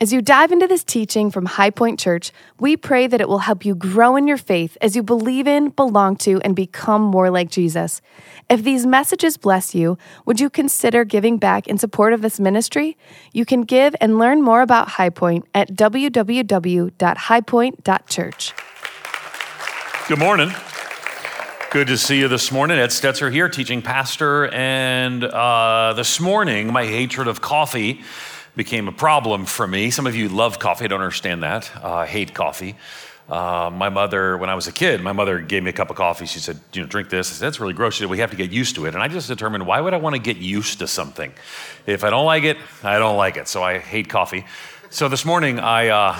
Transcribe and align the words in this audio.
As 0.00 0.12
you 0.12 0.22
dive 0.22 0.52
into 0.52 0.68
this 0.68 0.84
teaching 0.84 1.28
from 1.28 1.44
High 1.44 1.70
Point 1.70 1.98
Church, 1.98 2.30
we 2.60 2.76
pray 2.76 3.08
that 3.08 3.20
it 3.20 3.28
will 3.28 3.40
help 3.40 3.64
you 3.64 3.74
grow 3.74 4.14
in 4.14 4.28
your 4.28 4.36
faith 4.36 4.78
as 4.80 4.94
you 4.94 5.02
believe 5.02 5.48
in, 5.48 5.70
belong 5.70 6.14
to, 6.18 6.40
and 6.42 6.54
become 6.54 7.02
more 7.02 7.30
like 7.30 7.50
Jesus. 7.50 8.00
If 8.48 8.62
these 8.62 8.86
messages 8.86 9.36
bless 9.36 9.74
you, 9.74 9.98
would 10.24 10.38
you 10.38 10.50
consider 10.50 11.04
giving 11.04 11.36
back 11.36 11.66
in 11.66 11.78
support 11.78 12.12
of 12.12 12.22
this 12.22 12.38
ministry? 12.38 12.96
You 13.32 13.44
can 13.44 13.62
give 13.62 13.96
and 14.00 14.20
learn 14.20 14.40
more 14.40 14.62
about 14.62 14.90
High 14.90 15.10
Point 15.10 15.46
at 15.52 15.72
www.highpoint.church. 15.72 18.54
Good 20.06 20.18
morning. 20.20 20.52
Good 21.72 21.88
to 21.88 21.98
see 21.98 22.20
you 22.20 22.28
this 22.28 22.52
morning. 22.52 22.78
Ed 22.78 22.90
Stetzer 22.90 23.32
here, 23.32 23.48
teaching 23.48 23.82
pastor. 23.82 24.46
And 24.54 25.24
uh, 25.24 25.94
this 25.96 26.20
morning, 26.20 26.72
my 26.72 26.86
hatred 26.86 27.26
of 27.26 27.40
coffee 27.40 28.04
became 28.58 28.88
a 28.88 28.92
problem 28.92 29.46
for 29.46 29.68
me. 29.68 29.88
Some 29.88 30.08
of 30.08 30.16
you 30.16 30.28
love 30.28 30.58
coffee. 30.58 30.84
I 30.84 30.88
don't 30.88 31.00
understand 31.00 31.44
that. 31.44 31.70
Uh, 31.76 31.94
I 31.94 32.06
hate 32.06 32.34
coffee. 32.34 32.74
Uh, 33.28 33.70
my 33.72 33.88
mother, 33.88 34.36
when 34.36 34.50
I 34.50 34.56
was 34.56 34.66
a 34.66 34.72
kid, 34.72 35.00
my 35.00 35.12
mother 35.12 35.38
gave 35.38 35.62
me 35.62 35.70
a 35.70 35.72
cup 35.72 35.90
of 35.90 35.96
coffee. 35.96 36.26
She 36.26 36.40
said, 36.40 36.58
"You 36.72 36.82
know, 36.82 36.88
drink 36.88 37.08
this." 37.08 37.30
I 37.30 37.34
said, 37.34 37.46
"That's 37.46 37.60
really 37.60 37.72
gross." 37.72 37.94
She 37.94 38.00
said, 38.00 38.10
"We 38.10 38.18
have 38.18 38.32
to 38.32 38.36
get 38.36 38.50
used 38.50 38.74
to 38.74 38.86
it." 38.86 38.94
And 38.94 39.02
I 39.02 39.06
just 39.06 39.28
determined, 39.28 39.64
why 39.64 39.80
would 39.80 39.94
I 39.94 39.98
want 39.98 40.16
to 40.16 40.18
get 40.20 40.38
used 40.38 40.80
to 40.80 40.88
something? 40.88 41.32
If 41.86 42.02
I 42.02 42.10
don't 42.10 42.26
like 42.26 42.42
it, 42.42 42.56
I 42.82 42.98
don't 42.98 43.16
like 43.16 43.36
it. 43.36 43.46
So 43.46 43.62
I 43.62 43.78
hate 43.78 44.08
coffee. 44.08 44.44
So 44.90 45.08
this 45.08 45.24
morning, 45.24 45.60
I. 45.60 45.88
Uh, 45.88 46.18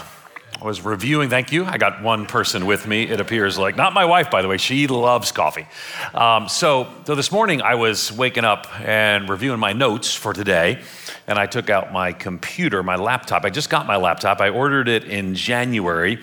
was 0.62 0.80
reviewing, 0.80 1.29
thank 1.29 1.52
you. 1.52 1.65
I 1.65 1.79
got 1.79 2.02
one 2.02 2.27
person 2.27 2.66
with 2.66 2.84
me, 2.87 3.05
it 3.05 3.20
appears 3.20 3.59
like. 3.59 3.77
Not 3.77 3.93
my 3.93 4.07
wife, 4.07 4.29
by 4.29 4.43
the 4.43 4.48
way. 4.48 4.57
She 4.57 4.88
loves 4.88 5.30
coffee. 5.30 5.68
Um, 6.15 6.48
so, 6.48 6.88
so 7.07 7.15
this 7.15 7.30
morning 7.30 7.62
I 7.62 7.77
was 7.77 8.10
waking 8.10 8.45
up 8.45 8.66
and 8.80 9.29
reviewing 9.29 9.60
my 9.60 9.73
notes 9.73 10.12
for 10.15 10.32
today 10.32 10.82
and 11.28 11.38
I 11.38 11.46
took 11.46 11.68
out 11.70 11.92
my 11.92 12.12
computer, 12.12 12.82
my 12.82 12.96
laptop. 12.96 13.45
I 13.45 13.50
just 13.50 13.68
got 13.68 13.87
my 13.87 13.96
laptop. 13.96 14.41
I 14.41 14.48
ordered 14.48 14.88
it 14.88 15.05
in 15.05 15.34
January, 15.34 16.18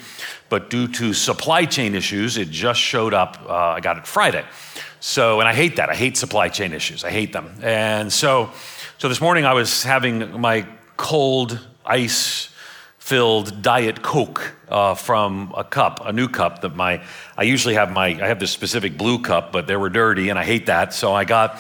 but 0.50 0.70
due 0.70 0.88
to 0.90 1.14
supply 1.14 1.66
chain 1.66 1.94
issues, 1.94 2.38
it 2.38 2.50
just 2.50 2.82
showed 2.82 3.14
up. 3.14 3.38
Uh, 3.48 3.54
I 3.54 3.80
got 3.80 3.98
it 3.98 4.08
Friday. 4.08 4.44
So, 5.00 5.40
and 5.40 5.48
I 5.48 5.54
hate 5.54 5.76
that. 5.76 5.90
I 5.90 5.96
hate 5.96 6.18
supply 6.18 6.50
chain 6.50 6.74
issues. 6.74 7.04
I 7.04 7.12
hate 7.12 7.32
them. 7.32 7.56
And 7.62 8.12
so, 8.12 8.50
so 8.98 9.08
this 9.08 9.22
morning 9.22 9.46
I 9.46 9.54
was 9.54 9.84
having 9.84 10.42
my 10.42 10.68
cold 10.98 11.60
ice 11.86 12.50
filled 12.98 13.62
diet 13.62 14.02
coke 14.02 14.56
uh, 14.70 14.96
from 14.96 15.54
a 15.56 15.64
cup 15.64 16.02
a 16.04 16.12
new 16.12 16.28
cup 16.28 16.62
that 16.62 16.76
my 16.76 17.00
i 17.38 17.44
usually 17.44 17.76
have 17.76 17.92
my 17.92 18.08
i 18.08 18.28
have 18.28 18.40
this 18.40 18.50
specific 18.50 18.98
blue 18.98 19.20
cup 19.20 19.52
but 19.52 19.68
they 19.68 19.76
were 19.76 19.90
dirty 19.90 20.30
and 20.30 20.40
i 20.40 20.44
hate 20.44 20.66
that 20.66 20.92
so 20.92 21.14
i 21.14 21.24
got 21.24 21.60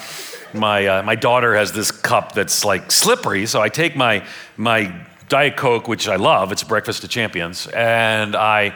my, 0.55 0.87
uh, 0.87 1.03
my 1.03 1.15
daughter 1.15 1.55
has 1.55 1.71
this 1.71 1.91
cup 1.91 2.33
that's 2.33 2.65
like 2.65 2.91
slippery, 2.91 3.45
so 3.45 3.61
I 3.61 3.69
take 3.69 3.95
my, 3.95 4.25
my 4.57 4.93
Diet 5.27 5.57
Coke, 5.57 5.87
which 5.87 6.07
I 6.07 6.15
love, 6.15 6.51
it's 6.51 6.63
breakfast 6.63 7.03
of 7.03 7.09
champions, 7.09 7.67
and 7.67 8.35
I, 8.35 8.75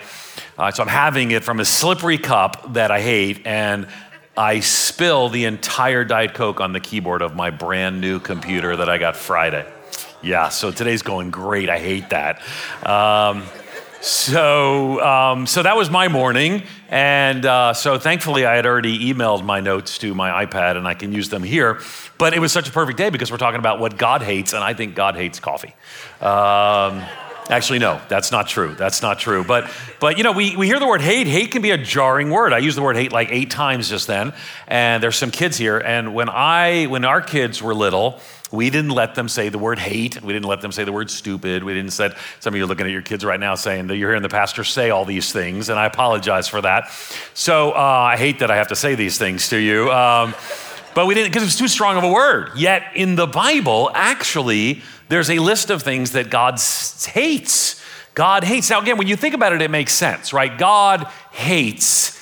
uh, 0.57 0.71
so 0.71 0.83
I'm 0.83 0.89
having 0.89 1.31
it 1.31 1.43
from 1.43 1.59
a 1.59 1.65
slippery 1.65 2.17
cup 2.17 2.73
that 2.73 2.91
I 2.91 3.01
hate, 3.01 3.45
and 3.45 3.87
I 4.37 4.61
spill 4.61 5.29
the 5.29 5.45
entire 5.45 6.05
Diet 6.05 6.33
Coke 6.33 6.61
on 6.61 6.71
the 6.71 6.79
keyboard 6.79 7.21
of 7.21 7.35
my 7.35 7.49
brand 7.49 7.99
new 7.99 8.19
computer 8.19 8.75
that 8.77 8.89
I 8.89 8.97
got 8.97 9.15
Friday. 9.15 9.69
Yeah, 10.21 10.49
so 10.49 10.71
today's 10.71 11.01
going 11.01 11.31
great. 11.31 11.69
I 11.69 11.79
hate 11.79 12.09
that. 12.09 12.41
Um, 12.85 13.43
so, 14.01 15.01
um, 15.01 15.45
so 15.47 15.63
that 15.63 15.75
was 15.75 15.89
my 15.89 16.07
morning. 16.07 16.63
And 16.89 17.45
uh, 17.45 17.73
so 17.73 17.99
thankfully, 17.99 18.45
I 18.45 18.55
had 18.55 18.65
already 18.65 19.13
emailed 19.13 19.43
my 19.43 19.59
notes 19.59 19.97
to 19.99 20.15
my 20.15 20.45
iPad 20.45 20.77
and 20.77 20.87
I 20.87 20.93
can 20.93 21.11
use 21.11 21.29
them 21.29 21.43
here. 21.43 21.79
But 22.17 22.33
it 22.33 22.39
was 22.39 22.51
such 22.51 22.69
a 22.69 22.71
perfect 22.71 22.97
day 22.97 23.09
because 23.09 23.31
we're 23.31 23.37
talking 23.37 23.59
about 23.59 23.79
what 23.79 23.97
God 23.97 24.21
hates, 24.21 24.53
and 24.53 24.63
I 24.63 24.73
think 24.73 24.95
God 24.95 25.15
hates 25.15 25.39
coffee. 25.39 25.73
Um, 26.21 27.03
Actually, 27.49 27.79
no, 27.79 27.99
that's 28.09 28.31
not 28.31 28.47
true. 28.47 28.75
That's 28.75 29.01
not 29.01 29.17
true. 29.17 29.43
But, 29.43 29.71
but 29.99 30.19
you 30.19 30.23
know, 30.23 30.33
we, 30.33 30.55
we 30.55 30.67
hear 30.67 30.77
the 30.77 30.85
word 30.85 31.01
hate. 31.01 31.25
Hate 31.25 31.49
can 31.49 31.63
be 31.63 31.71
a 31.71 31.79
jarring 31.79 32.29
word. 32.29 32.53
I 32.53 32.59
used 32.59 32.77
the 32.77 32.83
word 32.83 32.95
hate 32.95 33.11
like 33.11 33.29
eight 33.31 33.49
times 33.49 33.89
just 33.89 34.05
then. 34.05 34.33
And 34.67 35.01
there's 35.01 35.15
some 35.15 35.31
kids 35.31 35.57
here. 35.57 35.79
And 35.79 36.13
when 36.13 36.29
I, 36.29 36.85
when 36.85 37.05
our 37.05 37.21
kids 37.21 37.59
were 37.59 37.73
little, 37.73 38.19
we 38.51 38.69
didn't 38.69 38.91
let 38.91 39.15
them 39.15 39.29
say 39.29 39.49
the 39.49 39.59
word 39.59 39.79
hate. 39.79 40.21
We 40.21 40.33
didn't 40.33 40.47
let 40.47 40.61
them 40.61 40.71
say 40.71 40.83
the 40.83 40.91
word 40.91 41.11
stupid. 41.11 41.63
We 41.63 41.73
didn't 41.73 41.91
say, 41.91 42.11
some 42.39 42.53
of 42.53 42.57
you 42.57 42.63
are 42.63 42.67
looking 42.67 42.85
at 42.85 42.91
your 42.91 43.01
kids 43.01 43.23
right 43.23 43.39
now 43.39 43.55
saying 43.55 43.87
that 43.87 43.97
you're 43.97 44.09
hearing 44.09 44.23
the 44.23 44.29
pastor 44.29 44.63
say 44.63 44.89
all 44.89 45.05
these 45.05 45.31
things, 45.31 45.69
and 45.69 45.79
I 45.79 45.85
apologize 45.85 46.47
for 46.47 46.61
that. 46.61 46.89
So 47.33 47.71
uh, 47.71 47.75
I 47.75 48.17
hate 48.17 48.39
that 48.39 48.49
I 48.49 48.55
have 48.55 48.69
to 48.69 48.75
say 48.75 48.95
these 48.95 49.17
things 49.17 49.49
to 49.49 49.57
you. 49.57 49.91
Um, 49.91 50.33
but 50.95 51.05
we 51.05 51.13
didn't, 51.13 51.31
because 51.31 51.43
it's 51.43 51.57
too 51.57 51.67
strong 51.67 51.97
of 51.97 52.03
a 52.03 52.11
word. 52.11 52.49
Yet 52.55 52.83
in 52.95 53.15
the 53.15 53.27
Bible, 53.27 53.91
actually, 53.93 54.81
there's 55.07 55.29
a 55.29 55.39
list 55.39 55.69
of 55.69 55.83
things 55.83 56.13
that 56.13 56.29
God 56.29 56.59
hates. 56.59 57.81
God 58.15 58.43
hates. 58.43 58.69
Now, 58.69 58.81
again, 58.81 58.97
when 58.97 59.07
you 59.07 59.15
think 59.15 59.35
about 59.35 59.53
it, 59.53 59.61
it 59.61 59.71
makes 59.71 59.93
sense, 59.93 60.33
right? 60.33 60.57
God 60.57 61.03
hates 61.31 62.19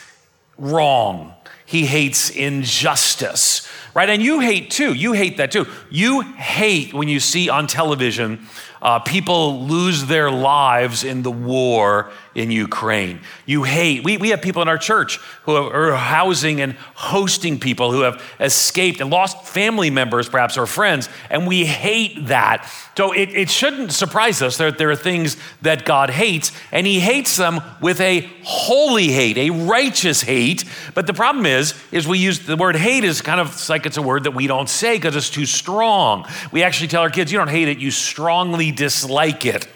wrong, 0.57 1.33
He 1.67 1.85
hates 1.85 2.29
injustice, 2.29 3.67
right? 3.94 4.09
And 4.09 4.23
you 4.23 4.39
hate 4.39 4.72
too. 4.72 4.94
You 4.94 5.11
hate 5.11 5.38
that 5.38 5.51
too. 5.51 5.67
You 5.91 6.22
hate 6.22 6.94
when 6.94 7.09
you 7.09 7.19
see 7.19 7.50
on 7.50 7.67
television 7.67 8.47
uh, 8.81 9.00
people 9.00 9.63
lose 9.63 10.05
their 10.05 10.29
lives 10.31 11.03
in 11.03 11.23
the 11.23 11.31
war 11.31 12.11
in 12.37 12.51
Ukraine. 12.51 13.19
You 13.47 13.63
hate, 13.63 14.03
we, 14.03 14.17
we 14.17 14.29
have 14.29 14.43
people 14.43 14.61
in 14.61 14.67
our 14.67 14.77
church 14.77 15.17
who 15.43 15.55
are 15.55 15.95
housing 15.95 16.61
and 16.61 16.73
hosting 16.93 17.59
people 17.59 17.91
who 17.91 18.01
have 18.01 18.23
escaped 18.39 19.01
and 19.01 19.09
lost 19.09 19.47
family 19.47 19.89
members, 19.89 20.29
perhaps, 20.29 20.55
or 20.55 20.67
friends, 20.67 21.09
and 21.31 21.47
we 21.47 21.65
hate 21.65 22.27
that. 22.27 22.71
So 22.95 23.11
it, 23.11 23.29
it 23.29 23.49
shouldn't 23.49 23.91
surprise 23.91 24.43
us 24.43 24.57
that 24.57 24.77
there 24.77 24.91
are 24.91 24.95
things 24.95 25.35
that 25.63 25.83
God 25.83 26.11
hates, 26.11 26.51
and 26.71 26.85
He 26.85 26.99
hates 26.99 27.35
them 27.37 27.59
with 27.81 27.99
a 28.01 28.29
holy 28.43 29.07
hate, 29.07 29.37
a 29.39 29.49
righteous 29.49 30.21
hate. 30.21 30.63
But 30.93 31.07
the 31.07 31.15
problem 31.15 31.47
is, 31.47 31.73
is 31.91 32.07
we 32.07 32.19
use 32.19 32.45
the 32.45 32.55
word 32.55 32.75
hate 32.75 33.03
is 33.03 33.19
kind 33.21 33.41
of 33.41 33.67
like 33.67 33.87
it's 33.87 33.97
a 33.97 34.01
word 34.01 34.25
that 34.25 34.35
we 34.35 34.45
don't 34.45 34.69
say 34.69 34.95
because 34.95 35.15
it's 35.15 35.31
too 35.31 35.47
strong. 35.47 36.27
We 36.51 36.61
actually 36.61 36.89
tell 36.89 37.01
our 37.01 37.09
kids, 37.09 37.31
you 37.31 37.39
don't 37.39 37.49
hate 37.49 37.67
it, 37.67 37.79
you 37.79 37.89
strongly 37.89 38.71
dislike 38.71 39.43
it 39.47 39.67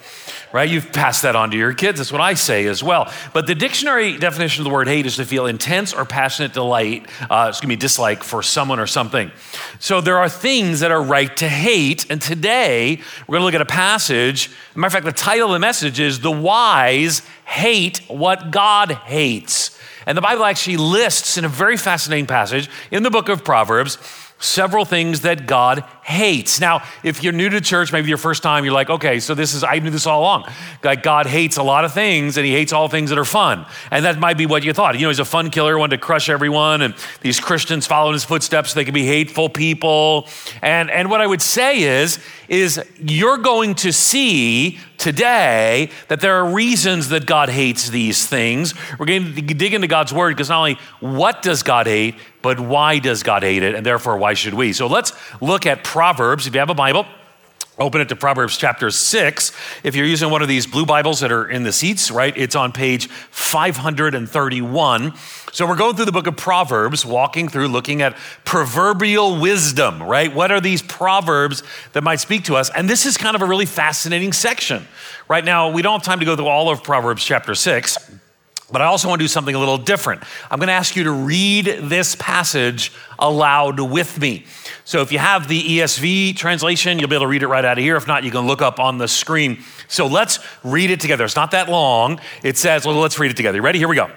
right? 0.53 0.69
You've 0.69 0.91
passed 0.91 1.21
that 1.23 1.35
on 1.35 1.51
to 1.51 1.57
your 1.57 1.73
kids. 1.73 1.99
That's 1.99 2.11
what 2.11 2.21
I 2.21 2.33
say 2.33 2.65
as 2.65 2.83
well. 2.83 3.11
But 3.33 3.47
the 3.47 3.55
dictionary 3.55 4.17
definition 4.17 4.61
of 4.61 4.65
the 4.65 4.73
word 4.73 4.87
hate 4.87 5.05
is 5.05 5.15
to 5.17 5.25
feel 5.25 5.45
intense 5.45 5.93
or 5.93 6.05
passionate 6.05 6.53
delight, 6.53 7.07
uh, 7.29 7.47
excuse 7.49 7.67
me, 7.67 7.75
dislike 7.75 8.23
for 8.23 8.43
someone 8.43 8.79
or 8.79 8.87
something. 8.87 9.31
So 9.79 10.01
there 10.01 10.17
are 10.17 10.29
things 10.29 10.81
that 10.81 10.91
are 10.91 11.01
right 11.01 11.35
to 11.37 11.47
hate. 11.47 12.09
And 12.09 12.21
today 12.21 12.99
we're 13.27 13.33
going 13.33 13.41
to 13.41 13.45
look 13.45 13.55
at 13.55 13.61
a 13.61 13.65
passage. 13.65 14.49
matter 14.75 14.87
of 14.87 14.93
fact, 14.93 15.05
the 15.05 15.11
title 15.11 15.47
of 15.47 15.53
the 15.53 15.59
message 15.59 15.99
is 15.99 16.19
The 16.19 16.31
Wise 16.31 17.21
Hate 17.45 17.99
What 18.07 18.51
God 18.51 18.91
Hates. 18.91 19.77
And 20.05 20.17
the 20.17 20.21
Bible 20.21 20.45
actually 20.45 20.77
lists 20.77 21.37
in 21.37 21.45
a 21.45 21.49
very 21.49 21.77
fascinating 21.77 22.25
passage 22.25 22.69
in 22.89 23.03
the 23.03 23.11
book 23.11 23.29
of 23.29 23.43
Proverbs 23.43 23.97
several 24.41 24.85
things 24.85 25.21
that 25.21 25.45
God 25.45 25.85
hates. 26.03 26.59
Now, 26.59 26.83
if 27.03 27.23
you're 27.23 27.31
new 27.31 27.49
to 27.49 27.61
church, 27.61 27.93
maybe 27.93 28.09
your 28.09 28.17
first 28.17 28.43
time, 28.43 28.65
you're 28.65 28.73
like, 28.73 28.89
okay, 28.89 29.19
so 29.19 29.33
this 29.35 29.53
is, 29.53 29.63
I 29.63 29.79
knew 29.79 29.91
this 29.91 30.05
all 30.05 30.21
along. 30.21 30.51
Like 30.83 31.03
God 31.03 31.27
hates 31.27 31.57
a 31.57 31.63
lot 31.63 31.85
of 31.85 31.93
things 31.93 32.37
and 32.37 32.45
he 32.45 32.51
hates 32.51 32.73
all 32.73 32.89
things 32.89 33.11
that 33.11 33.19
are 33.19 33.25
fun. 33.25 33.65
And 33.91 34.03
that 34.03 34.19
might 34.19 34.37
be 34.37 34.45
what 34.45 34.63
you 34.63 34.73
thought. 34.73 34.95
You 34.95 35.03
know, 35.03 35.09
he's 35.09 35.19
a 35.19 35.25
fun 35.25 35.51
killer, 35.51 35.77
wanted 35.77 35.97
to 35.97 36.01
crush 36.01 36.27
everyone. 36.27 36.81
And 36.81 36.95
these 37.21 37.39
Christians 37.39 37.87
following 37.87 38.13
his 38.13 38.25
footsteps, 38.25 38.73
they 38.73 38.83
can 38.83 38.93
be 38.93 39.05
hateful 39.05 39.47
people. 39.47 40.27
And, 40.61 40.89
and 40.89 41.09
what 41.09 41.21
I 41.21 41.27
would 41.27 41.41
say 41.41 41.83
is, 41.83 42.19
is 42.49 42.83
you're 42.99 43.37
going 43.37 43.75
to 43.75 43.93
see 43.93 44.79
today 44.97 45.89
that 46.09 46.19
there 46.19 46.35
are 46.35 46.45
reasons 46.45 47.09
that 47.09 47.25
God 47.25 47.49
hates 47.49 47.89
these 47.89 48.27
things. 48.27 48.73
We're 48.99 49.05
going 49.05 49.33
to 49.33 49.41
dig 49.41 49.73
into 49.73 49.87
God's 49.87 50.13
word 50.13 50.35
because 50.35 50.49
not 50.49 50.59
only 50.59 50.77
what 50.99 51.41
does 51.41 51.63
God 51.63 51.87
hate, 51.87 52.15
but 52.41 52.59
why 52.59 52.99
does 52.99 53.23
God 53.23 53.43
hate 53.43 53.63
it? 53.63 53.75
And 53.75 53.85
therefore, 53.85 54.17
why 54.17 54.33
should 54.33 54.53
we? 54.53 54.73
So 54.73 54.87
let's 54.87 55.13
look 55.41 55.65
at 55.65 55.83
Proverbs. 55.83 56.47
If 56.47 56.53
you 56.53 56.59
have 56.59 56.69
a 56.69 56.75
Bible, 56.75 57.05
Open 57.81 57.99
it 57.99 58.09
to 58.09 58.15
Proverbs 58.15 58.57
chapter 58.57 58.91
6. 58.91 59.51
If 59.83 59.95
you're 59.95 60.05
using 60.05 60.29
one 60.29 60.43
of 60.43 60.47
these 60.47 60.67
blue 60.67 60.85
Bibles 60.85 61.21
that 61.21 61.31
are 61.31 61.49
in 61.49 61.63
the 61.63 61.71
seats, 61.71 62.11
right, 62.11 62.31
it's 62.37 62.55
on 62.55 62.73
page 62.73 63.07
531. 63.07 65.15
So 65.51 65.65
we're 65.65 65.75
going 65.75 65.95
through 65.95 66.05
the 66.05 66.11
book 66.11 66.27
of 66.27 66.37
Proverbs, 66.37 67.03
walking 67.05 67.49
through, 67.49 67.69
looking 67.69 68.03
at 68.03 68.15
proverbial 68.45 69.39
wisdom, 69.39 70.03
right? 70.03 70.31
What 70.31 70.51
are 70.51 70.61
these 70.61 70.83
proverbs 70.83 71.63
that 71.93 72.03
might 72.03 72.19
speak 72.19 72.43
to 72.43 72.55
us? 72.55 72.69
And 72.69 72.87
this 72.87 73.07
is 73.07 73.17
kind 73.17 73.35
of 73.35 73.41
a 73.41 73.47
really 73.47 73.65
fascinating 73.65 74.33
section. 74.33 74.87
Right 75.27 75.43
now, 75.43 75.71
we 75.71 75.81
don't 75.81 75.93
have 75.93 76.03
time 76.03 76.19
to 76.19 76.25
go 76.25 76.35
through 76.35 76.47
all 76.47 76.69
of 76.69 76.83
Proverbs 76.83 77.23
chapter 77.23 77.55
6. 77.55 78.20
But 78.71 78.81
I 78.81 78.85
also 78.85 79.09
want 79.09 79.19
to 79.19 79.23
do 79.23 79.27
something 79.27 79.53
a 79.53 79.59
little 79.59 79.77
different. 79.77 80.23
I'm 80.49 80.59
going 80.59 80.67
to 80.67 80.73
ask 80.73 80.95
you 80.95 81.03
to 81.03 81.11
read 81.11 81.65
this 81.65 82.15
passage 82.15 82.91
aloud 83.19 83.79
with 83.79 84.19
me. 84.19 84.45
So 84.85 85.01
if 85.01 85.11
you 85.11 85.19
have 85.19 85.47
the 85.47 85.61
ESV 85.61 86.35
translation, 86.37 86.97
you'll 86.97 87.09
be 87.09 87.15
able 87.15 87.25
to 87.25 87.29
read 87.29 87.43
it 87.43 87.47
right 87.47 87.65
out 87.65 87.77
of 87.77 87.83
here. 87.83 87.97
If 87.97 88.07
not, 88.07 88.23
you 88.23 88.31
can 88.31 88.47
look 88.47 88.61
up 88.61 88.79
on 88.79 88.97
the 88.97 89.07
screen. 89.07 89.63
So 89.87 90.07
let's 90.07 90.39
read 90.63 90.89
it 90.89 90.99
together. 90.99 91.25
It's 91.25 91.35
not 91.35 91.51
that 91.51 91.69
long. 91.69 92.19
It 92.43 92.57
says, 92.57 92.85
well, 92.85 92.95
let's 92.95 93.19
read 93.19 93.31
it 93.31 93.37
together. 93.37 93.57
You 93.57 93.61
ready? 93.61 93.79
Here 93.79 93.89
we 93.89 93.95
go. 93.95 94.09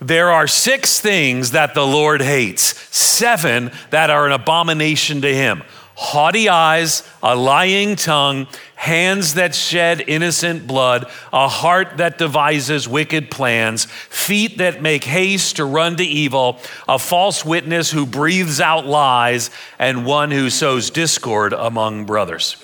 There 0.00 0.32
are 0.32 0.48
six 0.48 0.98
things 0.98 1.52
that 1.52 1.74
the 1.74 1.86
Lord 1.86 2.22
hates, 2.22 2.62
seven 2.94 3.70
that 3.90 4.10
are 4.10 4.26
an 4.26 4.32
abomination 4.32 5.20
to 5.20 5.32
him 5.32 5.62
haughty 5.94 6.48
eyes, 6.48 7.08
a 7.22 7.36
lying 7.36 7.96
tongue, 7.96 8.46
hands 8.74 9.34
that 9.34 9.54
shed 9.54 10.02
innocent 10.08 10.66
blood, 10.66 11.08
a 11.32 11.46
heart 11.48 11.98
that 11.98 12.18
devises 12.18 12.88
wicked 12.88 13.30
plans, 13.30 13.84
feet 13.84 14.58
that 14.58 14.82
make 14.82 15.04
haste 15.04 15.56
to 15.56 15.64
run 15.64 15.96
to 15.96 16.04
evil, 16.04 16.58
a 16.88 16.98
false 16.98 17.44
witness 17.44 17.90
who 17.90 18.04
breathes 18.04 18.60
out 18.60 18.86
lies, 18.86 19.50
and 19.78 20.04
one 20.04 20.30
who 20.30 20.50
sows 20.50 20.90
discord 20.90 21.52
among 21.52 22.04
brothers. 22.06 22.56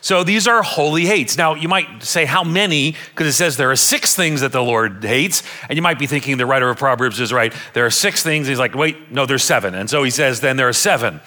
So 0.00 0.22
these 0.22 0.46
are 0.46 0.62
holy 0.62 1.06
hates. 1.06 1.36
Now, 1.36 1.54
you 1.54 1.68
might 1.68 2.02
say, 2.04 2.24
how 2.24 2.44
many? 2.44 2.94
Because 3.10 3.26
it 3.26 3.32
says 3.32 3.56
there 3.56 3.70
are 3.70 3.76
six 3.76 4.14
things 4.14 4.40
that 4.42 4.52
the 4.52 4.62
Lord 4.62 5.04
hates. 5.04 5.42
And 5.68 5.76
you 5.76 5.82
might 5.82 5.98
be 5.98 6.06
thinking 6.06 6.36
the 6.36 6.46
writer 6.46 6.70
of 6.70 6.78
Proverbs 6.78 7.18
is 7.20 7.32
right. 7.32 7.52
There 7.74 7.84
are 7.84 7.90
six 7.90 8.22
things. 8.22 8.46
He's 8.46 8.60
like, 8.60 8.74
wait, 8.74 9.10
no, 9.10 9.26
there's 9.26 9.42
seven. 9.42 9.74
And 9.74 9.90
so 9.90 10.04
he 10.04 10.10
says, 10.10 10.40
then 10.40 10.56
there 10.56 10.68
are 10.68 10.72
seven 10.72 11.20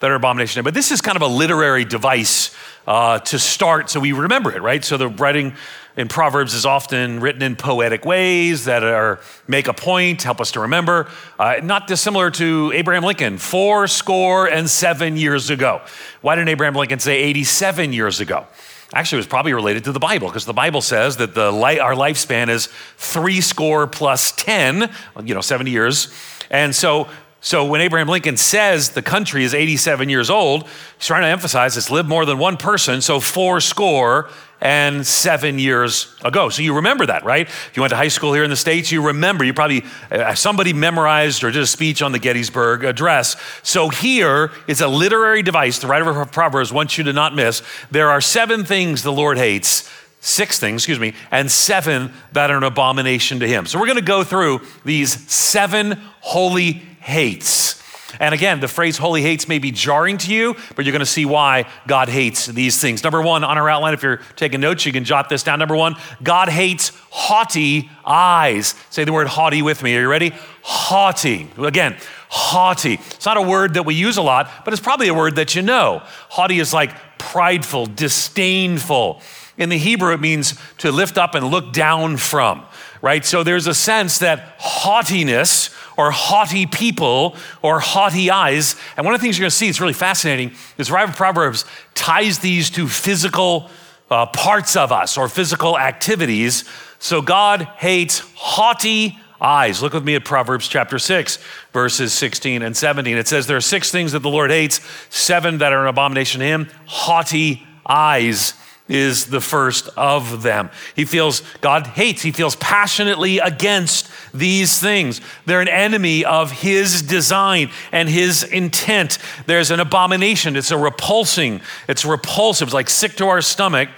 that 0.00 0.10
are 0.10 0.14
abomination. 0.14 0.62
But 0.64 0.74
this 0.74 0.90
is 0.90 1.00
kind 1.00 1.16
of 1.16 1.22
a 1.22 1.26
literary 1.26 1.84
device 1.84 2.54
uh, 2.86 3.18
to 3.20 3.38
start 3.38 3.90
so 3.90 4.00
we 4.00 4.12
remember 4.12 4.54
it, 4.54 4.62
right? 4.62 4.84
So 4.84 4.96
the 4.96 5.08
writing 5.08 5.54
in 5.96 6.08
Proverbs 6.08 6.54
is 6.54 6.66
often 6.66 7.20
written 7.20 7.42
in 7.42 7.56
poetic 7.56 8.04
ways 8.04 8.64
that 8.64 8.82
are 8.82 9.20
make 9.46 9.68
a 9.68 9.72
point, 9.72 10.22
help 10.22 10.40
us 10.40 10.52
to 10.52 10.60
remember. 10.60 11.08
Uh, 11.38 11.60
not 11.62 11.86
dissimilar 11.86 12.30
to 12.32 12.72
Abraham 12.74 13.04
Lincoln, 13.04 13.38
four 13.38 13.86
score 13.86 14.46
and 14.48 14.68
seven 14.68 15.16
years 15.16 15.50
ago. 15.50 15.80
Why 16.20 16.34
didn't 16.34 16.48
Abraham 16.48 16.74
Lincoln 16.74 16.98
say 16.98 17.22
87 17.22 17.92
years 17.92 18.20
ago? 18.20 18.46
Actually, 18.92 19.16
it 19.16 19.20
was 19.20 19.26
probably 19.26 19.54
related 19.54 19.84
to 19.84 19.92
the 19.92 19.98
Bible 19.98 20.28
because 20.28 20.44
the 20.44 20.52
Bible 20.52 20.80
says 20.80 21.16
that 21.16 21.34
the 21.34 21.50
our 21.50 21.94
lifespan 21.94 22.48
is 22.48 22.68
three 22.96 23.40
score 23.40 23.86
plus 23.86 24.32
10, 24.32 24.90
you 25.24 25.34
know, 25.34 25.40
70 25.40 25.70
years. 25.70 26.12
And 26.50 26.74
so 26.74 27.08
so 27.44 27.66
when 27.66 27.82
Abraham 27.82 28.08
Lincoln 28.08 28.38
says 28.38 28.92
the 28.92 29.02
country 29.02 29.44
is 29.44 29.52
87 29.52 30.08
years 30.08 30.30
old, 30.30 30.66
he's 30.96 31.06
trying 31.06 31.24
to 31.24 31.28
emphasize 31.28 31.76
it's 31.76 31.90
lived 31.90 32.08
more 32.08 32.24
than 32.24 32.38
one 32.38 32.56
person, 32.56 33.02
so 33.02 33.20
four 33.20 33.60
score 33.60 34.30
and 34.62 35.06
seven 35.06 35.58
years 35.58 36.16
ago. 36.24 36.48
So 36.48 36.62
you 36.62 36.76
remember 36.76 37.04
that, 37.04 37.22
right? 37.22 37.46
If 37.46 37.72
you 37.74 37.82
went 37.82 37.90
to 37.90 37.98
high 37.98 38.08
school 38.08 38.32
here 38.32 38.44
in 38.44 38.50
the 38.50 38.56
States, 38.56 38.90
you 38.90 39.02
remember. 39.02 39.44
You 39.44 39.52
probably, 39.52 39.84
uh, 40.10 40.34
somebody 40.34 40.72
memorized 40.72 41.44
or 41.44 41.50
did 41.50 41.60
a 41.60 41.66
speech 41.66 42.00
on 42.00 42.12
the 42.12 42.18
Gettysburg 42.18 42.82
Address. 42.82 43.36
So 43.62 43.90
here 43.90 44.50
is 44.66 44.80
a 44.80 44.88
literary 44.88 45.42
device 45.42 45.78
the 45.80 45.86
writer 45.86 46.08
of 46.18 46.32
Proverbs 46.32 46.72
wants 46.72 46.96
you 46.96 47.04
to 47.04 47.12
not 47.12 47.34
miss. 47.34 47.62
There 47.90 48.08
are 48.08 48.22
seven 48.22 48.64
things 48.64 49.02
the 49.02 49.12
Lord 49.12 49.36
hates 49.36 49.86
six 50.24 50.58
things, 50.58 50.80
excuse 50.80 50.98
me, 50.98 51.12
and 51.30 51.52
seven 51.52 52.10
that 52.32 52.50
are 52.50 52.56
an 52.56 52.62
abomination 52.62 53.40
to 53.40 53.46
him. 53.46 53.66
So 53.66 53.78
we're 53.78 53.84
going 53.84 53.98
to 53.98 54.02
go 54.02 54.24
through 54.24 54.62
these 54.82 55.30
seven 55.30 56.00
holy 56.20 56.82
hates. 57.04 57.82
And 58.20 58.34
again, 58.34 58.60
the 58.60 58.68
phrase 58.68 58.96
holy 58.96 59.22
hates 59.22 59.48
may 59.48 59.58
be 59.58 59.70
jarring 59.70 60.18
to 60.18 60.32
you, 60.32 60.54
but 60.76 60.84
you're 60.84 60.92
going 60.92 61.00
to 61.00 61.06
see 61.06 61.24
why 61.24 61.68
God 61.86 62.08
hates 62.08 62.46
these 62.46 62.80
things. 62.80 63.02
Number 63.02 63.20
one, 63.20 63.42
on 63.44 63.58
our 63.58 63.68
outline, 63.68 63.94
if 63.94 64.02
you're 64.02 64.20
taking 64.36 64.60
notes, 64.60 64.86
you 64.86 64.92
can 64.92 65.04
jot 65.04 65.28
this 65.28 65.42
down. 65.42 65.58
Number 65.58 65.76
one, 65.76 65.96
God 66.22 66.48
hates 66.48 66.92
haughty 67.10 67.90
eyes. 68.04 68.74
Say 68.90 69.04
the 69.04 69.12
word 69.12 69.26
haughty 69.26 69.62
with 69.62 69.82
me. 69.82 69.96
Are 69.96 70.02
you 70.02 70.08
ready? 70.08 70.32
Haughty. 70.62 71.50
Again, 71.58 71.96
haughty. 72.28 72.94
It's 72.94 73.26
not 73.26 73.36
a 73.36 73.42
word 73.42 73.74
that 73.74 73.84
we 73.84 73.94
use 73.94 74.16
a 74.16 74.22
lot, 74.22 74.48
but 74.64 74.72
it's 74.72 74.82
probably 74.82 75.08
a 75.08 75.14
word 75.14 75.36
that 75.36 75.54
you 75.54 75.62
know. 75.62 76.02
Haughty 76.28 76.60
is 76.60 76.72
like 76.72 76.92
prideful, 77.32 77.86
disdainful. 77.86 79.20
In 79.56 79.68
the 79.68 79.78
Hebrew, 79.78 80.12
it 80.12 80.20
means 80.20 80.54
to 80.78 80.92
lift 80.92 81.16
up 81.16 81.34
and 81.34 81.46
look 81.46 81.72
down 81.72 82.16
from, 82.16 82.64
right? 83.02 83.24
So 83.24 83.42
there's 83.42 83.66
a 83.66 83.74
sense 83.74 84.18
that 84.18 84.54
haughtiness 84.58 85.70
or 85.96 86.10
haughty 86.10 86.66
people 86.66 87.36
or 87.62 87.80
haughty 87.80 88.30
eyes. 88.30 88.76
And 88.96 89.06
one 89.06 89.14
of 89.14 89.20
the 89.20 89.24
things 89.24 89.38
you're 89.38 89.44
going 89.44 89.50
to 89.50 89.56
see, 89.56 89.68
it's 89.68 89.80
really 89.80 89.92
fascinating, 89.92 90.52
is 90.76 90.88
the 90.88 91.12
Proverbs 91.16 91.64
ties 91.94 92.40
these 92.40 92.70
to 92.70 92.88
physical 92.88 93.70
uh, 94.10 94.26
parts 94.26 94.76
of 94.76 94.92
us 94.92 95.16
or 95.16 95.28
physical 95.28 95.78
activities. 95.78 96.64
So 96.98 97.22
God 97.22 97.62
hates 97.76 98.20
haughty 98.34 99.18
eyes. 99.44 99.82
Look 99.82 99.92
with 99.92 100.04
me 100.04 100.14
at 100.14 100.24
Proverbs 100.24 100.66
chapter 100.66 100.98
6, 100.98 101.38
verses 101.72 102.12
16 102.12 102.62
and 102.62 102.76
17. 102.76 103.16
It 103.16 103.28
says, 103.28 103.46
There 103.46 103.56
are 103.56 103.60
six 103.60 103.90
things 103.90 104.12
that 104.12 104.20
the 104.20 104.30
Lord 104.30 104.50
hates, 104.50 104.80
seven 105.10 105.58
that 105.58 105.72
are 105.72 105.82
an 105.82 105.88
abomination 105.88 106.40
to 106.40 106.46
him 106.46 106.68
haughty 106.86 107.66
eyes 107.86 108.54
is 108.86 109.26
the 109.26 109.40
first 109.40 109.88
of 109.96 110.42
them. 110.42 110.68
He 110.94 111.06
feels, 111.06 111.42
God 111.62 111.86
hates, 111.86 112.20
he 112.20 112.32
feels 112.32 112.54
passionately 112.56 113.38
against 113.38 114.10
these 114.34 114.78
things. 114.78 115.22
They're 115.46 115.62
an 115.62 115.68
enemy 115.68 116.24
of 116.24 116.50
his 116.50 117.00
design 117.00 117.70
and 117.92 118.08
his 118.10 118.42
intent. 118.42 119.18
There's 119.46 119.70
an 119.70 119.80
abomination. 119.80 120.54
It's 120.54 120.70
a 120.70 120.76
repulsing, 120.76 121.62
it's 121.88 122.04
repulsive, 122.04 122.68
it's 122.68 122.74
like 122.74 122.90
sick 122.90 123.16
to 123.16 123.28
our 123.28 123.40
stomach. 123.40 123.88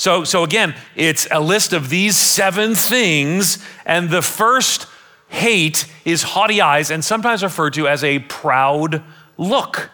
So, 0.00 0.24
so 0.24 0.44
again, 0.44 0.74
it's 0.96 1.28
a 1.30 1.40
list 1.40 1.74
of 1.74 1.90
these 1.90 2.16
seven 2.16 2.74
things, 2.74 3.62
and 3.84 4.08
the 4.08 4.22
first 4.22 4.86
hate 5.28 5.84
is 6.06 6.22
haughty 6.22 6.62
eyes, 6.62 6.90
and 6.90 7.04
sometimes 7.04 7.42
referred 7.42 7.74
to 7.74 7.86
as 7.86 8.02
a 8.02 8.20
proud 8.20 9.02
look. 9.36 9.90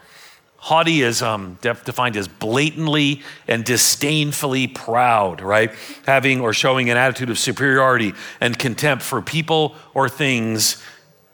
Haughty 0.58 1.02
is 1.02 1.22
um, 1.22 1.58
defined 1.60 2.16
as 2.16 2.28
blatantly 2.28 3.22
and 3.48 3.64
disdainfully 3.64 4.68
proud, 4.68 5.40
right? 5.40 5.72
Having 6.06 6.40
or 6.40 6.52
showing 6.52 6.88
an 6.88 6.96
attitude 6.96 7.28
of 7.28 7.36
superiority 7.36 8.14
and 8.40 8.56
contempt 8.56 9.02
for 9.02 9.20
people 9.20 9.74
or 9.92 10.08
things 10.08 10.80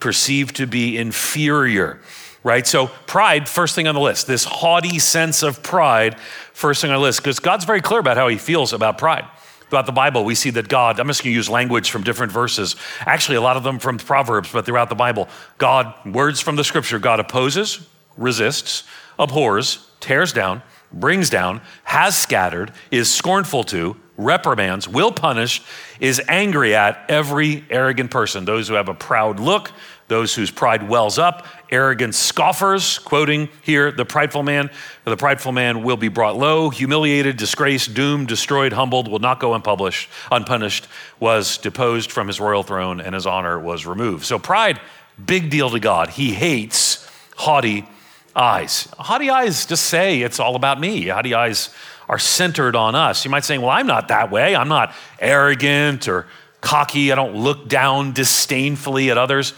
perceived 0.01 0.57
to 0.57 0.67
be 0.67 0.97
inferior, 0.97 2.01
right? 2.45 2.67
So, 2.67 2.89
pride, 3.07 3.49
first 3.49 3.75
thing 3.75 3.87
on 3.87 3.95
the 3.95 4.01
list, 4.01 4.27
this 4.27 4.45
haughty 4.45 4.99
sense 4.99 5.43
of 5.43 5.63
pride, 5.63 6.19
first 6.53 6.83
thing 6.83 6.91
on 6.91 6.97
the 6.97 7.03
list, 7.03 7.21
because 7.21 7.39
God's 7.39 7.65
very 7.65 7.81
clear 7.81 8.01
about 8.01 8.17
how 8.17 8.29
he 8.29 8.39
feels 8.39 8.73
about 8.73 8.99
pride. 8.99 9.25
Throughout 9.69 9.87
the 9.87 9.93
Bible, 9.93 10.25
we 10.25 10.35
see 10.35 10.51
that 10.51 10.69
God, 10.69 11.01
I'm 11.01 11.07
just 11.07 11.23
going 11.23 11.33
to 11.33 11.37
use 11.37 11.49
language 11.49 11.91
from 11.91 12.03
different 12.03 12.31
verses, 12.31 12.77
actually, 13.01 13.37
a 13.37 13.41
lot 13.41 13.57
of 13.57 13.63
them 13.63 13.79
from 13.79 13.97
Proverbs, 13.97 14.51
but 14.53 14.67
throughout 14.67 14.91
the 14.91 14.95
Bible, 14.95 15.29
God, 15.57 15.95
words 16.05 16.41
from 16.41 16.57
the 16.57 16.65
scripture, 16.65 16.99
God 16.99 17.21
opposes, 17.21 17.87
resists, 18.19 18.85
abhors, 19.19 19.89
tears 20.01 20.33
down, 20.33 20.63
brings 20.93 21.31
down, 21.31 21.63
has 21.85 22.19
scattered, 22.19 22.73
is 22.91 23.11
scornful 23.11 23.65
to, 23.65 23.97
reprimands, 24.19 24.87
will 24.87 25.11
punish, 25.11 25.63
is 26.01 26.21
angry 26.29 26.75
at 26.75 27.05
every 27.09 27.65
arrogant 27.71 28.11
person. 28.11 28.45
Those 28.45 28.69
who 28.69 28.75
have 28.75 28.89
a 28.89 28.95
proud 28.95 29.41
look, 29.41 29.73
those 30.09 30.35
whose 30.35 30.51
pride 30.51 30.89
wells 30.89 31.19
up, 31.19 31.47
arrogant 31.73 32.15
scoffers, 32.15 32.99
quoting 33.01 33.49
here, 33.63 33.91
the 33.91 34.05
prideful 34.05 34.43
man, 34.43 34.71
the 35.05 35.17
prideful 35.17 35.51
man 35.51 35.83
will 35.83 35.97
be 35.97 36.09
brought 36.09 36.37
low, 36.37 36.71
humiliated, 36.71 37.37
disgraced, 37.37 37.95
doomed, 37.95 38.29
destroyed, 38.29 38.73
humbled, 38.73 39.09
will 39.09 39.19
not 39.19 39.41
go 39.41 39.55
unpublished, 39.55 40.09
unpunished, 40.31 40.87
was 41.19 41.59
deposed 41.59 42.13
from 42.13 42.27
his 42.29 42.39
royal 42.39 42.63
throne, 42.63 43.01
and 43.01 43.15
his 43.15 43.27
honor 43.27 43.59
was 43.59 43.87
removed. 43.87 44.25
So 44.25 44.39
pride, 44.39 44.81
big 45.25 45.51
deal 45.51 45.71
to 45.71 45.81
God. 45.81 46.11
He 46.11 46.33
hates 46.33 47.11
haughty 47.37 47.89
eyes. 48.37 48.87
Haughty 48.99 49.31
eyes 49.31 49.67
just 49.67 49.87
say 49.87 50.21
it's 50.21 50.39
all 50.39 50.55
about 50.55 50.79
me. 50.79 51.09
Haughty 51.09 51.35
eyes 51.35 51.71
are 52.09 52.19
centered 52.19 52.77
on 52.77 52.95
us. 52.95 53.25
You 53.25 53.31
might 53.31 53.45
say, 53.45 53.57
well, 53.59 53.71
I'm 53.71 53.87
not 53.87 54.09
that 54.09 54.31
way. 54.31 54.55
I'm 54.55 54.69
not 54.69 54.95
arrogant 55.19 56.09
or 56.09 56.27
cocky. 56.61 57.11
I 57.11 57.15
don't 57.15 57.37
look 57.37 57.69
down 57.69 58.13
disdainfully 58.13 59.11
at 59.11 59.17
others. 59.17 59.55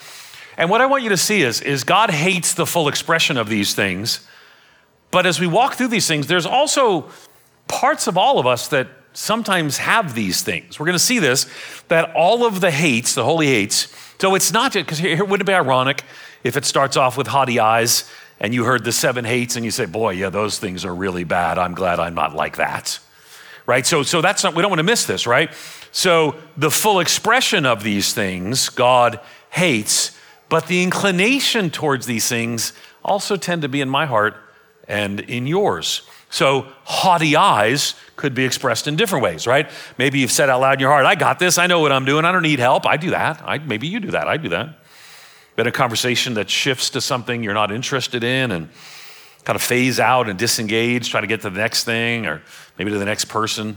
And 0.56 0.70
what 0.70 0.80
I 0.80 0.86
want 0.86 1.02
you 1.02 1.08
to 1.10 1.16
see 1.16 1.42
is, 1.42 1.60
is 1.60 1.84
God 1.84 2.10
hates 2.10 2.54
the 2.54 2.66
full 2.66 2.88
expression 2.88 3.36
of 3.36 3.48
these 3.48 3.74
things. 3.74 4.26
But 5.10 5.26
as 5.26 5.40
we 5.40 5.46
walk 5.46 5.74
through 5.74 5.88
these 5.88 6.06
things, 6.06 6.26
there's 6.26 6.46
also 6.46 7.08
parts 7.68 8.06
of 8.06 8.18
all 8.18 8.38
of 8.38 8.46
us 8.46 8.68
that 8.68 8.88
sometimes 9.12 9.78
have 9.78 10.14
these 10.14 10.42
things. 10.42 10.78
We're 10.78 10.86
going 10.86 10.94
to 10.94 10.98
see 10.98 11.18
this 11.18 11.46
that 11.88 12.14
all 12.14 12.44
of 12.44 12.60
the 12.60 12.70
hates, 12.70 13.14
the 13.14 13.24
holy 13.24 13.46
hates, 13.46 13.94
so 14.24 14.34
it's 14.34 14.52
not 14.52 14.72
just 14.72 14.86
because 14.86 14.98
here 14.98 15.22
would 15.22 15.42
it 15.42 15.46
be 15.46 15.52
ironic 15.52 16.02
if 16.44 16.56
it 16.56 16.64
starts 16.64 16.96
off 16.96 17.18
with 17.18 17.26
haughty 17.26 17.60
eyes 17.60 18.10
and 18.40 18.54
you 18.54 18.64
heard 18.64 18.82
the 18.82 18.90
seven 18.90 19.24
hates 19.24 19.54
and 19.54 19.66
you 19.66 19.70
say, 19.70 19.84
boy, 19.84 20.12
yeah, 20.12 20.30
those 20.30 20.58
things 20.58 20.84
are 20.86 20.94
really 20.94 21.24
bad. 21.24 21.58
I'm 21.58 21.74
glad 21.74 22.00
I'm 22.00 22.14
not 22.14 22.34
like 22.34 22.56
that. 22.56 22.98
Right? 23.66 23.84
So, 23.84 24.02
so 24.02 24.22
that's 24.22 24.42
not, 24.42 24.54
we 24.54 24.62
don't 24.62 24.70
want 24.70 24.78
to 24.78 24.84
miss 24.84 25.04
this, 25.04 25.26
right? 25.26 25.52
So 25.92 26.36
the 26.56 26.70
full 26.70 27.00
expression 27.00 27.66
of 27.66 27.82
these 27.82 28.14
things, 28.14 28.70
God 28.70 29.20
hates, 29.50 30.18
but 30.54 30.68
the 30.68 30.84
inclination 30.84 31.68
towards 31.68 32.06
these 32.06 32.28
things 32.28 32.74
also 33.04 33.34
tend 33.34 33.62
to 33.62 33.68
be 33.68 33.80
in 33.80 33.88
my 33.88 34.06
heart 34.06 34.36
and 34.86 35.18
in 35.18 35.48
yours. 35.48 36.02
So 36.30 36.68
haughty 36.84 37.34
eyes 37.34 37.96
could 38.14 38.36
be 38.36 38.44
expressed 38.44 38.86
in 38.86 38.94
different 38.94 39.24
ways, 39.24 39.48
right? 39.48 39.68
Maybe 39.98 40.20
you've 40.20 40.30
said 40.30 40.48
out 40.50 40.60
loud 40.60 40.74
in 40.74 40.78
your 40.78 40.90
heart, 40.90 41.06
I 41.06 41.16
got 41.16 41.40
this, 41.40 41.58
I 41.58 41.66
know 41.66 41.80
what 41.80 41.90
I'm 41.90 42.04
doing, 42.04 42.24
I 42.24 42.30
don't 42.30 42.44
need 42.44 42.60
help. 42.60 42.86
I 42.86 42.96
do 42.96 43.10
that. 43.10 43.42
I, 43.44 43.58
maybe 43.58 43.88
you 43.88 43.98
do 43.98 44.12
that. 44.12 44.28
I 44.28 44.36
do 44.36 44.50
that 44.50 44.78
been 45.56 45.66
a 45.66 45.72
conversation 45.72 46.34
that 46.34 46.48
shifts 46.50 46.90
to 46.90 47.00
something 47.00 47.42
you're 47.42 47.54
not 47.54 47.72
interested 47.72 48.22
in 48.22 48.52
and 48.52 48.68
kind 49.44 49.56
of 49.56 49.62
phase 49.62 50.00
out 50.00 50.28
and 50.28 50.38
disengage, 50.38 51.10
try 51.10 51.20
to 51.20 51.26
get 51.26 51.40
to 51.42 51.50
the 51.50 51.58
next 51.58 51.82
thing 51.84 52.26
or 52.26 52.42
maybe 52.78 52.92
to 52.92 52.98
the 52.98 53.04
next 53.04 53.24
person, 53.26 53.76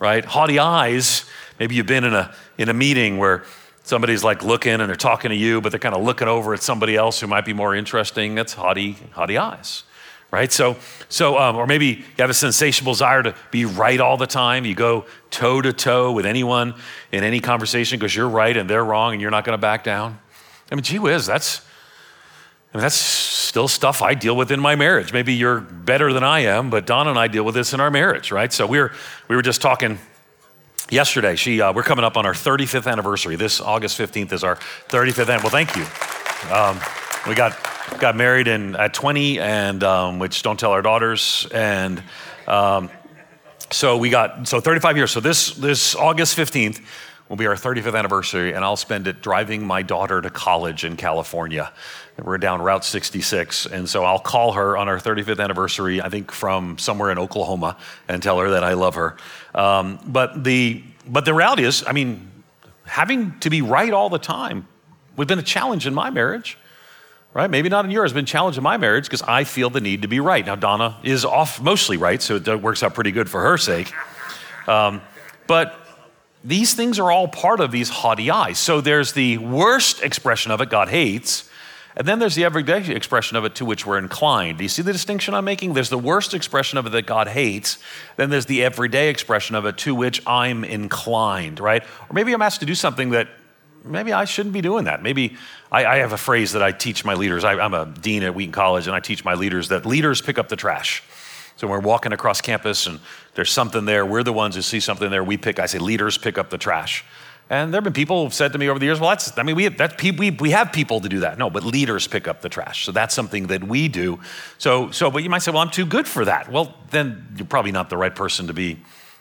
right? 0.00 0.24
Haughty 0.24 0.58
eyes, 0.58 1.24
maybe 1.58 1.74
you've 1.74 1.86
been 1.86 2.04
in 2.04 2.14
a, 2.14 2.34
in 2.56 2.68
a 2.68 2.74
meeting 2.74 3.18
where 3.18 3.44
somebody's 3.88 4.22
like 4.22 4.44
looking 4.44 4.74
and 4.74 4.88
they're 4.88 4.96
talking 4.96 5.30
to 5.30 5.36
you, 5.36 5.60
but 5.60 5.70
they're 5.70 5.78
kind 5.78 5.94
of 5.94 6.02
looking 6.02 6.28
over 6.28 6.52
at 6.52 6.62
somebody 6.62 6.94
else 6.94 7.20
who 7.20 7.26
might 7.26 7.46
be 7.46 7.54
more 7.54 7.74
interesting. 7.74 8.34
That's 8.34 8.52
haughty, 8.52 8.96
haughty 9.12 9.38
eyes, 9.38 9.84
right? 10.30 10.52
So, 10.52 10.76
so 11.08 11.38
um, 11.38 11.56
or 11.56 11.66
maybe 11.66 11.86
you 11.86 12.04
have 12.18 12.28
a 12.28 12.34
sensational 12.34 12.92
desire 12.92 13.22
to 13.22 13.34
be 13.50 13.64
right 13.64 13.98
all 13.98 14.18
the 14.18 14.26
time. 14.26 14.66
You 14.66 14.74
go 14.74 15.06
toe 15.30 15.62
to 15.62 15.72
toe 15.72 16.12
with 16.12 16.26
anyone 16.26 16.74
in 17.12 17.24
any 17.24 17.40
conversation 17.40 17.98
because 17.98 18.14
you're 18.14 18.28
right 18.28 18.54
and 18.54 18.68
they're 18.68 18.84
wrong 18.84 19.14
and 19.14 19.22
you're 19.22 19.30
not 19.30 19.44
going 19.44 19.56
to 19.56 19.60
back 19.60 19.84
down. 19.84 20.18
I 20.70 20.74
mean, 20.74 20.84
gee 20.84 20.98
whiz, 20.98 21.24
that's, 21.24 21.62
I 22.74 22.76
mean, 22.76 22.82
that's 22.82 22.94
still 22.94 23.68
stuff 23.68 24.02
I 24.02 24.12
deal 24.12 24.36
with 24.36 24.52
in 24.52 24.60
my 24.60 24.76
marriage. 24.76 25.14
Maybe 25.14 25.32
you're 25.32 25.60
better 25.60 26.12
than 26.12 26.24
I 26.24 26.40
am, 26.40 26.68
but 26.68 26.86
Donna 26.86 27.08
and 27.08 27.18
I 27.18 27.26
deal 27.26 27.42
with 27.44 27.54
this 27.54 27.72
in 27.72 27.80
our 27.80 27.90
marriage, 27.90 28.30
right? 28.30 28.52
So 28.52 28.66
we 28.66 28.78
were, 28.78 28.92
we 29.28 29.36
were 29.36 29.42
just 29.42 29.62
talking 29.62 29.98
yesterday. 30.90 31.36
She, 31.36 31.60
uh, 31.60 31.72
we're 31.72 31.82
coming 31.82 32.04
up 32.04 32.16
on 32.16 32.26
our 32.26 32.32
35th 32.32 32.90
anniversary. 32.90 33.36
This 33.36 33.60
August 33.60 33.98
15th 33.98 34.32
is 34.32 34.44
our 34.44 34.56
35th 34.88 35.28
anniversary. 35.28 35.42
Well, 35.42 35.50
thank 35.50 35.76
you. 35.76 36.52
Um, 36.52 36.80
we 37.28 37.34
got 37.34 37.56
got 37.98 38.16
married 38.16 38.48
in 38.48 38.76
at 38.76 38.94
20, 38.94 39.40
and 39.40 39.82
um, 39.82 40.18
which 40.18 40.42
don't 40.42 40.58
tell 40.58 40.72
our 40.72 40.82
daughters. 40.82 41.46
And 41.52 42.02
um, 42.46 42.90
so 43.70 43.96
we 43.96 44.10
got 44.10 44.48
so 44.48 44.60
35 44.60 44.96
years. 44.96 45.10
So 45.10 45.20
this 45.20 45.50
this 45.52 45.94
August 45.94 46.36
15th 46.36 46.80
will 47.28 47.36
be 47.36 47.46
our 47.46 47.54
35th 47.54 47.96
anniversary, 47.96 48.54
and 48.54 48.64
I'll 48.64 48.76
spend 48.76 49.06
it 49.06 49.20
driving 49.20 49.66
my 49.66 49.82
daughter 49.82 50.20
to 50.20 50.30
college 50.30 50.84
in 50.84 50.96
California. 50.96 51.72
We're 52.22 52.38
down 52.38 52.62
Route 52.62 52.84
66, 52.84 53.66
and 53.66 53.88
so 53.88 54.04
I'll 54.04 54.18
call 54.18 54.52
her 54.52 54.76
on 54.76 54.88
our 54.88 54.98
35th 54.98 55.42
anniversary. 55.42 56.00
I 56.00 56.08
think 56.08 56.32
from 56.32 56.78
somewhere 56.78 57.10
in 57.10 57.18
Oklahoma, 57.18 57.76
and 58.08 58.22
tell 58.22 58.38
her 58.40 58.50
that 58.50 58.64
I 58.64 58.72
love 58.72 58.94
her. 58.94 59.16
Um, 59.54 59.98
but 60.06 60.42
the 60.44 60.82
but 61.06 61.24
the 61.24 61.32
reality 61.32 61.64
is, 61.64 61.84
I 61.86 61.92
mean, 61.92 62.30
having 62.84 63.38
to 63.40 63.50
be 63.50 63.62
right 63.62 63.92
all 63.92 64.10
the 64.10 64.18
time 64.18 64.66
would 65.16 65.24
have 65.24 65.28
been 65.28 65.42
a 65.42 65.46
challenge 65.46 65.86
in 65.86 65.94
my 65.94 66.10
marriage 66.10 66.58
right? 67.34 67.50
Maybe 67.50 67.68
not 67.68 67.84
in 67.84 67.90
yours, 67.90 68.12
been 68.12 68.26
challenged 68.26 68.58
in 68.58 68.64
my 68.64 68.78
marriage 68.78 69.04
because 69.04 69.22
I 69.22 69.44
feel 69.44 69.70
the 69.70 69.80
need 69.80 70.02
to 70.02 70.08
be 70.08 70.18
right. 70.18 70.44
Now, 70.44 70.56
Donna 70.56 70.98
is 71.04 71.24
off 71.24 71.60
mostly 71.60 71.96
right, 71.96 72.20
so 72.20 72.36
it 72.36 72.62
works 72.62 72.82
out 72.82 72.94
pretty 72.94 73.12
good 73.12 73.30
for 73.30 73.42
her 73.42 73.58
sake. 73.58 73.92
Um, 74.66 75.00
but 75.46 75.87
these 76.44 76.74
things 76.74 76.98
are 76.98 77.10
all 77.10 77.28
part 77.28 77.60
of 77.60 77.72
these 77.72 77.88
haughty 77.88 78.30
eyes. 78.30 78.58
So 78.58 78.80
there's 78.80 79.12
the 79.12 79.38
worst 79.38 80.02
expression 80.02 80.52
of 80.52 80.60
it 80.60 80.70
God 80.70 80.88
hates, 80.88 81.48
and 81.96 82.06
then 82.06 82.20
there's 82.20 82.36
the 82.36 82.44
everyday 82.44 82.94
expression 82.94 83.36
of 83.36 83.44
it 83.44 83.56
to 83.56 83.64
which 83.64 83.84
we're 83.84 83.98
inclined. 83.98 84.58
Do 84.58 84.64
you 84.64 84.68
see 84.68 84.82
the 84.82 84.92
distinction 84.92 85.34
I'm 85.34 85.44
making? 85.44 85.74
There's 85.74 85.90
the 85.90 85.98
worst 85.98 86.32
expression 86.32 86.78
of 86.78 86.86
it 86.86 86.90
that 86.90 87.06
God 87.06 87.26
hates, 87.26 87.78
then 88.16 88.30
there's 88.30 88.46
the 88.46 88.62
everyday 88.62 89.08
expression 89.08 89.56
of 89.56 89.66
it 89.66 89.78
to 89.78 89.94
which 89.94 90.22
I'm 90.26 90.64
inclined, 90.64 91.58
right? 91.58 91.82
Or 91.82 92.12
maybe 92.12 92.32
I'm 92.32 92.42
asked 92.42 92.60
to 92.60 92.66
do 92.66 92.76
something 92.76 93.10
that 93.10 93.28
maybe 93.84 94.12
I 94.12 94.24
shouldn't 94.24 94.52
be 94.52 94.60
doing 94.60 94.84
that. 94.84 95.02
Maybe 95.02 95.36
I, 95.72 95.84
I 95.86 95.96
have 95.98 96.12
a 96.12 96.18
phrase 96.18 96.52
that 96.52 96.62
I 96.62 96.70
teach 96.72 97.04
my 97.04 97.14
leaders. 97.14 97.42
I, 97.42 97.54
I'm 97.54 97.74
a 97.74 97.86
dean 97.86 98.22
at 98.22 98.34
Wheaton 98.34 98.52
College, 98.52 98.86
and 98.86 98.94
I 98.94 99.00
teach 99.00 99.24
my 99.24 99.34
leaders 99.34 99.68
that 99.68 99.84
leaders 99.84 100.20
pick 100.20 100.38
up 100.38 100.48
the 100.48 100.56
trash. 100.56 101.02
So 101.58 101.66
we're 101.66 101.80
walking 101.80 102.12
across 102.12 102.40
campus 102.40 102.86
and 102.86 103.00
there's 103.34 103.50
something 103.50 103.84
there, 103.84 104.06
we're 104.06 104.22
the 104.22 104.32
ones 104.32 104.54
who 104.54 104.62
see 104.62 104.78
something 104.78 105.10
there. 105.10 105.24
We 105.24 105.36
pick. 105.36 105.58
I 105.58 105.66
say 105.66 105.78
leaders 105.78 106.16
pick 106.16 106.38
up 106.38 106.50
the 106.50 106.58
trash. 106.58 107.04
And 107.50 107.74
there 107.74 107.78
have 107.78 107.84
been 107.84 107.94
people 107.94 108.22
who've 108.22 108.32
said 108.32 108.52
to 108.52 108.58
me 108.58 108.68
over 108.68 108.78
the 108.78 108.84
years, 108.84 109.00
well, 109.00 109.10
that's, 109.10 109.36
I 109.36 109.42
mean, 109.42 109.56
we 109.56 109.64
have, 109.64 109.76
that's, 109.76 110.00
we, 110.02 110.30
we 110.30 110.50
have 110.52 110.70
people 110.70 111.00
to 111.00 111.08
do 111.08 111.20
that. 111.20 111.36
No, 111.36 111.50
but 111.50 111.64
leaders 111.64 112.06
pick 112.06 112.28
up 112.28 112.42
the 112.42 112.48
trash. 112.48 112.84
So 112.84 112.92
that's 112.92 113.12
something 113.12 113.48
that 113.48 113.64
we 113.64 113.88
do. 113.88 114.20
So, 114.58 114.92
so, 114.92 115.10
but 115.10 115.24
you 115.24 115.30
might 115.30 115.42
say, 115.42 115.50
well, 115.50 115.62
I'm 115.62 115.70
too 115.70 115.86
good 115.86 116.06
for 116.06 116.24
that. 116.26 116.52
Well, 116.52 116.76
then 116.90 117.26
you're 117.36 117.46
probably 117.46 117.72
not 117.72 117.90
the 117.90 117.96
right 117.96 118.14
person 118.14 118.46
to 118.46 118.54
be 118.54 118.78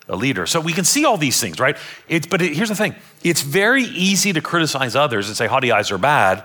a 0.07 0.15
leader. 0.15 0.45
So 0.45 0.61
we 0.61 0.73
can 0.73 0.85
see 0.85 1.05
all 1.05 1.17
these 1.17 1.41
things, 1.41 1.59
right? 1.59 1.75
It's, 2.07 2.27
but 2.27 2.41
it, 2.43 2.53
here's 2.53 2.69
the 2.69 2.75
thing 2.75 2.95
it's 3.23 3.41
very 3.41 3.83
easy 3.83 4.31
to 4.33 4.41
criticize 4.41 4.95
others 4.95 5.27
and 5.27 5.35
say 5.35 5.47
haughty 5.47 5.71
eyes 5.71 5.89
are 5.89 5.97
bad. 5.97 6.43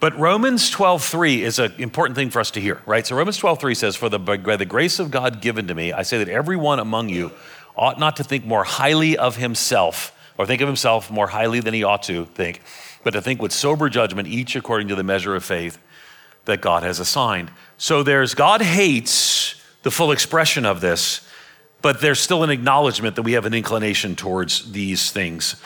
But 0.00 0.16
Romans 0.16 0.70
12:3 0.70 1.42
is 1.42 1.58
an 1.58 1.74
important 1.78 2.16
thing 2.16 2.30
for 2.30 2.38
us 2.38 2.52
to 2.52 2.60
hear, 2.60 2.80
right? 2.86 3.04
So 3.06 3.16
Romans 3.16 3.36
12:3 3.36 3.74
says, 3.74 3.96
"For 3.96 4.08
the, 4.08 4.18
by 4.18 4.56
the 4.56 4.64
grace 4.64 4.98
of 5.00 5.10
God 5.10 5.40
given 5.40 5.66
to 5.66 5.74
me, 5.74 5.92
I 5.92 6.02
say 6.02 6.18
that 6.18 6.28
everyone 6.28 6.78
among 6.78 7.08
you 7.08 7.32
ought 7.76 7.98
not 7.98 8.16
to 8.16 8.24
think 8.24 8.44
more 8.44 8.64
highly 8.64 9.16
of 9.16 9.36
himself, 9.36 10.12
or 10.36 10.46
think 10.46 10.60
of 10.60 10.68
himself 10.68 11.10
more 11.10 11.28
highly 11.28 11.60
than 11.60 11.74
he 11.74 11.82
ought 11.82 12.04
to 12.04 12.26
think, 12.26 12.60
but 13.02 13.10
to 13.10 13.20
think 13.20 13.42
with 13.42 13.52
sober 13.52 13.88
judgment, 13.88 14.28
each 14.28 14.54
according 14.54 14.86
to 14.88 14.94
the 14.94 15.02
measure 15.02 15.34
of 15.34 15.44
faith 15.44 15.78
that 16.44 16.60
God 16.60 16.84
has 16.84 17.00
assigned." 17.00 17.50
So 17.76 18.04
there's 18.04 18.34
God 18.34 18.62
hates 18.62 19.56
the 19.82 19.90
full 19.90 20.12
expression 20.12 20.64
of 20.64 20.80
this, 20.80 21.22
but 21.82 22.00
there's 22.00 22.20
still 22.20 22.44
an 22.44 22.50
acknowledgement 22.50 23.16
that 23.16 23.22
we 23.22 23.32
have 23.32 23.46
an 23.46 23.54
inclination 23.54 24.14
towards 24.14 24.72
these 24.72 25.10
things. 25.10 25.56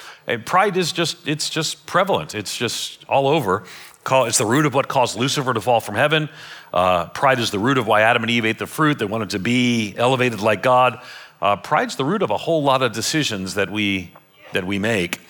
Pride 0.45 0.77
is 0.77 0.93
just, 0.93 1.27
it's 1.27 1.51
just 1.51 1.87
prevalent. 1.87 2.35
It's 2.35 2.57
just 2.57 3.05
all 3.09 3.27
over. 3.27 3.65
It's 4.11 4.39
the 4.39 4.47
root 4.47 4.67
of 4.67 4.75
what 4.75 4.89
caused 4.89 5.17
Lucifer 5.17 5.55
to 5.55 5.61
fall 5.61 5.81
from 5.81 5.95
heaven. 5.95 6.29
Uh, 6.73 7.07
pride 7.09 7.39
is 7.39 7.51
the 7.51 7.59
root 7.59 7.79
of 7.79 7.87
why 7.87 8.03
Adam 8.03 8.23
and 8.23 8.31
Eve 8.31 8.45
ate 8.45 8.59
the 8.59 8.67
fruit. 8.67 8.99
They 8.99 9.05
wanted 9.05 9.31
to 9.31 9.39
be 9.39 9.95
elevated 9.97 10.41
like 10.41 10.63
God. 10.63 11.01
Uh, 11.41 11.57
pride's 11.57 11.97
the 11.97 12.05
root 12.05 12.23
of 12.23 12.31
a 12.31 12.37
whole 12.37 12.63
lot 12.63 12.83
of 12.83 12.93
decisions 12.93 13.55
that 13.55 13.71
we, 13.71 14.13
that 14.53 14.65
we 14.65 14.79
make. 14.79 15.21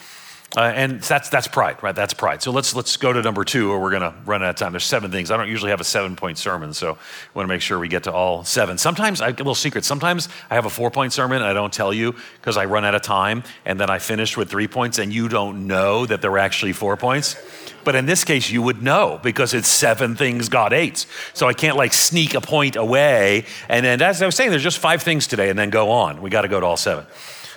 Uh, 0.55 0.61
and 0.61 1.01
that's, 1.01 1.31
that's 1.31 1.49
pride, 1.49 1.83
right? 1.83 1.95
That's 1.95 2.13
pride. 2.13 2.43
So 2.43 2.51
let's, 2.51 2.75
let's 2.75 2.99
go 2.99 3.11
to 3.11 3.23
number 3.23 3.43
two, 3.43 3.71
or 3.71 3.81
we're 3.81 3.91
going 3.91 4.03
to 4.03 4.15
run 4.27 4.43
out 4.43 4.51
of 4.51 4.57
time. 4.57 4.73
There's 4.73 4.85
seven 4.85 5.11
things. 5.11 5.31
I 5.31 5.39
don't 5.39 5.49
usually 5.49 5.71
have 5.71 5.81
a 5.81 5.85
seven 5.85 6.15
point 6.15 6.37
sermon, 6.37 6.75
so 6.75 6.93
I 6.93 6.97
want 7.33 7.47
to 7.47 7.49
make 7.49 7.63
sure 7.63 7.79
we 7.79 7.89
get 7.89 8.03
to 8.05 8.13
all 8.13 8.45
seven. 8.45 8.77
Sometimes, 8.77 9.23
I, 9.23 9.29
a 9.29 9.31
little 9.31 9.55
secret, 9.55 9.83
sometimes 9.85 10.29
I 10.51 10.55
have 10.55 10.67
a 10.67 10.71
four 10.71 10.91
point 10.91 11.15
sermon 11.15 11.39
and 11.39 11.47
I 11.47 11.55
don't 11.55 11.73
tell 11.73 11.95
you 11.95 12.15
because 12.35 12.59
I 12.59 12.67
run 12.67 12.85
out 12.85 12.95
of 12.95 13.01
time, 13.01 13.45
and 13.65 13.81
then 13.81 13.89
I 13.89 13.99
finish 13.99 14.37
with 14.37 14.51
three 14.51 14.69
points, 14.69 14.99
and 14.99 15.11
you 15.11 15.29
don't 15.29 15.67
know 15.67 16.05
that 16.05 16.21
there 16.21 16.31
were 16.31 16.39
actually 16.39 16.75
four 16.75 16.99
points. 16.99 17.35
But 17.83 17.95
in 17.95 18.05
this 18.05 18.23
case, 18.23 18.51
you 18.51 18.61
would 18.61 18.83
know 18.83 19.21
because 19.23 19.55
it's 19.55 19.69
seven 19.69 20.17
things 20.17 20.51
God 20.51 20.73
hates. 20.73 21.07
So 21.33 21.49
I 21.49 21.55
can't 21.55 21.79
like 21.79 21.95
sneak 21.95 22.35
a 22.35 22.43
point 22.43 22.77
away. 22.77 23.47
And 23.71 23.87
then, 23.87 24.03
as 24.03 24.21
I 24.21 24.27
was 24.27 24.35
saying, 24.35 24.51
there's 24.51 24.63
just 24.63 24.79
five 24.79 25.03
things 25.03 25.27
today, 25.27 25.49
and 25.49 25.59
then 25.59 25.71
go 25.71 25.91
on. 25.91 26.21
We 26.21 26.29
got 26.29 26.43
to 26.43 26.49
go 26.49 26.61
to 26.61 26.67
all 26.67 26.77
seven. 26.77 27.07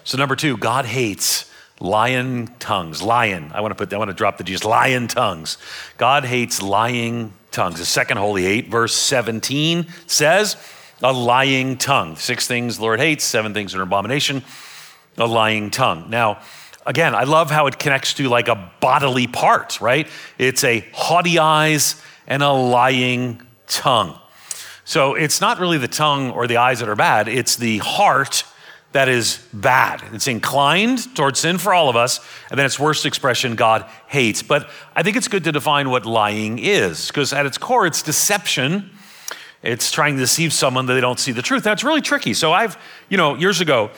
So, 0.06 0.18
number 0.18 0.38
two, 0.38 0.56
God 0.56 0.86
hates 0.86 1.52
Lying 1.86 2.48
tongues. 2.60 3.02
Lion. 3.02 3.52
I 3.54 3.62
want 3.62 3.72
to 3.72 3.76
put 3.76 3.94
I 3.94 3.98
want 3.98 4.10
to 4.10 4.16
drop 4.16 4.38
the 4.38 4.44
G's. 4.44 4.66
Lying 4.66 5.08
tongues. 5.08 5.58
God 5.98 6.26
hates 6.26 6.62
lying 6.62 7.32
tongues. 7.52 7.78
The 7.78 7.86
second 7.86 8.18
holy 8.18 8.46
eight, 8.46 8.70
verse 8.70 8.96
17 8.96 9.88
says, 10.08 10.58
a 11.04 11.14
lying 11.14 11.78
tongue. 11.78 12.16
Six 12.16 12.48
things 12.48 12.78
the 12.78 12.84
Lord 12.84 13.00
hates, 13.00 13.24
seven 13.24 13.54
things 13.54 13.76
are 13.76 13.78
an 13.78 13.84
abomination. 13.84 14.44
A 15.18 15.28
lying 15.28 15.70
tongue. 15.70 16.10
Now, 16.10 16.40
again, 16.86 17.14
I 17.14 17.24
love 17.24 17.52
how 17.52 17.68
it 17.68 17.78
connects 17.78 18.16
to 18.16 18.28
like 18.30 18.48
a 18.48 18.72
bodily 18.82 19.28
part, 19.28 19.80
right? 19.80 20.08
It's 20.38 20.64
a 20.64 20.86
haughty 20.92 21.40
eyes 21.40 22.02
and 22.28 22.42
a 22.42 22.52
lying 22.52 23.42
tongue. 23.68 24.20
So 24.86 25.14
it's 25.14 25.40
not 25.40 25.60
really 25.60 25.78
the 25.78 25.88
tongue 25.88 26.32
or 26.32 26.48
the 26.48 26.58
eyes 26.58 26.80
that 26.80 26.90
are 26.90 26.96
bad, 26.96 27.28
it's 27.28 27.56
the 27.56 27.78
heart 27.78 28.44
that 28.96 29.10
is 29.10 29.46
bad. 29.52 30.02
It's 30.14 30.26
inclined 30.26 31.14
towards 31.18 31.42
sin 31.42 31.58
for 31.58 31.74
all 31.74 31.90
of 31.90 31.98
us, 31.98 32.22
and 32.50 32.58
then 32.58 32.66
its 32.66 32.80
worst 32.80 33.06
expression, 33.06 33.56
God 33.56 33.86
hates. 34.08 34.42
But 34.42 34.70
I 34.96 35.04
think 35.04 35.18
it's 35.18 35.28
good 35.28 35.44
to 35.44 35.52
define 35.52 35.90
what 35.90 36.06
lying 36.06 36.60
is, 36.60 37.08
because 37.08 37.34
at 37.34 37.46
its 37.46 37.58
core, 37.58 37.86
it's 37.86 38.02
deception. 38.02 38.90
It's 39.62 39.92
trying 39.92 40.16
to 40.16 40.22
deceive 40.22 40.54
someone 40.54 40.86
that 40.86 40.94
they 40.94 41.02
don't 41.02 41.20
see 41.20 41.34
the 41.34 41.42
truth. 41.42 41.62
That's 41.62 41.84
really 41.84 42.00
tricky. 42.00 42.34
So 42.34 42.54
I've, 42.54 42.78
you 43.10 43.18
know, 43.18 43.36
years 43.36 43.60
ago, 43.60 43.92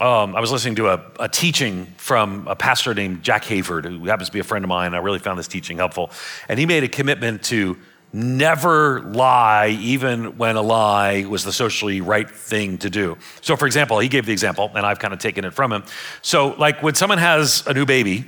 um, 0.00 0.36
I 0.36 0.40
was 0.40 0.52
listening 0.52 0.74
to 0.74 0.88
a, 0.88 1.02
a, 1.18 1.28
teaching 1.30 1.86
from 1.96 2.46
a 2.46 2.54
pastor 2.54 2.92
named 2.92 3.22
Jack 3.22 3.42
Hayford, 3.44 3.86
who 3.86 4.04
happens 4.04 4.28
to 4.28 4.32
be 4.34 4.40
a 4.40 4.44
friend 4.44 4.66
of 4.66 4.68
mine. 4.68 4.92
I 4.92 4.98
really 4.98 5.18
found 5.18 5.38
this 5.38 5.48
teaching 5.48 5.78
helpful. 5.78 6.10
And 6.50 6.58
he 6.58 6.66
made 6.66 6.84
a 6.84 6.88
commitment 6.88 7.42
to 7.44 7.78
never 8.16 9.02
lie, 9.02 9.76
even 9.80 10.38
when 10.38 10.56
a 10.56 10.62
lie 10.62 11.26
was 11.26 11.44
the 11.44 11.52
socially 11.52 12.00
right 12.00 12.28
thing 12.28 12.78
to 12.78 12.88
do. 12.88 13.18
So, 13.42 13.56
for 13.56 13.66
example, 13.66 13.98
he 13.98 14.08
gave 14.08 14.24
the 14.24 14.32
example, 14.32 14.70
and 14.74 14.86
I've 14.86 14.98
kind 14.98 15.12
of 15.12 15.20
taken 15.20 15.44
it 15.44 15.52
from 15.52 15.70
him. 15.70 15.84
So, 16.22 16.54
like 16.58 16.82
when 16.82 16.94
someone 16.94 17.18
has 17.18 17.66
a 17.66 17.74
new 17.74 17.84
baby, 17.84 18.24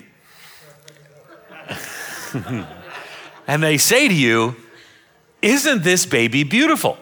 and 3.47 3.63
they 3.63 3.79
say 3.79 4.09
to 4.09 4.15
you, 4.15 4.57
Isn't 5.41 5.83
this 5.83 6.05
baby 6.05 6.45
beautiful? 6.45 6.99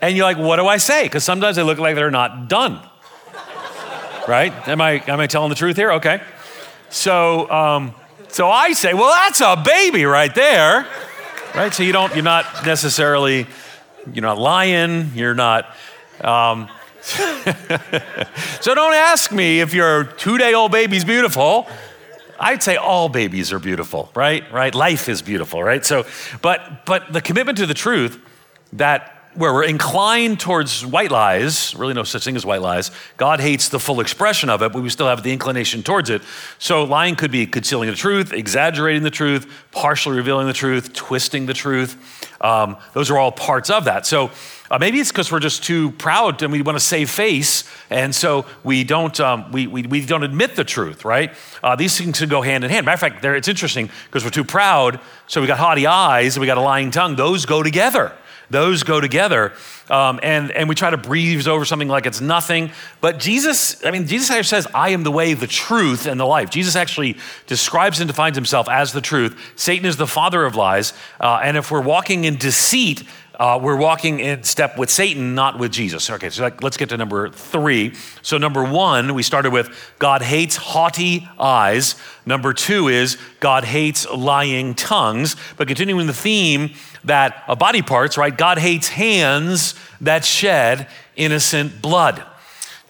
And 0.00 0.16
you're 0.16 0.26
like, 0.26 0.38
What 0.38 0.56
do 0.56 0.66
I 0.66 0.78
say? 0.78 1.04
Because 1.04 1.22
sometimes 1.22 1.54
they 1.54 1.62
look 1.62 1.78
like 1.78 1.94
they're 1.94 2.10
not 2.10 2.48
done. 2.48 2.80
right? 4.26 4.52
Am 4.66 4.80
I, 4.80 5.02
am 5.06 5.20
I 5.20 5.28
telling 5.28 5.50
the 5.50 5.54
truth 5.54 5.76
here? 5.76 5.92
Okay. 5.92 6.20
So, 6.90 7.48
um, 7.48 7.94
so 8.28 8.48
I 8.48 8.72
say, 8.72 8.94
well, 8.94 9.10
that's 9.10 9.40
a 9.40 9.62
baby 9.62 10.04
right 10.04 10.34
there. 10.34 10.86
Right? 11.54 11.72
So 11.74 11.82
you 11.82 11.92
don't, 11.92 12.14
you're 12.14 12.24
not 12.24 12.64
necessarily, 12.64 13.46
you're 14.12 14.22
not 14.22 14.38
lying, 14.38 15.10
you're 15.14 15.34
not. 15.34 15.66
Um, 16.22 16.68
so 17.02 18.74
don't 18.74 18.94
ask 18.94 19.30
me 19.32 19.60
if 19.60 19.74
your 19.74 20.04
two 20.04 20.38
day 20.38 20.54
old 20.54 20.72
baby's 20.72 21.04
beautiful. 21.04 21.66
I'd 22.40 22.62
say 22.62 22.76
all 22.76 23.08
babies 23.08 23.52
are 23.52 23.58
beautiful, 23.58 24.10
right? 24.14 24.50
Right? 24.50 24.74
Life 24.74 25.08
is 25.08 25.20
beautiful, 25.20 25.62
right? 25.62 25.84
So, 25.84 26.06
but 26.40 26.86
but 26.86 27.12
the 27.12 27.20
commitment 27.20 27.58
to 27.58 27.66
the 27.66 27.74
truth 27.74 28.18
that 28.72 29.21
where 29.34 29.52
we're 29.52 29.64
inclined 29.64 30.38
towards 30.38 30.84
white 30.84 31.10
lies, 31.10 31.74
really 31.74 31.94
no 31.94 32.02
such 32.02 32.24
thing 32.24 32.36
as 32.36 32.44
white 32.44 32.60
lies. 32.60 32.90
God 33.16 33.40
hates 33.40 33.68
the 33.68 33.80
full 33.80 34.00
expression 34.00 34.50
of 34.50 34.62
it, 34.62 34.72
but 34.72 34.82
we 34.82 34.90
still 34.90 35.06
have 35.06 35.22
the 35.22 35.32
inclination 35.32 35.82
towards 35.82 36.10
it. 36.10 36.22
So 36.58 36.84
lying 36.84 37.16
could 37.16 37.30
be 37.30 37.46
concealing 37.46 37.88
the 37.88 37.96
truth, 37.96 38.32
exaggerating 38.32 39.02
the 39.02 39.10
truth, 39.10 39.50
partially 39.70 40.16
revealing 40.16 40.46
the 40.46 40.52
truth, 40.52 40.92
twisting 40.92 41.46
the 41.46 41.54
truth. 41.54 41.96
Um, 42.42 42.76
those 42.92 43.10
are 43.10 43.18
all 43.18 43.32
parts 43.32 43.70
of 43.70 43.84
that. 43.86 44.04
So 44.04 44.30
uh, 44.70 44.78
maybe 44.78 44.98
it's 44.98 45.12
because 45.12 45.30
we're 45.30 45.38
just 45.38 45.62
too 45.62 45.92
proud 45.92 46.42
and 46.42 46.50
we 46.50 46.60
want 46.62 46.76
to 46.76 46.84
save 46.84 47.10
face, 47.10 47.64
and 47.90 48.14
so 48.14 48.46
we 48.64 48.84
don't 48.84 49.18
um, 49.20 49.52
we, 49.52 49.66
we, 49.66 49.82
we, 49.82 50.04
don't 50.04 50.22
admit 50.22 50.56
the 50.56 50.64
truth, 50.64 51.04
right? 51.04 51.34
Uh, 51.62 51.76
these 51.76 51.96
things 51.96 52.18
can 52.18 52.28
go 52.30 52.40
hand 52.40 52.64
in 52.64 52.70
hand. 52.70 52.86
Matter 52.86 52.94
of 52.94 53.00
fact, 53.00 53.22
there 53.22 53.36
it's 53.36 53.48
interesting 53.48 53.90
because 54.06 54.24
we're 54.24 54.30
too 54.30 54.44
proud, 54.44 54.98
so 55.26 55.42
we 55.42 55.46
got 55.46 55.58
haughty 55.58 55.86
eyes 55.86 56.36
and 56.36 56.40
we 56.40 56.46
got 56.46 56.56
a 56.56 56.62
lying 56.62 56.90
tongue. 56.90 57.16
Those 57.16 57.44
go 57.44 57.62
together. 57.62 58.12
Those 58.52 58.82
go 58.84 59.00
together. 59.00 59.52
Um, 59.90 60.20
and, 60.22 60.50
and 60.52 60.68
we 60.68 60.74
try 60.74 60.90
to 60.90 60.96
breeze 60.96 61.48
over 61.48 61.64
something 61.64 61.88
like 61.88 62.06
it's 62.06 62.20
nothing. 62.20 62.70
But 63.00 63.18
Jesus, 63.18 63.84
I 63.84 63.90
mean, 63.90 64.06
Jesus 64.06 64.30
actually 64.30 64.44
says, 64.44 64.66
I 64.74 64.90
am 64.90 65.02
the 65.02 65.10
way, 65.10 65.34
the 65.34 65.46
truth, 65.46 66.06
and 66.06 66.20
the 66.20 66.24
life. 66.24 66.50
Jesus 66.50 66.76
actually 66.76 67.16
describes 67.46 68.00
and 68.00 68.06
defines 68.06 68.36
himself 68.36 68.68
as 68.68 68.92
the 68.92 69.00
truth. 69.00 69.38
Satan 69.56 69.86
is 69.86 69.96
the 69.96 70.06
father 70.06 70.44
of 70.44 70.54
lies. 70.54 70.92
Uh, 71.20 71.40
and 71.42 71.56
if 71.56 71.70
we're 71.70 71.80
walking 71.80 72.24
in 72.24 72.36
deceit, 72.36 73.02
uh, 73.38 73.58
we're 73.62 73.76
walking 73.76 74.20
in 74.20 74.42
step 74.42 74.76
with 74.76 74.90
Satan, 74.90 75.34
not 75.34 75.58
with 75.58 75.72
Jesus. 75.72 76.08
Okay, 76.10 76.28
so 76.28 76.42
like, 76.42 76.62
let's 76.62 76.76
get 76.76 76.90
to 76.90 76.96
number 76.96 77.30
three. 77.30 77.94
So, 78.20 78.36
number 78.36 78.62
one, 78.62 79.14
we 79.14 79.22
started 79.22 79.52
with 79.52 79.70
God 79.98 80.22
hates 80.22 80.56
haughty 80.56 81.28
eyes. 81.38 81.96
Number 82.26 82.52
two 82.52 82.88
is 82.88 83.16
God 83.40 83.64
hates 83.64 84.08
lying 84.10 84.74
tongues. 84.74 85.36
But 85.56 85.66
continuing 85.66 86.06
the 86.06 86.12
theme 86.12 86.74
that 87.04 87.42
uh, 87.48 87.54
body 87.54 87.82
parts, 87.82 88.18
right? 88.18 88.36
God 88.36 88.58
hates 88.58 88.88
hands 88.88 89.74
that 90.00 90.24
shed 90.24 90.88
innocent 91.16 91.80
blood. 91.80 92.22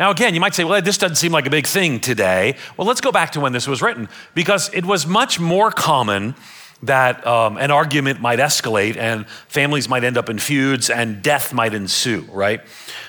Now, 0.01 0.11
again, 0.11 0.35
you 0.35 0.41
might 0.41 0.55
say, 0.55 0.65
well, 0.65 0.83
this 0.83 0.99
doesn't 0.99 1.17
seem 1.17 1.31
like 1.31 1.47
a 1.47 1.51
big 1.51 1.67
thing 1.67 2.01
today. 2.01 2.57
Well, 2.77 2.87
let's 2.89 3.01
go 3.01 3.13
back 3.13 3.31
to 3.33 3.41
when 3.41 3.53
this 3.53 3.69
was 3.69 3.81
written 3.81 4.09
because 4.35 4.73
it 4.75 4.85
was 4.85 5.07
much 5.07 5.39
more 5.39 5.71
common 5.71 6.35
that 6.83 7.25
um, 7.27 7.57
an 7.59 7.71
argument 7.71 8.21
might 8.21 8.39
escalate 8.39 8.97
and 8.97 9.27
families 9.49 9.89
might 9.89 10.05
end 10.05 10.17
up 10.17 10.29
in 10.29 10.39
feuds 10.39 10.91
and 10.91 11.23
death 11.23 11.53
might 11.53 11.75
ensue, 11.75 12.23
right? 12.33 12.61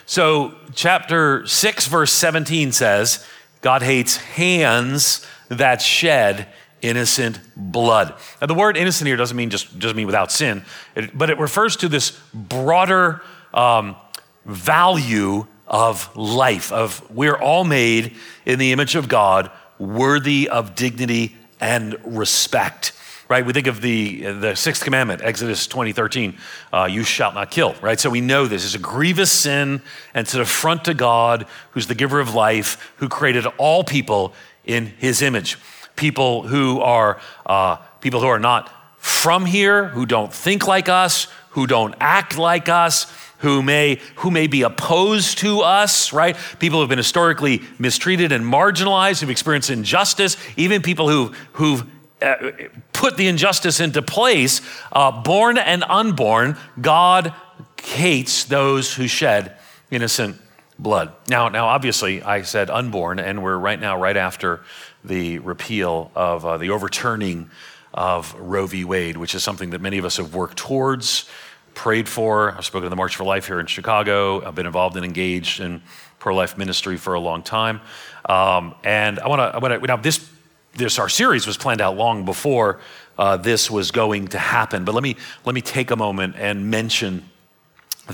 So, 0.06 0.56
chapter 0.76 1.46
6, 1.48 1.88
verse 1.88 2.12
17 2.12 2.72
says, 2.72 3.26
God 3.62 3.82
hates 3.82 4.18
hands 4.18 5.26
that 5.50 5.82
shed 5.82 6.48
innocent 6.82 7.40
blood. 7.56 8.14
Now, 8.42 8.48
the 8.48 8.54
word 8.54 8.78
innocent 8.78 9.08
here 9.08 9.16
doesn't 9.16 9.38
mean 9.38 9.50
just 9.50 9.80
doesn't 9.80 9.96
mean 9.96 10.06
without 10.06 10.32
sin, 10.32 10.64
it, 10.96 11.18
but 11.18 11.30
it 11.30 11.40
refers 11.40 11.78
to 11.78 11.88
this 11.88 12.20
broader 12.34 13.22
um, 13.54 13.96
value 14.46 15.48
of 15.66 16.16
life. 16.16 16.72
Of 16.74 17.10
we're 17.10 17.38
all 17.38 17.64
made 17.64 18.16
in 18.46 18.60
the 18.60 18.74
image 18.74 18.96
of 18.96 19.08
God, 19.08 19.50
worthy 19.80 20.50
of 20.50 20.76
dignity 20.76 21.38
and 21.62 21.96
respect 22.04 22.92
right? 23.34 23.48
We 23.48 23.52
think 23.52 23.66
of 23.66 23.82
the, 23.82 24.22
the 24.26 24.56
sixth 24.56 24.84
commandment, 24.84 25.24
Exodus 25.24 25.66
20, 25.66 25.92
13, 25.92 26.38
uh, 26.72 26.88
you 26.88 27.04
shall 27.04 27.34
not 27.34 27.50
kill, 27.50 27.74
right? 27.82 28.00
So 28.00 28.12
we 28.12 28.22
know 28.22 28.46
this 28.46 28.64
is 28.64 28.76
a 28.76 28.80
grievous 28.80 29.32
sin 29.32 29.82
and 30.14 30.28
it's 30.28 30.36
an 30.36 30.42
affront 30.42 30.86
to 30.86 30.94
God, 30.94 31.48
who's 31.72 31.88
the 31.88 31.96
giver 31.96 32.20
of 32.20 32.36
life, 32.36 32.94
who 32.98 33.10
created 33.10 33.48
all 33.58 33.84
people 33.84 34.36
in 34.66 34.86
his 34.86 35.24
image. 35.24 35.58
People 35.96 36.44
who 36.44 36.80
are, 36.82 37.20
uh, 37.48 37.78
people 38.02 38.22
who 38.22 38.28
are 38.28 38.38
not 38.38 38.72
from 39.00 39.48
here, 39.48 39.88
who 39.88 40.06
don't 40.06 40.32
think 40.32 40.68
like 40.68 40.88
us, 40.88 41.26
who 41.50 41.66
don't 41.66 41.96
act 42.00 42.38
like 42.38 42.70
us, 42.70 43.12
who 43.40 43.64
may, 43.64 44.00
who 44.18 44.30
may 44.30 44.46
be 44.46 44.62
opposed 44.62 45.40
to 45.40 45.62
us, 45.62 46.14
right? 46.14 46.38
People 46.60 46.82
who've 46.82 46.90
been 46.90 47.00
historically 47.00 47.64
mistreated 47.80 48.32
and 48.32 48.46
marginalized, 48.46 49.22
who've 49.22 49.32
experienced 49.32 49.72
injustice, 49.72 50.38
even 50.56 50.84
people 50.84 51.10
who, 51.10 51.34
who've 51.54 51.84
uh, 52.24 52.52
put 52.94 53.18
the 53.18 53.28
injustice 53.28 53.80
into 53.80 54.02
place, 54.02 54.62
uh, 54.92 55.12
born 55.24 55.58
and 55.58 55.84
unborn, 55.84 56.58
God 56.80 57.34
hates 57.82 58.46
those 58.46 58.94
who 58.94 59.08
shed 59.08 59.58
innocent 59.92 60.40
blood. 60.80 61.14
Now, 61.28 61.50
now, 61.50 61.68
obviously, 61.68 62.22
I 62.24 62.42
said 62.44 62.70
unborn, 62.70 63.20
and 63.20 63.44
we're 63.44 63.58
right 63.58 63.80
now 63.80 64.00
right 64.00 64.18
after 64.18 64.62
the 65.04 65.40
repeal 65.40 66.12
of 66.16 66.46
uh, 66.46 66.58
the 66.58 66.70
overturning 66.70 67.50
of 67.94 68.34
Roe 68.40 68.66
v. 68.66 68.84
Wade, 68.86 69.18
which 69.18 69.36
is 69.36 69.44
something 69.44 69.72
that 69.72 69.82
many 69.82 69.98
of 69.98 70.06
us 70.06 70.18
have 70.18 70.34
worked 70.34 70.58
towards, 70.58 71.30
prayed 71.74 72.10
for. 72.10 72.52
I've 72.52 72.66
spoken 72.66 72.86
to 72.86 72.90
the 72.90 72.96
March 72.96 73.16
for 73.16 73.24
Life 73.24 73.48
here 73.48 73.60
in 73.60 73.68
Chicago. 73.68 74.44
I've 74.44 74.56
been 74.56 74.66
involved 74.66 74.96
and 74.96 75.06
engaged 75.06 75.60
in 75.60 75.82
pro-life 76.20 76.58
ministry 76.58 76.98
for 76.98 77.14
a 77.14 77.20
long 77.20 77.44
time, 77.44 77.82
um, 78.26 78.76
and 78.84 79.20
I 79.20 79.28
want 79.28 79.82
to. 79.82 79.88
Now, 79.88 79.98
this 79.98 80.33
this 80.76 81.00
our 81.00 81.10
series 81.10 81.46
was 81.46 81.58
planned 81.58 81.82
out 81.82 81.96
long 81.98 82.26
before 82.26 82.80
uh, 83.18 83.38
this 83.38 83.70
was 83.70 83.92
going 83.92 84.30
to 84.30 84.40
happen. 84.40 84.86
But 84.86 84.96
let 84.96 85.04
me 85.04 85.16
let 85.46 85.56
me 85.56 85.62
take 85.62 85.92
a 85.92 85.96
moment 85.96 86.36
and 86.38 86.70
mention 86.70 87.30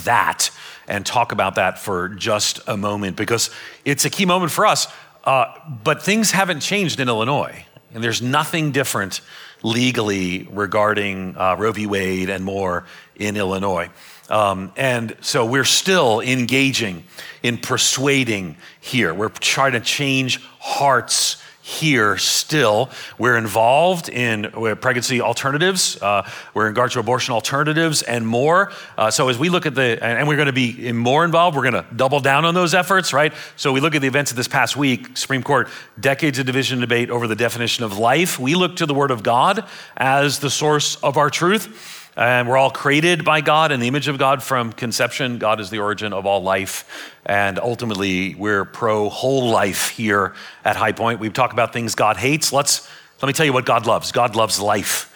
that 0.03 0.51
and 0.87 1.05
talk 1.05 1.31
about 1.31 1.55
that 1.55 1.79
for 1.79 2.09
just 2.09 2.59
a 2.67 2.77
moment 2.77 3.15
because 3.15 3.49
it's 3.85 4.05
a 4.05 4.09
key 4.09 4.25
moment 4.25 4.51
for 4.51 4.65
us. 4.65 4.87
Uh, 5.23 5.53
but 5.83 6.01
things 6.01 6.31
haven't 6.31 6.61
changed 6.61 6.99
in 6.99 7.07
Illinois, 7.09 7.65
and 7.93 8.03
there's 8.03 8.21
nothing 8.21 8.71
different 8.71 9.21
legally 9.63 10.47
regarding 10.51 11.35
uh, 11.37 11.55
Roe 11.57 11.71
v. 11.71 11.85
Wade 11.85 12.29
and 12.29 12.43
more 12.43 12.85
in 13.15 13.35
Illinois. 13.35 13.89
Um, 14.29 14.71
and 14.77 15.17
so 15.21 15.45
we're 15.45 15.65
still 15.65 16.21
engaging 16.21 17.03
in 17.43 17.57
persuading 17.57 18.57
here. 18.79 19.13
We're 19.13 19.29
trying 19.29 19.73
to 19.73 19.79
change 19.79 20.41
hearts 20.59 21.41
here 21.69 22.17
still. 22.17 22.89
We're 23.19 23.37
involved 23.37 24.09
in 24.09 24.49
pregnancy 24.81 25.21
alternatives. 25.21 26.01
Uh, 26.01 26.27
we're 26.55 26.63
in 26.63 26.69
regard 26.69 26.91
to 26.91 26.99
abortion 26.99 27.33
alternatives 27.33 28.01
and 28.01 28.25
more. 28.25 28.71
Uh, 28.97 29.11
so 29.11 29.29
as 29.29 29.37
we 29.37 29.49
look 29.49 29.67
at 29.67 29.75
the, 29.75 30.03
and 30.03 30.27
we're 30.27 30.35
going 30.35 30.47
to 30.47 30.51
be 30.51 30.91
more 30.91 31.23
involved, 31.23 31.55
we're 31.55 31.69
going 31.69 31.83
to 31.83 31.85
double 31.95 32.19
down 32.19 32.43
on 32.43 32.55
those 32.55 32.73
efforts, 32.73 33.13
right? 33.13 33.33
So 33.55 33.71
we 33.71 33.81
look 33.81 33.93
at 33.93 34.01
the 34.01 34.07
events 34.07 34.31
of 34.31 34.37
this 34.37 34.47
past 34.47 34.75
week, 34.77 35.15
Supreme 35.15 35.43
Court, 35.43 35.69
decades 35.99 36.39
of 36.39 36.47
division 36.47 36.79
and 36.79 36.81
debate 36.81 37.11
over 37.11 37.27
the 37.27 37.35
definition 37.35 37.83
of 37.83 37.99
life. 37.99 38.39
We 38.39 38.55
look 38.55 38.75
to 38.77 38.87
the 38.87 38.95
Word 38.95 39.11
of 39.11 39.21
God 39.21 39.63
as 39.95 40.39
the 40.39 40.49
source 40.49 40.95
of 41.03 41.17
our 41.17 41.29
truth. 41.29 41.98
And 42.19 42.49
we're 42.49 42.57
all 42.57 42.69
created 42.69 43.23
by 43.23 43.39
God 43.39 43.71
in 43.71 43.79
the 43.79 43.87
image 43.87 44.09
of 44.09 44.17
God 44.17 44.43
from 44.43 44.73
conception. 44.73 45.37
God 45.37 45.61
is 45.61 45.69
the 45.69 45.79
origin 45.79 46.11
of 46.11 46.25
all 46.25 46.43
life. 46.43 47.15
And 47.25 47.57
ultimately, 47.57 48.35
we're 48.35 48.65
pro 48.65 49.07
whole 49.07 49.49
life 49.49 49.91
here 49.91 50.33
at 50.65 50.75
High 50.75 50.91
Point. 50.91 51.21
We 51.21 51.29
talk 51.29 51.53
about 51.53 51.71
things 51.71 51.95
God 51.95 52.17
hates. 52.17 52.51
Let's, 52.51 52.89
let 53.21 53.27
me 53.27 53.31
tell 53.31 53.45
you 53.45 53.53
what 53.53 53.65
God 53.65 53.87
loves 53.87 54.11
God 54.11 54.35
loves 54.35 54.59
life. 54.59 55.15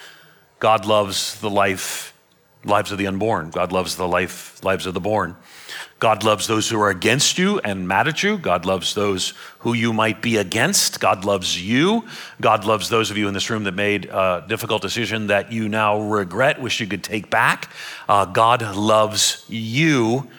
God 0.60 0.86
loves 0.86 1.38
the 1.42 1.50
life, 1.50 2.14
lives 2.64 2.94
of 2.94 2.98
the 2.98 3.08
unborn. 3.08 3.50
God 3.50 3.74
loves 3.74 3.98
the 3.98 4.08
life, 4.08 4.64
lives 4.64 4.86
of 4.86 4.94
the 4.94 5.02
born. 5.02 5.36
God 6.00 6.24
loves 6.24 6.48
those 6.48 6.70
who 6.70 6.80
are 6.82 6.90
against 6.90 7.38
you 7.38 7.60
and 7.60 7.88
mad 7.88 8.08
at 8.08 8.24
you. 8.24 8.38
God 8.38 8.66
loves 8.66 8.94
those 8.94 9.34
who 9.60 9.74
you 9.74 9.94
might 9.94 10.22
be 10.22 10.38
against. 10.38 11.00
God 11.00 11.24
loves 11.24 11.62
you. 11.62 12.06
God 12.42 12.66
loves 12.66 12.90
those 12.90 13.10
of 13.10 13.18
you 13.18 13.28
in 13.28 13.34
this 13.34 13.50
room 13.50 13.64
that 13.64 13.74
made 13.74 14.06
a 14.06 14.44
difficult 14.48 14.82
decision 14.82 15.28
that 15.28 15.52
you 15.52 15.70
now 15.70 16.02
regret, 16.02 16.62
wish 16.62 16.82
you 16.82 16.88
could 16.88 17.04
take 17.04 17.30
back. 17.30 17.72
Uh, 18.10 18.26
God 18.26 18.76
loves 18.76 19.46
you. 19.48 20.30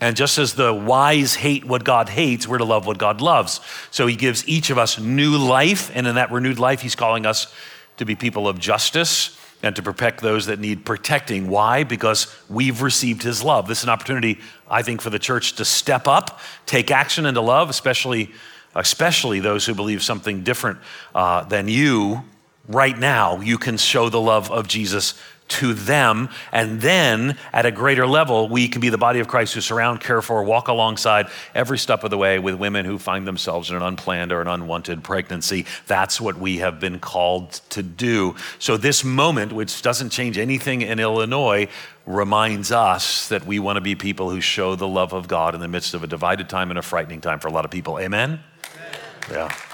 And 0.00 0.16
just 0.16 0.38
as 0.38 0.54
the 0.54 0.74
wise 0.74 1.34
hate 1.34 1.64
what 1.64 1.84
God 1.84 2.08
hates, 2.08 2.48
we're 2.48 2.58
to 2.58 2.64
love 2.64 2.86
what 2.86 2.98
God 2.98 3.20
loves. 3.20 3.60
So 3.90 4.06
he 4.06 4.16
gives 4.16 4.46
each 4.48 4.70
of 4.70 4.78
us 4.78 4.98
new 4.98 5.36
life. 5.36 5.90
And 5.94 6.06
in 6.06 6.16
that 6.16 6.32
renewed 6.32 6.58
life, 6.58 6.80
he's 6.80 6.94
calling 6.96 7.24
us 7.24 7.52
to 7.98 8.04
be 8.04 8.14
people 8.14 8.48
of 8.48 8.58
justice 8.58 9.37
and 9.62 9.74
to 9.76 9.82
protect 9.82 10.20
those 10.20 10.46
that 10.46 10.58
need 10.58 10.84
protecting. 10.84 11.48
Why? 11.48 11.84
Because 11.84 12.34
we've 12.48 12.82
received 12.82 13.22
his 13.22 13.42
love. 13.42 13.66
This 13.66 13.78
is 13.78 13.84
an 13.84 13.90
opportunity, 13.90 14.38
I 14.70 14.82
think, 14.82 15.00
for 15.00 15.10
the 15.10 15.18
church 15.18 15.54
to 15.54 15.64
step 15.64 16.06
up, 16.06 16.40
take 16.66 16.90
action 16.90 17.26
into 17.26 17.40
love, 17.40 17.68
especially, 17.68 18.30
especially 18.74 19.40
those 19.40 19.66
who 19.66 19.74
believe 19.74 20.02
something 20.02 20.44
different 20.44 20.78
uh, 21.14 21.42
than 21.44 21.68
you. 21.68 22.24
Right 22.68 22.96
now, 22.98 23.40
you 23.40 23.58
can 23.58 23.78
show 23.78 24.08
the 24.08 24.20
love 24.20 24.50
of 24.50 24.68
Jesus 24.68 25.14
to 25.48 25.74
them. 25.74 26.28
And 26.52 26.80
then 26.80 27.36
at 27.52 27.66
a 27.66 27.70
greater 27.70 28.06
level, 28.06 28.48
we 28.48 28.68
can 28.68 28.80
be 28.80 28.88
the 28.88 28.98
body 28.98 29.20
of 29.20 29.28
Christ 29.28 29.54
who 29.54 29.60
surround, 29.60 30.00
care 30.00 30.22
for, 30.22 30.42
walk 30.42 30.68
alongside 30.68 31.28
every 31.54 31.78
step 31.78 32.04
of 32.04 32.10
the 32.10 32.18
way 32.18 32.38
with 32.38 32.54
women 32.54 32.84
who 32.84 32.98
find 32.98 33.26
themselves 33.26 33.70
in 33.70 33.76
an 33.76 33.82
unplanned 33.82 34.32
or 34.32 34.40
an 34.40 34.48
unwanted 34.48 35.02
pregnancy. 35.02 35.66
That's 35.86 36.20
what 36.20 36.36
we 36.38 36.58
have 36.58 36.78
been 36.78 37.00
called 37.00 37.52
to 37.70 37.82
do. 37.82 38.36
So 38.58 38.76
this 38.76 39.04
moment, 39.04 39.52
which 39.52 39.82
doesn't 39.82 40.10
change 40.10 40.38
anything 40.38 40.82
in 40.82 41.00
Illinois, 41.00 41.68
reminds 42.06 42.72
us 42.72 43.28
that 43.28 43.46
we 43.46 43.58
want 43.58 43.76
to 43.76 43.80
be 43.80 43.94
people 43.94 44.30
who 44.30 44.40
show 44.40 44.74
the 44.74 44.88
love 44.88 45.12
of 45.12 45.28
God 45.28 45.54
in 45.54 45.60
the 45.60 45.68
midst 45.68 45.94
of 45.94 46.02
a 46.02 46.06
divided 46.06 46.48
time 46.48 46.70
and 46.70 46.78
a 46.78 46.82
frightening 46.82 47.20
time 47.20 47.38
for 47.38 47.48
a 47.48 47.52
lot 47.52 47.64
of 47.64 47.70
people. 47.70 47.98
Amen? 47.98 48.40
Amen. 48.74 49.00
Yeah. 49.30 49.67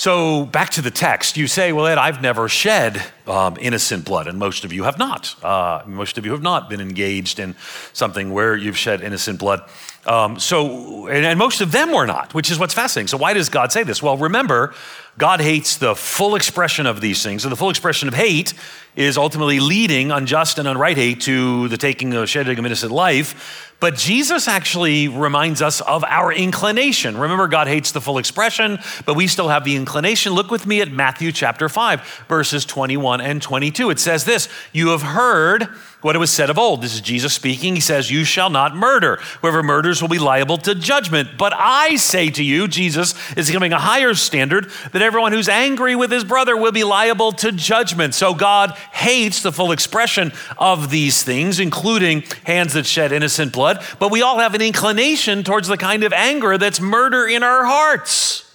So, 0.00 0.46
back 0.46 0.70
to 0.70 0.80
the 0.80 0.90
text, 0.90 1.36
you 1.36 1.46
say, 1.46 1.72
Well, 1.74 1.86
Ed, 1.86 1.98
I've 1.98 2.22
never 2.22 2.48
shed 2.48 3.02
um, 3.26 3.58
innocent 3.60 4.06
blood, 4.06 4.28
and 4.28 4.38
most 4.38 4.64
of 4.64 4.72
you 4.72 4.84
have 4.84 4.98
not. 4.98 5.36
Uh, 5.44 5.82
most 5.84 6.16
of 6.16 6.24
you 6.24 6.32
have 6.32 6.40
not 6.40 6.70
been 6.70 6.80
engaged 6.80 7.38
in 7.38 7.54
something 7.92 8.32
where 8.32 8.56
you've 8.56 8.78
shed 8.78 9.02
innocent 9.02 9.38
blood. 9.38 9.60
Um, 10.06 10.40
so, 10.40 11.06
and, 11.06 11.26
and 11.26 11.38
most 11.38 11.60
of 11.60 11.70
them 11.70 11.92
were 11.92 12.06
not, 12.06 12.32
which 12.32 12.50
is 12.50 12.58
what's 12.58 12.72
fascinating. 12.72 13.08
So, 13.08 13.18
why 13.18 13.34
does 13.34 13.50
God 13.50 13.72
say 13.72 13.82
this? 13.82 14.02
Well, 14.02 14.16
remember, 14.16 14.72
God 15.20 15.42
hates 15.42 15.76
the 15.76 15.94
full 15.94 16.34
expression 16.34 16.86
of 16.86 17.02
these 17.02 17.22
things. 17.22 17.44
And 17.44 17.52
the 17.52 17.56
full 17.56 17.68
expression 17.68 18.08
of 18.08 18.14
hate 18.14 18.54
is 18.96 19.18
ultimately 19.18 19.60
leading 19.60 20.10
unjust 20.10 20.58
and 20.58 20.66
unright 20.66 20.96
hate 20.96 21.20
to 21.20 21.68
the 21.68 21.76
taking 21.76 22.14
of 22.14 22.26
shedding 22.26 22.58
of 22.58 22.64
innocent 22.64 22.90
life. 22.90 23.70
But 23.80 23.96
Jesus 23.96 24.48
actually 24.48 25.08
reminds 25.08 25.62
us 25.62 25.80
of 25.80 26.04
our 26.04 26.32
inclination. 26.32 27.16
Remember, 27.16 27.48
God 27.48 27.66
hates 27.66 27.92
the 27.92 28.00
full 28.00 28.18
expression, 28.18 28.78
but 29.06 29.14
we 29.14 29.26
still 29.26 29.48
have 29.48 29.64
the 29.64 29.76
inclination. 29.76 30.32
Look 30.32 30.50
with 30.50 30.66
me 30.66 30.82
at 30.82 30.92
Matthew 30.92 31.32
chapter 31.32 31.68
5, 31.68 32.24
verses 32.28 32.64
21 32.66 33.22
and 33.22 33.40
22. 33.40 33.88
It 33.90 33.98
says 33.98 34.24
this 34.24 34.48
You 34.72 34.88
have 34.88 35.02
heard 35.02 35.68
what 36.02 36.14
it 36.14 36.18
was 36.18 36.30
said 36.30 36.50
of 36.50 36.58
old. 36.58 36.82
This 36.82 36.94
is 36.94 37.00
Jesus 37.00 37.32
speaking. 37.32 37.74
He 37.74 37.80
says, 37.80 38.10
You 38.10 38.24
shall 38.24 38.50
not 38.50 38.76
murder. 38.76 39.16
Whoever 39.40 39.62
murders 39.62 40.02
will 40.02 40.08
be 40.08 40.18
liable 40.18 40.58
to 40.58 40.74
judgment. 40.74 41.30
But 41.38 41.54
I 41.54 41.96
say 41.96 42.28
to 42.30 42.44
you, 42.44 42.68
Jesus 42.68 43.14
is 43.34 43.50
giving 43.50 43.72
a 43.72 43.78
higher 43.78 44.12
standard, 44.12 44.70
that 44.92 45.00
everyone 45.10 45.32
who's 45.32 45.48
angry 45.48 45.96
with 45.96 46.12
his 46.12 46.22
brother 46.22 46.56
will 46.56 46.70
be 46.70 46.84
liable 46.84 47.32
to 47.32 47.50
judgment. 47.50 48.14
So 48.14 48.32
God 48.32 48.70
hates 48.92 49.42
the 49.42 49.50
full 49.50 49.72
expression 49.72 50.32
of 50.56 50.88
these 50.88 51.24
things, 51.24 51.58
including 51.58 52.22
hands 52.44 52.74
that 52.74 52.86
shed 52.86 53.10
innocent 53.10 53.52
blood. 53.52 53.84
But 53.98 54.12
we 54.12 54.22
all 54.22 54.38
have 54.38 54.54
an 54.54 54.62
inclination 54.62 55.42
towards 55.42 55.66
the 55.66 55.76
kind 55.76 56.04
of 56.04 56.12
anger 56.12 56.58
that's 56.58 56.80
murder 56.80 57.26
in 57.26 57.42
our 57.42 57.64
hearts. 57.64 58.48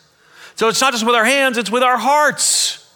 So 0.55 0.69
it's 0.69 0.79
not 0.79 0.93
just 0.93 1.05
with 1.05 1.13
our 1.13 1.25
hands, 1.25 1.57
it's 1.57 1.69
with 1.69 1.83
our 1.83 1.97
hearts. 1.97 2.89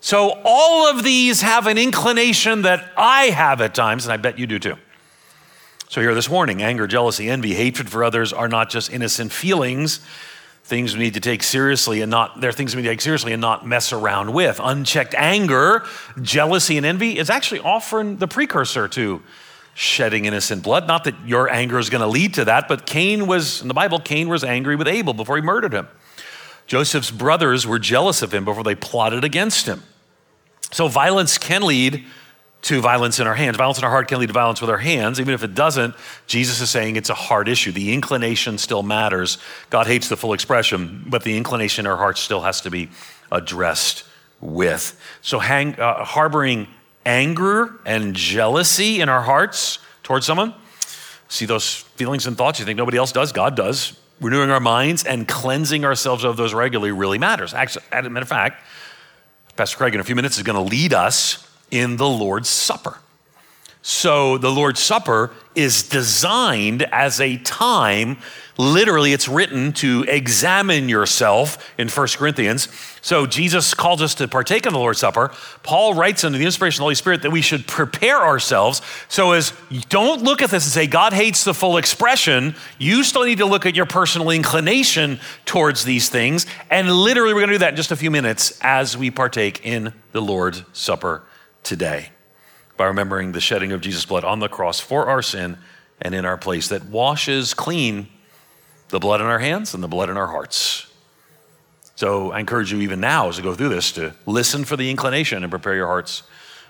So 0.00 0.38
all 0.44 0.86
of 0.90 1.02
these 1.02 1.40
have 1.40 1.66
an 1.66 1.78
inclination 1.78 2.60
that 2.62 2.92
I 2.98 3.28
have 3.28 3.62
at 3.62 3.74
times, 3.74 4.04
and 4.04 4.12
I 4.12 4.18
bet 4.18 4.38
you 4.38 4.46
do 4.46 4.58
too. 4.58 4.76
So 5.88 6.02
here 6.02 6.14
this 6.14 6.28
warning 6.28 6.62
anger, 6.62 6.86
jealousy, 6.86 7.30
envy, 7.30 7.54
hatred 7.54 7.88
for 7.88 8.04
others 8.04 8.30
are 8.30 8.48
not 8.48 8.68
just 8.68 8.92
innocent 8.92 9.32
feelings, 9.32 10.00
things 10.64 10.94
we 10.94 11.04
need 11.04 11.14
to 11.14 11.20
take 11.20 11.42
seriously 11.42 12.00
and 12.00 12.10
not 12.10 12.40
they're 12.40 12.50
things 12.50 12.74
we 12.74 12.80
need 12.80 12.88
to 12.88 12.92
take 12.94 13.02
seriously 13.02 13.32
and 13.32 13.40
not 13.40 13.66
mess 13.66 13.92
around 13.92 14.32
with. 14.32 14.60
Unchecked 14.62 15.14
anger, 15.14 15.84
jealousy, 16.22 16.78
and 16.78 16.86
envy 16.86 17.18
is 17.18 17.28
actually 17.28 17.60
often 17.60 18.16
the 18.16 18.26
precursor 18.26 18.88
to 18.88 19.22
shedding 19.74 20.24
innocent 20.24 20.62
blood. 20.62 20.86
Not 20.86 21.04
that 21.04 21.14
your 21.26 21.50
anger 21.50 21.78
is 21.78 21.90
going 21.90 22.00
to 22.00 22.06
lead 22.06 22.34
to 22.34 22.46
that, 22.46 22.66
but 22.66 22.86
Cain 22.86 23.26
was 23.26 23.60
in 23.60 23.68
the 23.68 23.74
Bible, 23.74 24.00
Cain 24.00 24.28
was 24.28 24.42
angry 24.42 24.74
with 24.74 24.88
Abel 24.88 25.12
before 25.12 25.36
he 25.36 25.42
murdered 25.42 25.74
him. 25.74 25.86
Joseph's 26.66 27.10
brothers 27.10 27.66
were 27.66 27.78
jealous 27.78 28.22
of 28.22 28.32
him 28.32 28.46
before 28.46 28.64
they 28.64 28.74
plotted 28.74 29.22
against 29.22 29.66
him. 29.66 29.82
So 30.72 30.88
violence 30.88 31.36
can 31.36 31.62
lead 31.62 32.06
to 32.64 32.80
violence 32.80 33.20
in 33.20 33.26
our 33.26 33.34
hands. 33.34 33.58
Violence 33.58 33.78
in 33.78 33.84
our 33.84 33.90
heart 33.90 34.08
can 34.08 34.18
lead 34.18 34.28
to 34.28 34.32
violence 34.32 34.62
with 34.62 34.70
our 34.70 34.78
hands. 34.78 35.20
Even 35.20 35.34
if 35.34 35.44
it 35.44 35.54
doesn't, 35.54 35.94
Jesus 36.26 36.62
is 36.62 36.70
saying 36.70 36.96
it's 36.96 37.10
a 37.10 37.14
hard 37.14 37.46
issue. 37.46 37.72
The 37.72 37.92
inclination 37.92 38.56
still 38.56 38.82
matters. 38.82 39.36
God 39.68 39.86
hates 39.86 40.08
the 40.08 40.16
full 40.16 40.32
expression, 40.32 41.04
but 41.06 41.24
the 41.24 41.36
inclination 41.36 41.84
in 41.84 41.90
our 41.90 41.98
heart 41.98 42.16
still 42.16 42.40
has 42.40 42.62
to 42.62 42.70
be 42.70 42.88
addressed 43.30 44.04
with. 44.40 44.98
So 45.20 45.40
hang, 45.40 45.78
uh, 45.78 46.04
harboring 46.04 46.68
anger 47.04 47.80
and 47.84 48.16
jealousy 48.16 49.02
in 49.02 49.10
our 49.10 49.20
hearts 49.20 49.78
towards 50.02 50.24
someone, 50.24 50.54
see 51.28 51.44
those 51.44 51.74
feelings 51.96 52.26
and 52.26 52.36
thoughts 52.36 52.60
you 52.60 52.64
think 52.64 52.78
nobody 52.78 52.96
else 52.96 53.12
does, 53.12 53.30
God 53.30 53.56
does. 53.56 53.98
Renewing 54.22 54.48
our 54.48 54.60
minds 54.60 55.04
and 55.04 55.28
cleansing 55.28 55.84
ourselves 55.84 56.24
of 56.24 56.38
those 56.38 56.54
regularly 56.54 56.92
really 56.92 57.18
matters. 57.18 57.52
Actually, 57.52 57.84
as 57.92 58.06
a 58.06 58.10
matter 58.10 58.22
of 58.22 58.28
fact, 58.28 58.62
Pastor 59.54 59.76
Craig 59.76 59.94
in 59.94 60.00
a 60.00 60.04
few 60.04 60.14
minutes 60.14 60.38
is 60.38 60.44
going 60.44 60.56
to 60.56 60.70
lead 60.70 60.94
us 60.94 61.46
in 61.74 61.96
the 61.96 62.08
Lord's 62.08 62.48
Supper. 62.48 62.98
So, 63.86 64.38
the 64.38 64.50
Lord's 64.50 64.80
Supper 64.80 65.30
is 65.54 65.82
designed 65.82 66.84
as 66.84 67.20
a 67.20 67.36
time, 67.36 68.16
literally, 68.56 69.12
it's 69.12 69.28
written 69.28 69.74
to 69.74 70.06
examine 70.08 70.88
yourself 70.88 71.70
in 71.76 71.90
1 71.90 72.06
Corinthians. 72.16 72.68
So, 73.02 73.26
Jesus 73.26 73.74
calls 73.74 74.00
us 74.00 74.14
to 74.14 74.26
partake 74.26 74.64
in 74.64 74.72
the 74.72 74.78
Lord's 74.78 75.00
Supper. 75.00 75.32
Paul 75.62 75.92
writes 75.92 76.24
under 76.24 76.38
the 76.38 76.46
inspiration 76.46 76.76
of 76.76 76.78
the 76.78 76.84
Holy 76.84 76.94
Spirit 76.94 77.20
that 77.22 77.30
we 77.30 77.42
should 77.42 77.66
prepare 77.66 78.22
ourselves. 78.22 78.80
So, 79.08 79.32
as 79.32 79.52
don't 79.90 80.22
look 80.22 80.40
at 80.40 80.48
this 80.48 80.64
and 80.64 80.72
say, 80.72 80.86
God 80.86 81.12
hates 81.12 81.44
the 81.44 81.52
full 81.52 81.76
expression, 81.76 82.54
you 82.78 83.04
still 83.04 83.24
need 83.24 83.38
to 83.38 83.46
look 83.46 83.66
at 83.66 83.76
your 83.76 83.86
personal 83.86 84.30
inclination 84.30 85.20
towards 85.44 85.84
these 85.84 86.08
things. 86.08 86.46
And 86.70 86.90
literally, 86.90 87.34
we're 87.34 87.40
going 87.40 87.50
to 87.50 87.54
do 87.56 87.58
that 87.58 87.70
in 87.70 87.76
just 87.76 87.92
a 87.92 87.96
few 87.96 88.10
minutes 88.10 88.58
as 88.62 88.96
we 88.96 89.10
partake 89.10 89.60
in 89.66 89.92
the 90.12 90.22
Lord's 90.22 90.62
Supper 90.72 91.24
today 91.64 92.10
by 92.76 92.86
remembering 92.86 93.32
the 93.32 93.40
shedding 93.40 93.72
of 93.72 93.80
Jesus' 93.80 94.04
blood 94.04 94.24
on 94.24 94.38
the 94.38 94.48
cross 94.48 94.80
for 94.80 95.06
our 95.06 95.22
sin 95.22 95.58
and 96.00 96.14
in 96.14 96.24
our 96.24 96.36
place 96.36 96.68
that 96.68 96.84
washes 96.84 97.54
clean 97.54 98.08
the 98.88 98.98
blood 98.98 99.20
in 99.20 99.26
our 99.26 99.38
hands 99.38 99.74
and 99.74 99.82
the 99.82 99.88
blood 99.88 100.10
in 100.10 100.16
our 100.16 100.26
hearts. 100.26 100.86
So 101.96 102.32
I 102.32 102.40
encourage 102.40 102.72
you, 102.72 102.80
even 102.80 103.00
now, 103.00 103.28
as 103.28 103.36
we 103.36 103.44
go 103.44 103.54
through 103.54 103.68
this, 103.68 103.92
to 103.92 104.14
listen 104.26 104.64
for 104.64 104.76
the 104.76 104.90
inclination 104.90 105.42
and 105.44 105.50
prepare 105.50 105.74
your 105.74 105.86
hearts 105.86 106.24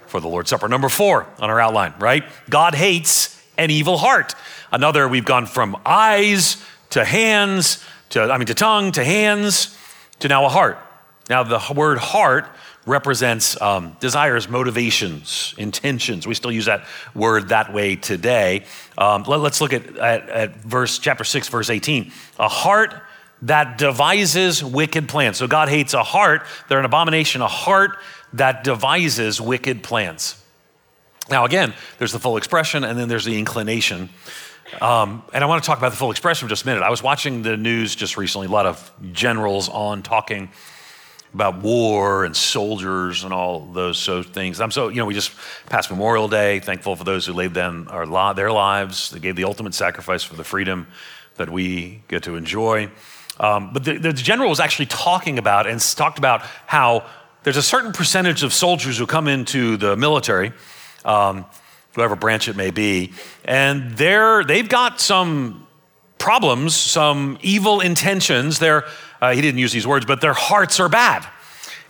for 0.07 0.21
the 0.21 0.29
Lord's 0.29 0.51
Supper. 0.51 0.69
Number 0.69 0.91
four 0.91 1.27
on 1.39 1.49
our 1.49 1.59
outline, 1.59 1.95
right? 1.99 2.25
God 2.51 2.75
hates 2.75 3.43
an 3.57 3.71
evil 3.71 3.97
heart. 3.97 4.35
Another, 4.71 5.09
we've 5.09 5.25
gone 5.25 5.47
from 5.47 5.77
eyes 5.87 6.63
to 6.91 7.05
hands 7.05 7.83
to, 8.11 8.23
I 8.23 8.37
mean, 8.37 8.47
to 8.47 8.55
tongue 8.55 8.93
to 8.93 9.05
hands 9.05 9.77
to 10.21 10.29
now 10.29 10.45
a 10.45 10.49
heart. 10.49 10.79
Now, 11.31 11.43
the 11.43 11.61
word 11.75 11.99
heart 11.99 12.47
represents 12.87 13.61
um, 13.61 13.97
desires, 14.01 14.49
motivations, 14.49 15.55
intentions. 15.57 16.27
We 16.27 16.35
still 16.35 16.53
use 16.53 16.67
that 16.67 16.87
word 17.15 17.49
that 17.49 17.73
way 17.73 17.97
today. 17.97 18.65
Um, 18.99 19.25
let, 19.25 19.41
us 19.41 19.61
look 19.61 19.73
at, 19.73 19.97
at, 19.97 20.29
at 20.29 20.57
verse 20.57 20.99
chapter 20.99 21.25
6, 21.25 21.49
verse 21.49 21.71
18. 21.71 22.13
A 22.39 22.49
heart 22.49 22.95
that 23.43 23.79
devises 23.79 24.63
wicked 24.63 25.09
plans. 25.09 25.37
So 25.37 25.47
God 25.47 25.69
hates 25.69 25.95
a 25.95 26.03
heart, 26.03 26.43
they're 26.69 26.79
an 26.79 26.85
abomination, 26.85 27.43
a 27.43 27.49
heart 27.49 27.99
that 28.35 28.65
devises 28.65 29.41
wicked 29.41 29.83
plans. 29.83 30.41
Now, 31.31 31.45
again, 31.45 31.73
there's 31.99 32.13
the 32.13 32.19
full 32.19 32.37
expression 32.37 32.85
and 32.85 32.99
then 32.99 33.09
there's 33.09 33.25
the 33.25 33.39
inclination. 33.39 34.11
Um, 34.81 35.23
and 35.33 35.45
I 35.45 35.47
want 35.47 35.63
to 35.63 35.67
talk 35.67 35.79
about 35.79 35.91
the 35.91 35.97
full 35.97 36.11
expression 36.11 36.47
for 36.47 36.51
just 36.51 36.65
a 36.65 36.67
minute. 36.67 36.83
I 36.83 36.91
was 36.91 37.03
watching 37.03 37.43
the 37.43 37.57
news 37.57 37.95
just 37.95 38.17
recently, 38.17 38.47
a 38.47 38.51
lot 38.51 38.67
of 38.67 38.93
generals 39.13 39.69
on 39.69 40.03
talking 40.03 40.51
about 41.35 41.63
war 41.63 42.25
and 42.25 42.37
soldiers 42.37 43.25
and 43.25 43.33
all 43.35 43.61
those 43.61 43.99
so 43.99 44.23
things. 44.23 44.61
I'm 44.61 44.71
so, 44.71 44.89
you 44.89 44.97
know, 44.97 45.07
we 45.07 45.15
just 45.15 45.33
passed 45.67 45.91
Memorial 45.91 46.29
Day, 46.29 46.61
thankful 46.61 46.95
for 46.95 47.03
those 47.03 47.27
who 47.27 47.33
laid 47.33 47.55
them 47.55 47.89
our, 47.91 48.35
their 48.35 48.53
lives. 48.53 49.11
They 49.11 49.19
gave 49.19 49.35
the 49.35 49.45
ultimate 49.45 49.75
sacrifice 49.75 50.23
for 50.23 50.37
the 50.37 50.45
freedom 50.45 50.87
that 51.35 51.51
we 51.51 52.03
get 52.07 52.23
to 52.23 52.37
enjoy. 52.37 52.89
Um, 53.41 53.73
but 53.73 53.83
the, 53.83 53.99
the 53.99 54.13
general 54.13 54.49
was 54.49 54.61
actually 54.61 54.87
talking 54.87 55.39
about 55.39 55.67
and 55.67 55.81
talked 55.81 56.19
about 56.19 56.43
how 56.67 57.05
there's 57.43 57.57
a 57.57 57.63
certain 57.63 57.93
percentage 57.93 58.45
of 58.45 58.55
soldiers 58.55 58.97
who 58.97 59.07
come 59.07 59.27
into 59.27 59.77
the 59.77 59.97
military, 59.97 60.53
um, 61.05 61.45
whatever 61.95 62.15
branch 62.15 62.47
it 62.47 62.55
may 62.55 62.71
be, 62.71 63.13
and 63.45 63.97
they're, 63.97 64.45
they've 64.45 64.69
got 64.69 65.01
some 65.01 65.64
problems, 66.25 66.75
some 66.75 67.39
evil 67.43 67.83
intentions. 67.83 68.59
They're 68.59 68.85
uh, 69.21 69.35
he 69.35 69.43
didn't 69.43 69.59
use 69.59 69.73
these 69.73 69.87
words, 69.87 70.07
but 70.07 70.23
their 70.23 70.33
hearts 70.33 70.81
are 70.81 70.89
bad. 70.89 71.27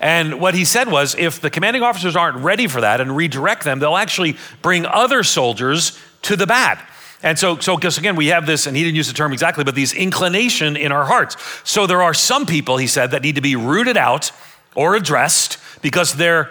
And 0.00 0.40
what 0.40 0.54
he 0.54 0.64
said 0.64 0.90
was 0.90 1.14
if 1.14 1.40
the 1.40 1.50
commanding 1.50 1.82
officers 1.82 2.16
aren't 2.16 2.38
ready 2.38 2.66
for 2.66 2.80
that 2.80 3.00
and 3.00 3.16
redirect 3.16 3.62
them, 3.62 3.78
they'll 3.78 3.96
actually 3.96 4.36
bring 4.60 4.86
other 4.86 5.22
soldiers 5.22 5.98
to 6.22 6.34
the 6.34 6.46
bad. 6.46 6.78
And 7.22 7.38
so, 7.38 7.58
so 7.58 7.76
because 7.76 7.96
again, 7.96 8.16
we 8.16 8.26
have 8.26 8.44
this, 8.44 8.66
and 8.66 8.76
he 8.76 8.82
didn't 8.82 8.96
use 8.96 9.06
the 9.06 9.14
term 9.14 9.32
exactly, 9.32 9.62
but 9.62 9.76
these 9.76 9.92
inclination 9.92 10.76
in 10.76 10.90
our 10.92 11.04
hearts. 11.04 11.36
So 11.62 11.86
there 11.86 12.02
are 12.02 12.12
some 12.12 12.44
people, 12.44 12.76
he 12.76 12.88
said, 12.88 13.12
that 13.12 13.22
need 13.22 13.36
to 13.36 13.40
be 13.40 13.56
rooted 13.56 13.96
out 13.96 14.32
or 14.74 14.96
addressed 14.96 15.58
because 15.80 16.14
their 16.14 16.50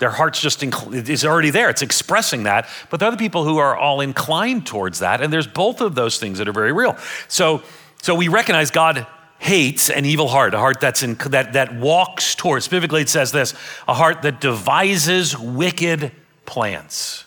their 0.00 0.10
heart's 0.10 0.40
just 0.40 0.60
inc- 0.60 1.08
is 1.08 1.24
already 1.24 1.50
there. 1.50 1.68
It's 1.68 1.82
expressing 1.82 2.44
that. 2.44 2.68
But 2.88 2.98
there 2.98 3.06
are 3.06 3.12
other 3.12 3.18
people 3.18 3.44
who 3.44 3.58
are 3.58 3.76
all 3.76 4.00
inclined 4.00 4.66
towards 4.66 4.98
that, 4.98 5.20
and 5.20 5.32
there's 5.32 5.46
both 5.46 5.80
of 5.80 5.94
those 5.94 6.18
things 6.18 6.38
that 6.38 6.48
are 6.48 6.52
very 6.52 6.72
real. 6.72 6.96
So, 7.28 7.62
so 8.02 8.14
we 8.14 8.28
recognize 8.28 8.70
God 8.70 9.06
hates 9.38 9.90
an 9.90 10.06
evil 10.06 10.26
heart, 10.26 10.54
a 10.54 10.58
heart 10.58 10.80
that's 10.80 11.02
in, 11.02 11.14
that, 11.28 11.52
that 11.52 11.74
walks 11.74 12.34
towards, 12.34 12.64
specifically 12.64 13.02
it 13.02 13.08
says 13.08 13.30
this, 13.30 13.54
a 13.86 13.94
heart 13.94 14.22
that 14.22 14.40
devises 14.40 15.38
wicked 15.38 16.12
plans. 16.44 17.24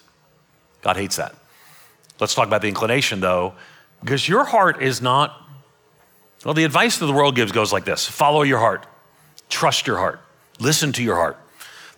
God 0.82 0.98
hates 0.98 1.16
that. 1.16 1.36
Let's 2.20 2.36
talk 2.36 2.48
about 2.48 2.62
the 2.62 2.68
inclination 2.68 3.20
though, 3.20 3.54
because 4.02 4.28
your 4.28 4.46
heart 4.46 4.82
is 4.82 5.02
not, 5.02 5.40
well, 6.44 6.54
the 6.54 6.64
advice 6.66 6.98
that 6.98 7.06
the 7.06 7.14
world 7.14 7.36
gives 7.36 7.52
goes 7.52 7.72
like 7.72 7.86
this 7.86 8.08
follow 8.08 8.42
your 8.42 8.60
heart, 8.60 8.86
trust 9.50 9.86
your 9.86 9.98
heart, 9.98 10.20
listen 10.60 10.92
to 10.94 11.04
your 11.04 11.16
heart. 11.16 11.38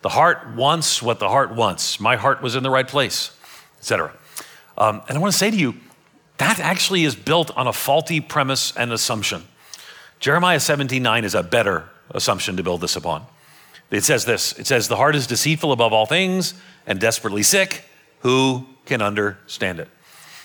The 0.06 0.10
heart 0.10 0.54
wants 0.54 1.02
what 1.02 1.18
the 1.18 1.30
heart 1.30 1.56
wants. 1.56 2.00
My 2.00 2.16
heart 2.16 2.40
was 2.44 2.56
in 2.56 2.62
the 2.62 2.70
right 2.70 2.88
place, 2.88 3.36
etc. 3.80 4.14
Um, 4.78 5.02
and 5.10 5.18
I 5.18 5.20
want 5.20 5.34
to 5.34 5.38
say 5.40 5.50
to 5.50 5.58
you, 5.58 5.74
that 6.38 6.60
actually 6.60 7.06
is 7.06 7.16
built 7.16 7.50
on 7.58 7.66
a 7.66 7.74
faulty 7.74 8.22
premise 8.22 8.72
and 8.78 8.94
assumption. 8.94 9.46
Jeremiah 10.20 10.60
17 10.60 11.02
9 11.02 11.26
is 11.26 11.34
a 11.34 11.42
better 11.42 11.90
assumption 12.12 12.56
to 12.58 12.62
build 12.62 12.82
this 12.82 12.96
upon. 12.96 13.26
It 13.90 14.04
says 14.04 14.26
this 14.26 14.54
it 14.60 14.68
says, 14.68 14.88
The 14.88 14.96
heart 14.96 15.16
is 15.16 15.26
deceitful 15.26 15.72
above 15.72 15.92
all 15.92 16.06
things 16.06 16.54
and 16.86 17.00
desperately 17.00 17.42
sick. 17.42 17.84
Who 18.20 18.68
can 18.86 19.02
understand 19.02 19.80
it? 19.80 19.90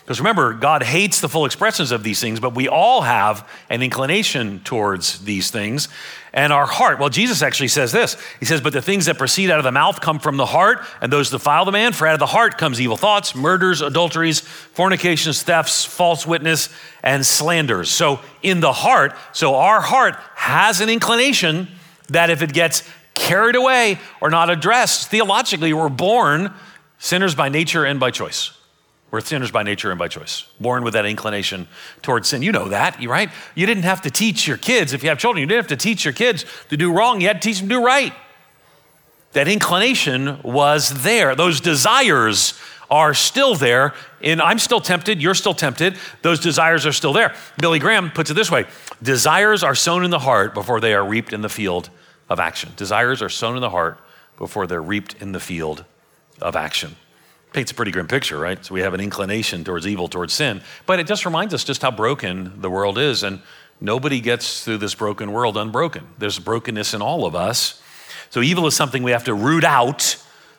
Because 0.04 0.20
remember, 0.20 0.54
God 0.54 0.82
hates 0.82 1.20
the 1.20 1.28
full 1.28 1.44
expressions 1.44 1.92
of 1.92 2.02
these 2.02 2.20
things, 2.20 2.40
but 2.40 2.54
we 2.54 2.68
all 2.68 3.02
have 3.02 3.48
an 3.68 3.82
inclination 3.82 4.60
towards 4.60 5.20
these 5.24 5.50
things. 5.50 5.88
And 6.32 6.52
our 6.52 6.66
heart, 6.66 6.98
well, 6.98 7.08
Jesus 7.08 7.42
actually 7.42 7.68
says 7.68 7.90
this. 7.92 8.16
He 8.38 8.46
says, 8.46 8.60
But 8.60 8.72
the 8.72 8.82
things 8.82 9.06
that 9.06 9.18
proceed 9.18 9.50
out 9.50 9.58
of 9.58 9.64
the 9.64 9.72
mouth 9.72 10.00
come 10.00 10.18
from 10.18 10.36
the 10.36 10.46
heart, 10.46 10.84
and 11.00 11.12
those 11.12 11.30
defile 11.30 11.64
the 11.64 11.72
man. 11.72 11.92
For 11.92 12.06
out 12.06 12.14
of 12.14 12.20
the 12.20 12.26
heart 12.26 12.56
comes 12.56 12.80
evil 12.80 12.96
thoughts, 12.96 13.34
murders, 13.34 13.80
adulteries, 13.80 14.40
fornications, 14.40 15.42
thefts, 15.42 15.84
false 15.84 16.26
witness, 16.26 16.68
and 17.02 17.26
slanders. 17.26 17.90
So 17.90 18.20
in 18.42 18.60
the 18.60 18.72
heart, 18.72 19.14
so 19.32 19.56
our 19.56 19.80
heart 19.80 20.14
has 20.36 20.80
an 20.80 20.88
inclination 20.88 21.68
that 22.08 22.30
if 22.30 22.42
it 22.42 22.52
gets 22.52 22.88
carried 23.14 23.56
away 23.56 23.98
or 24.20 24.30
not 24.30 24.50
addressed, 24.50 25.10
theologically, 25.10 25.72
we're 25.72 25.88
born 25.88 26.52
sinners 26.98 27.34
by 27.34 27.48
nature 27.48 27.84
and 27.84 27.98
by 27.98 28.10
choice. 28.10 28.52
We're 29.10 29.20
sinners 29.20 29.50
by 29.50 29.64
nature 29.64 29.90
and 29.90 29.98
by 29.98 30.06
choice, 30.06 30.46
born 30.60 30.84
with 30.84 30.94
that 30.94 31.04
inclination 31.04 31.66
towards 32.00 32.28
sin. 32.28 32.42
You 32.42 32.52
know 32.52 32.68
that, 32.68 33.04
right? 33.04 33.30
You 33.56 33.66
didn't 33.66 33.82
have 33.82 34.02
to 34.02 34.10
teach 34.10 34.46
your 34.46 34.56
kids, 34.56 34.92
if 34.92 35.02
you 35.02 35.08
have 35.08 35.18
children, 35.18 35.40
you 35.40 35.46
didn't 35.48 35.68
have 35.68 35.78
to 35.78 35.82
teach 35.82 36.04
your 36.04 36.14
kids 36.14 36.44
to 36.68 36.76
do 36.76 36.92
wrong. 36.92 37.20
You 37.20 37.26
had 37.26 37.42
to 37.42 37.48
teach 37.48 37.58
them 37.58 37.68
to 37.68 37.74
do 37.76 37.84
right. 37.84 38.12
That 39.32 39.48
inclination 39.48 40.40
was 40.42 41.02
there. 41.02 41.34
Those 41.34 41.60
desires 41.60 42.54
are 42.88 43.14
still 43.14 43.54
there. 43.54 43.94
And 44.22 44.40
I'm 44.40 44.58
still 44.58 44.80
tempted, 44.80 45.22
you're 45.22 45.34
still 45.34 45.54
tempted. 45.54 45.96
Those 46.22 46.40
desires 46.40 46.86
are 46.86 46.92
still 46.92 47.12
there. 47.12 47.34
Billy 47.58 47.78
Graham 47.78 48.10
puts 48.10 48.30
it 48.30 48.34
this 48.34 48.50
way 48.50 48.66
Desires 49.02 49.62
are 49.62 49.74
sown 49.74 50.04
in 50.04 50.10
the 50.10 50.18
heart 50.20 50.54
before 50.54 50.80
they 50.80 50.94
are 50.94 51.04
reaped 51.04 51.32
in 51.32 51.42
the 51.42 51.48
field 51.48 51.90
of 52.28 52.38
action. 52.38 52.72
Desires 52.76 53.22
are 53.22 53.28
sown 53.28 53.56
in 53.56 53.60
the 53.60 53.70
heart 53.70 53.98
before 54.36 54.66
they're 54.66 54.82
reaped 54.82 55.14
in 55.20 55.32
the 55.32 55.40
field 55.40 55.84
of 56.40 56.54
action 56.54 56.96
paints 57.52 57.70
a 57.72 57.74
pretty 57.74 57.90
grim 57.90 58.06
picture, 58.06 58.38
right? 58.38 58.64
So 58.64 58.74
we 58.74 58.80
have 58.80 58.94
an 58.94 59.00
inclination 59.00 59.64
towards 59.64 59.86
evil, 59.86 60.08
towards 60.08 60.32
sin. 60.32 60.62
But 60.86 61.00
it 61.00 61.06
just 61.06 61.24
reminds 61.24 61.52
us 61.54 61.64
just 61.64 61.82
how 61.82 61.90
broken 61.90 62.60
the 62.60 62.70
world 62.70 62.98
is. 62.98 63.22
And 63.22 63.42
nobody 63.80 64.20
gets 64.20 64.64
through 64.64 64.78
this 64.78 64.94
broken 64.94 65.32
world 65.32 65.56
unbroken. 65.56 66.06
There's 66.18 66.38
brokenness 66.38 66.94
in 66.94 67.02
all 67.02 67.26
of 67.26 67.34
us. 67.34 67.82
So 68.30 68.40
evil 68.40 68.66
is 68.66 68.76
something 68.76 69.02
we 69.02 69.10
have 69.10 69.24
to 69.24 69.34
root 69.34 69.64
out 69.64 70.16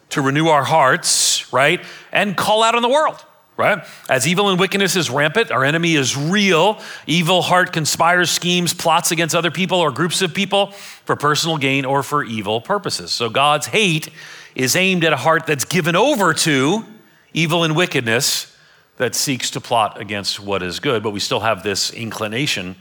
to 0.09 0.21
renew 0.21 0.47
our 0.47 0.63
hearts, 0.63 1.51
right? 1.53 1.81
And 2.11 2.35
call 2.35 2.63
out 2.63 2.75
on 2.75 2.81
the 2.81 2.89
world. 2.89 3.23
Right? 3.57 3.85
As 4.09 4.27
evil 4.27 4.49
and 4.49 4.59
wickedness 4.59 4.95
is 4.95 5.11
rampant, 5.11 5.51
our 5.51 5.63
enemy 5.63 5.93
is 5.93 6.17
real. 6.17 6.81
Evil 7.05 7.43
heart 7.43 7.71
conspires, 7.71 8.31
schemes, 8.31 8.73
plots 8.73 9.11
against 9.11 9.35
other 9.35 9.51
people 9.51 9.77
or 9.77 9.91
groups 9.91 10.23
of 10.23 10.33
people 10.33 10.71
for 11.05 11.15
personal 11.15 11.57
gain 11.57 11.85
or 11.85 12.01
for 12.01 12.23
evil 12.23 12.59
purposes. 12.59 13.11
So 13.11 13.29
God's 13.29 13.67
hate 13.67 14.09
is 14.55 14.75
aimed 14.75 15.03
at 15.03 15.13
a 15.13 15.17
heart 15.17 15.45
that's 15.45 15.65
given 15.65 15.95
over 15.95 16.33
to 16.33 16.85
evil 17.33 17.63
and 17.63 17.75
wickedness 17.75 18.55
that 18.97 19.15
seeks 19.15 19.51
to 19.51 19.61
plot 19.61 19.99
against 19.99 20.39
what 20.39 20.61
is 20.61 20.79
good, 20.79 21.01
but 21.01 21.11
we 21.11 21.19
still 21.19 21.39
have 21.39 21.63
this 21.63 21.91
inclination 21.91 22.75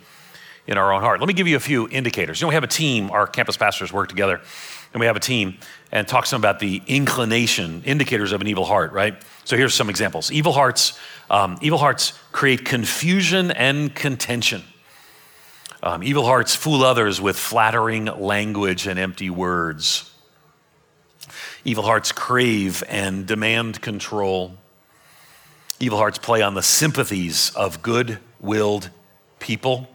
in 0.66 0.76
our 0.76 0.92
own 0.92 1.00
heart. 1.00 1.20
Let 1.20 1.26
me 1.26 1.35
give 1.35 1.48
you 1.48 1.56
a 1.56 1.61
few 1.61 1.88
indicators. 1.88 2.40
You 2.40 2.44
know, 2.44 2.48
we 2.48 2.54
have 2.54 2.64
a 2.64 2.68
team, 2.68 3.11
our 3.11 3.26
campus 3.26 3.56
pastors 3.56 3.92
work 3.92 4.09
together, 4.09 4.40
and 4.92 5.00
we 5.00 5.06
have 5.06 5.16
a 5.16 5.20
team 5.20 5.59
and 5.92 6.06
talk 6.06 6.26
some 6.26 6.40
about 6.40 6.59
the 6.59 6.83
inclination, 6.87 7.83
indicators 7.85 8.33
of 8.33 8.40
an 8.40 8.46
evil 8.46 8.64
heart, 8.64 8.92
right? 8.92 9.20
So 9.44 9.56
here's 9.56 9.74
some 9.74 9.88
examples. 9.88 10.30
Evil 10.30 10.52
hearts, 10.52 10.98
um, 11.30 11.59
evil 11.61 11.78
hearts 11.78 12.12
create 12.33 12.64
confusion 12.64 13.50
and 13.50 13.94
contention. 13.94 14.62
Um, 15.83 16.02
evil 16.02 16.24
hearts 16.24 16.54
fool 16.54 16.85
others 16.85 17.20
with 17.20 17.38
flattering 17.38 18.04
language 18.04 18.87
and 18.87 18.98
empty 18.98 19.30
words. 19.30 20.10
Evil 21.64 21.85
hearts 21.85 22.12
crave 22.12 22.83
and 22.88 23.27
demand 23.27 23.83
control. 23.83 24.57
Evil 25.79 25.99
hearts 25.99 26.18
play 26.18 26.42
on 26.42 26.55
the 26.55 26.62
sympathies 26.62 27.51
of 27.55 27.83
good 27.83 28.18
willed 28.40 28.90
people. 29.38 29.88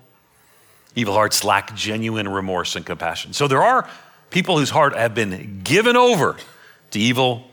Evil 0.96 1.14
hearts 1.14 1.44
lack 1.44 1.76
genuine 1.76 2.28
remorse 2.28 2.76
and 2.76 2.86
compassion. 2.86 3.34
So 3.34 3.48
there 3.48 3.64
are 3.64 3.90
people 4.30 4.58
whose 4.58 4.70
heart 4.70 4.96
have 4.96 5.14
been 5.16 5.62
given 5.64 5.96
over 5.96 6.38
to 6.92 7.00
evil 7.00 7.44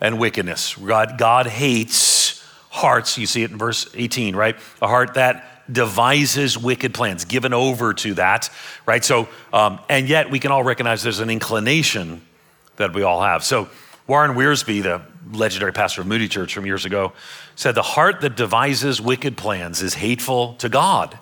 and 0.00 0.18
wickedness. 0.18 0.74
God, 0.74 1.18
God 1.18 1.46
hates 1.46 2.44
hearts. 2.70 3.18
You 3.18 3.26
see 3.26 3.42
it 3.42 3.50
in 3.50 3.58
verse 3.58 3.88
18, 3.94 4.34
right? 4.34 4.56
A 4.80 4.88
heart 4.88 5.14
that 5.14 5.72
devises 5.72 6.56
wicked 6.56 6.94
plans, 6.94 7.24
given 7.24 7.52
over 7.52 7.92
to 7.92 8.14
that, 8.14 8.50
right? 8.86 9.04
So, 9.04 9.28
um, 9.52 9.80
and 9.88 10.08
yet 10.08 10.30
we 10.30 10.38
can 10.38 10.50
all 10.50 10.62
recognize 10.62 11.02
there's 11.02 11.20
an 11.20 11.30
inclination 11.30 12.22
that 12.78 12.94
we 12.94 13.02
all 13.02 13.22
have. 13.22 13.44
So, 13.44 13.68
Warren 14.06 14.32
Wiersbe, 14.32 14.82
the 14.82 15.02
legendary 15.30 15.72
pastor 15.72 16.00
of 16.00 16.06
Moody 16.06 16.28
Church 16.28 16.54
from 16.54 16.64
years 16.64 16.86
ago, 16.86 17.12
said, 17.54 17.74
The 17.74 17.82
heart 17.82 18.22
that 18.22 18.36
devises 18.36 19.00
wicked 19.00 19.36
plans 19.36 19.82
is 19.82 19.94
hateful 19.94 20.54
to 20.54 20.68
God. 20.68 21.18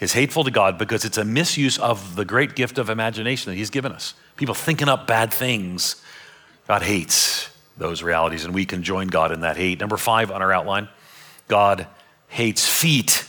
Is 0.00 0.12
hateful 0.12 0.44
to 0.44 0.50
God 0.50 0.78
because 0.78 1.04
it's 1.04 1.18
a 1.18 1.24
misuse 1.24 1.76
of 1.76 2.14
the 2.14 2.24
great 2.24 2.54
gift 2.54 2.78
of 2.78 2.88
imagination 2.88 3.50
that 3.50 3.56
He's 3.56 3.68
given 3.68 3.92
us. 3.92 4.14
People 4.36 4.54
thinking 4.54 4.88
up 4.88 5.06
bad 5.06 5.32
things. 5.32 6.02
God 6.68 6.82
hates 6.82 7.50
those 7.76 8.02
realities, 8.02 8.44
and 8.44 8.54
we 8.54 8.64
can 8.64 8.82
join 8.82 9.08
God 9.08 9.32
in 9.32 9.40
that 9.40 9.56
hate. 9.56 9.80
Number 9.80 9.96
five 9.96 10.30
on 10.30 10.40
our 10.40 10.52
outline 10.52 10.88
God 11.48 11.86
hates 12.28 12.66
feet 12.66 13.24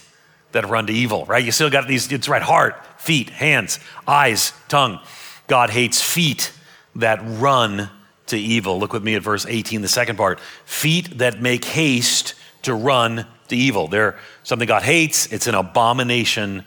that 0.51 0.67
run 0.67 0.87
to 0.87 0.93
evil, 0.93 1.25
right? 1.25 1.43
You 1.43 1.51
still 1.51 1.69
got 1.69 1.87
these, 1.87 2.11
it's 2.11 2.27
right, 2.27 2.41
heart, 2.41 2.85
feet, 2.99 3.29
hands, 3.29 3.79
eyes, 4.07 4.53
tongue. 4.67 4.99
God 5.47 5.69
hates 5.69 6.01
feet 6.01 6.51
that 6.95 7.19
run 7.23 7.89
to 8.27 8.37
evil. 8.37 8.79
Look 8.79 8.93
with 8.93 9.03
me 9.03 9.15
at 9.15 9.21
verse 9.21 9.45
18, 9.45 9.81
the 9.81 9.87
second 9.87 10.15
part. 10.15 10.39
Feet 10.65 11.17
that 11.17 11.41
make 11.41 11.65
haste 11.65 12.35
to 12.63 12.73
run 12.73 13.25
to 13.47 13.55
evil. 13.55 13.87
They're 13.87 14.17
something 14.43 14.67
God 14.67 14.83
hates, 14.83 15.31
it's 15.31 15.47
an 15.47 15.55
abomination 15.55 16.63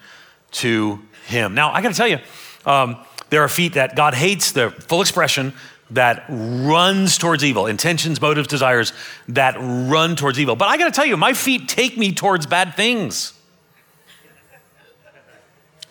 to 0.52 1.00
him. 1.26 1.54
Now, 1.54 1.72
I 1.72 1.82
got 1.82 1.90
to 1.90 1.94
tell 1.94 2.08
you, 2.08 2.18
um, 2.66 2.96
there 3.30 3.42
are 3.42 3.48
feet 3.48 3.74
that 3.74 3.96
God 3.96 4.14
hates, 4.14 4.52
the 4.52 4.70
full 4.70 5.00
expression 5.00 5.54
that 5.90 6.24
runs 6.28 7.18
towards 7.18 7.44
evil, 7.44 7.66
intentions, 7.66 8.20
motives, 8.20 8.48
desires 8.48 8.92
that 9.28 9.56
run 9.58 10.16
towards 10.16 10.38
evil. 10.38 10.56
But 10.56 10.68
I 10.68 10.76
got 10.78 10.86
to 10.86 10.90
tell 10.90 11.06
you, 11.06 11.16
my 11.16 11.32
feet 11.32 11.68
take 11.68 11.96
me 11.98 12.12
towards 12.12 12.46
bad 12.46 12.74
things. 12.74 13.34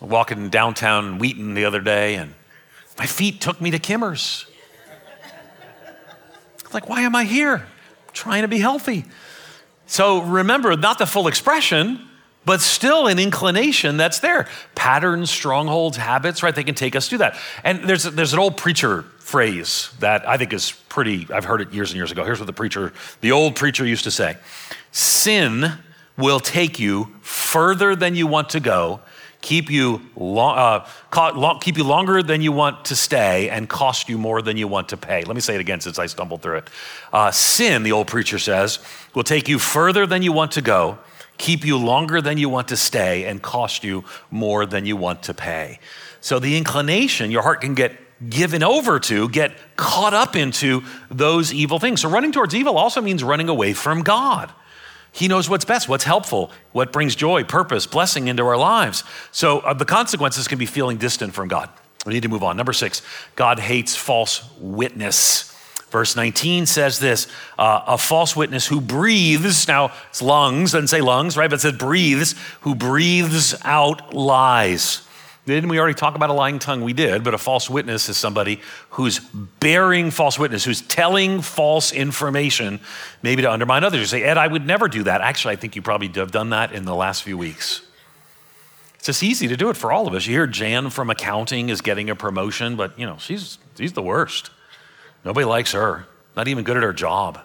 Walking 0.00 0.48
downtown 0.50 1.18
Wheaton 1.18 1.54
the 1.54 1.64
other 1.64 1.80
day, 1.80 2.16
and 2.16 2.34
my 3.02 3.06
feet 3.06 3.40
took 3.40 3.60
me 3.60 3.72
to 3.72 3.80
Kimmer's. 3.80 4.46
Like, 6.72 6.88
why 6.88 7.00
am 7.00 7.16
I 7.16 7.24
here? 7.24 7.56
I'm 7.56 8.12
trying 8.12 8.42
to 8.42 8.48
be 8.48 8.60
healthy. 8.60 9.06
So 9.86 10.22
remember, 10.22 10.76
not 10.76 10.98
the 11.00 11.06
full 11.06 11.26
expression, 11.26 12.00
but 12.44 12.60
still 12.60 13.08
an 13.08 13.18
inclination 13.18 13.96
that's 13.96 14.20
there. 14.20 14.46
Patterns, 14.76 15.32
strongholds, 15.32 15.96
habits, 15.96 16.44
right? 16.44 16.54
They 16.54 16.62
can 16.62 16.76
take 16.76 16.94
us 16.94 17.08
to 17.08 17.18
that. 17.18 17.36
And 17.64 17.88
there's, 17.88 18.04
there's 18.04 18.34
an 18.34 18.38
old 18.38 18.56
preacher 18.56 19.02
phrase 19.18 19.90
that 19.98 20.28
I 20.28 20.36
think 20.36 20.52
is 20.52 20.70
pretty, 20.88 21.26
I've 21.34 21.44
heard 21.44 21.60
it 21.60 21.72
years 21.72 21.90
and 21.90 21.96
years 21.96 22.12
ago. 22.12 22.24
Here's 22.24 22.38
what 22.38 22.46
the 22.46 22.52
preacher, 22.52 22.92
the 23.20 23.32
old 23.32 23.56
preacher 23.56 23.84
used 23.84 24.04
to 24.04 24.12
say 24.12 24.36
Sin 24.92 25.72
will 26.16 26.38
take 26.38 26.78
you 26.78 27.12
further 27.20 27.96
than 27.96 28.14
you 28.14 28.28
want 28.28 28.50
to 28.50 28.60
go 28.60 29.00
keep 29.42 29.70
you, 29.70 30.00
uh, 30.16 30.86
keep 31.60 31.76
you 31.76 31.84
longer 31.84 32.22
than 32.22 32.40
you 32.40 32.52
want 32.52 32.86
to 32.86 32.96
stay 32.96 33.50
and 33.50 33.68
cost 33.68 34.08
you 34.08 34.16
more 34.16 34.40
than 34.40 34.56
you 34.56 34.66
want 34.66 34.88
to 34.88 34.96
pay. 34.96 35.24
Let 35.24 35.34
me 35.34 35.40
say 35.42 35.56
it 35.56 35.60
again 35.60 35.80
since 35.80 35.98
I 35.98 36.06
stumbled 36.06 36.40
through 36.40 36.58
it. 36.58 36.70
Uh, 37.12 37.30
sin, 37.30 37.82
the 37.82 37.92
old 37.92 38.06
preacher 38.06 38.38
says, 38.38 38.78
will 39.14 39.24
take 39.24 39.48
you 39.48 39.58
further 39.58 40.06
than 40.06 40.22
you 40.22 40.32
want 40.32 40.52
to 40.52 40.62
go, 40.62 40.98
keep 41.36 41.64
you 41.64 41.76
longer 41.76 42.22
than 42.22 42.38
you 42.38 42.48
want 42.48 42.68
to 42.68 42.76
stay, 42.76 43.26
and 43.26 43.42
cost 43.42 43.84
you 43.84 44.04
more 44.30 44.64
than 44.64 44.86
you 44.86 44.96
want 44.96 45.24
to 45.24 45.34
pay. 45.34 45.80
So 46.20 46.38
the 46.38 46.56
inclination, 46.56 47.30
your 47.30 47.42
heart 47.42 47.60
can 47.60 47.74
get 47.74 47.98
given 48.30 48.62
over 48.62 49.00
to, 49.00 49.28
get 49.28 49.52
caught 49.76 50.14
up 50.14 50.36
into 50.36 50.84
those 51.10 51.52
evil 51.52 51.80
things. 51.80 52.00
So 52.00 52.08
running 52.08 52.30
towards 52.30 52.54
evil 52.54 52.78
also 52.78 53.00
means 53.00 53.24
running 53.24 53.48
away 53.48 53.72
from 53.72 54.02
God. 54.02 54.52
He 55.12 55.28
knows 55.28 55.48
what's 55.48 55.66
best, 55.66 55.88
what's 55.88 56.04
helpful, 56.04 56.50
what 56.72 56.90
brings 56.90 57.14
joy, 57.14 57.44
purpose, 57.44 57.86
blessing 57.86 58.28
into 58.28 58.42
our 58.44 58.56
lives. 58.56 59.04
So 59.30 59.60
uh, 59.60 59.74
the 59.74 59.84
consequences 59.84 60.48
can 60.48 60.58
be 60.58 60.66
feeling 60.66 60.96
distant 60.96 61.34
from 61.34 61.48
God. 61.48 61.68
We 62.06 62.14
need 62.14 62.22
to 62.22 62.28
move 62.28 62.42
on. 62.42 62.56
Number 62.56 62.72
six, 62.72 63.02
God 63.36 63.58
hates 63.58 63.94
false 63.94 64.42
witness. 64.58 65.52
Verse 65.90 66.16
19 66.16 66.64
says 66.64 66.98
this 66.98 67.26
uh, 67.58 67.82
a 67.86 67.98
false 67.98 68.34
witness 68.34 68.66
who 68.66 68.80
breathes, 68.80 69.68
now 69.68 69.92
it's 70.08 70.22
lungs, 70.22 70.72
doesn't 70.72 70.88
say 70.88 71.02
lungs, 71.02 71.36
right? 71.36 71.50
But 71.50 71.56
it 71.56 71.62
says 71.62 71.76
breathes, 71.76 72.34
who 72.62 72.74
breathes 72.74 73.54
out 73.62 74.14
lies. 74.14 75.06
Didn't 75.44 75.70
we 75.70 75.78
already 75.80 75.94
talk 75.94 76.14
about 76.14 76.30
a 76.30 76.34
lying 76.34 76.60
tongue? 76.60 76.82
We 76.82 76.92
did, 76.92 77.24
but 77.24 77.34
a 77.34 77.38
false 77.38 77.68
witness 77.68 78.08
is 78.08 78.16
somebody 78.16 78.60
who's 78.90 79.18
bearing 79.18 80.12
false 80.12 80.38
witness, 80.38 80.64
who's 80.64 80.82
telling 80.82 81.42
false 81.42 81.92
information, 81.92 82.78
maybe 83.22 83.42
to 83.42 83.50
undermine 83.50 83.82
others. 83.82 84.00
You 84.00 84.06
say, 84.06 84.22
Ed, 84.22 84.38
I 84.38 84.46
would 84.46 84.64
never 84.64 84.86
do 84.86 85.02
that. 85.02 85.20
Actually, 85.20 85.54
I 85.54 85.56
think 85.56 85.74
you 85.74 85.82
probably 85.82 86.08
have 86.08 86.30
done 86.30 86.50
that 86.50 86.70
in 86.72 86.84
the 86.84 86.94
last 86.94 87.24
few 87.24 87.36
weeks. 87.36 87.82
It's 88.94 89.06
just 89.06 89.24
easy 89.24 89.48
to 89.48 89.56
do 89.56 89.68
it 89.68 89.76
for 89.76 89.90
all 89.90 90.06
of 90.06 90.14
us. 90.14 90.26
You 90.26 90.34
hear 90.34 90.46
Jan 90.46 90.90
from 90.90 91.10
accounting 91.10 91.70
is 91.70 91.80
getting 91.80 92.08
a 92.08 92.14
promotion, 92.14 92.76
but 92.76 92.96
you 92.96 93.04
know, 93.04 93.16
she's, 93.18 93.58
she's 93.76 93.94
the 93.94 94.02
worst. 94.02 94.50
Nobody 95.24 95.44
likes 95.44 95.72
her, 95.72 96.06
not 96.36 96.46
even 96.46 96.62
good 96.62 96.76
at 96.76 96.84
her 96.84 96.92
job. 96.92 97.40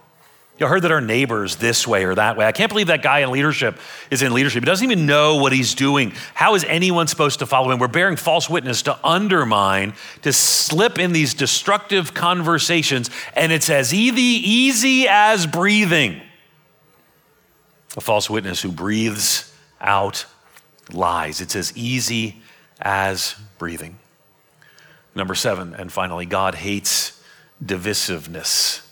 You 0.59 0.65
heard 0.65 0.81
that 0.81 0.91
our 0.91 1.01
neighbor's 1.01 1.57
this 1.57 1.87
way 1.87 2.05
or 2.05 2.15
that 2.15 2.35
way. 2.35 2.45
I 2.47 2.51
can't 2.51 2.69
believe 2.69 2.87
that 2.87 3.03
guy 3.03 3.19
in 3.19 3.29
leadership 3.29 3.77
is 4.09 4.23
in 4.23 4.33
leadership. 4.33 4.63
He 4.63 4.65
doesn't 4.65 4.89
even 4.89 5.05
know 5.05 5.35
what 5.35 5.53
he's 5.53 5.75
doing. 5.75 6.13
How 6.33 6.55
is 6.55 6.63
anyone 6.63 7.05
supposed 7.05 7.39
to 7.39 7.45
follow 7.45 7.69
him? 7.69 7.77
We're 7.77 7.87
bearing 7.87 8.15
false 8.15 8.49
witness 8.49 8.81
to 8.83 8.97
undermine, 9.05 9.93
to 10.23 10.33
slip 10.33 10.97
in 10.97 11.13
these 11.13 11.35
destructive 11.35 12.15
conversations, 12.15 13.11
and 13.35 13.51
it's 13.51 13.69
as 13.69 13.93
easy, 13.93 14.21
easy 14.21 15.07
as 15.07 15.45
breathing. 15.45 16.21
A 17.95 18.01
false 18.01 18.27
witness 18.27 18.59
who 18.61 18.71
breathes 18.71 19.53
out 19.79 20.25
lies. 20.91 21.39
It's 21.39 21.55
as 21.55 21.75
easy 21.77 22.41
as 22.81 23.35
breathing. 23.59 23.99
Number 25.13 25.35
seven, 25.35 25.75
and 25.75 25.91
finally, 25.91 26.25
God 26.25 26.55
hates 26.55 27.23
divisiveness. 27.63 28.86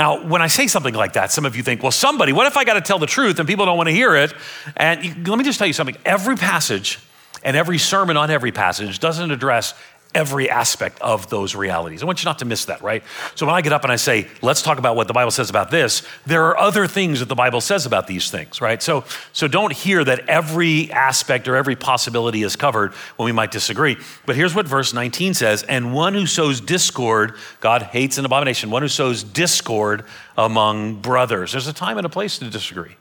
Now, 0.00 0.24
when 0.24 0.40
I 0.40 0.46
say 0.46 0.66
something 0.66 0.94
like 0.94 1.12
that, 1.12 1.30
some 1.30 1.44
of 1.44 1.54
you 1.54 1.62
think, 1.62 1.82
well, 1.82 1.92
somebody, 1.92 2.32
what 2.32 2.46
if 2.46 2.56
I 2.56 2.64
got 2.64 2.72
to 2.72 2.80
tell 2.80 2.98
the 2.98 3.04
truth 3.04 3.38
and 3.38 3.46
people 3.46 3.66
don't 3.66 3.76
want 3.76 3.90
to 3.90 3.92
hear 3.92 4.16
it? 4.16 4.32
And 4.74 5.28
let 5.28 5.36
me 5.36 5.44
just 5.44 5.58
tell 5.58 5.66
you 5.66 5.74
something 5.74 5.98
every 6.06 6.36
passage 6.36 6.98
and 7.42 7.54
every 7.54 7.76
sermon 7.76 8.16
on 8.16 8.30
every 8.30 8.50
passage 8.50 8.98
doesn't 8.98 9.30
address 9.30 9.74
every 10.14 10.50
aspect 10.50 11.00
of 11.00 11.30
those 11.30 11.54
realities. 11.54 12.02
I 12.02 12.06
want 12.06 12.22
you 12.22 12.26
not 12.26 12.40
to 12.40 12.44
miss 12.44 12.64
that, 12.64 12.82
right? 12.82 13.02
So 13.36 13.46
when 13.46 13.54
I 13.54 13.60
get 13.60 13.72
up 13.72 13.84
and 13.84 13.92
I 13.92 13.96
say, 13.96 14.26
let's 14.42 14.60
talk 14.60 14.78
about 14.78 14.96
what 14.96 15.06
the 15.06 15.12
Bible 15.12 15.30
says 15.30 15.50
about 15.50 15.70
this, 15.70 16.02
there 16.26 16.46
are 16.46 16.58
other 16.58 16.86
things 16.86 17.20
that 17.20 17.28
the 17.28 17.34
Bible 17.34 17.60
says 17.60 17.86
about 17.86 18.06
these 18.06 18.30
things, 18.30 18.60
right? 18.60 18.82
So, 18.82 19.04
so 19.32 19.46
don't 19.46 19.72
hear 19.72 20.02
that 20.04 20.28
every 20.28 20.90
aspect 20.90 21.46
or 21.46 21.54
every 21.54 21.76
possibility 21.76 22.42
is 22.42 22.56
covered 22.56 22.92
when 23.16 23.26
we 23.26 23.32
might 23.32 23.52
disagree. 23.52 23.96
But 24.26 24.36
here's 24.36 24.54
what 24.54 24.66
verse 24.66 24.92
19 24.92 25.34
says 25.34 25.62
And 25.64 25.94
one 25.94 26.14
who 26.14 26.26
sows 26.26 26.60
discord, 26.60 27.34
God 27.60 27.82
hates 27.82 28.18
an 28.18 28.24
abomination, 28.24 28.70
one 28.70 28.82
who 28.82 28.88
sows 28.88 29.22
discord 29.22 30.04
among 30.36 31.00
brothers. 31.00 31.52
There's 31.52 31.68
a 31.68 31.72
time 31.72 31.98
and 31.98 32.06
a 32.06 32.10
place 32.10 32.38
to 32.38 32.50
disagree. 32.50 32.96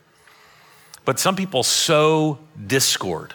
But 1.05 1.19
some 1.19 1.35
people 1.35 1.63
sow 1.63 2.37
discord 2.67 3.33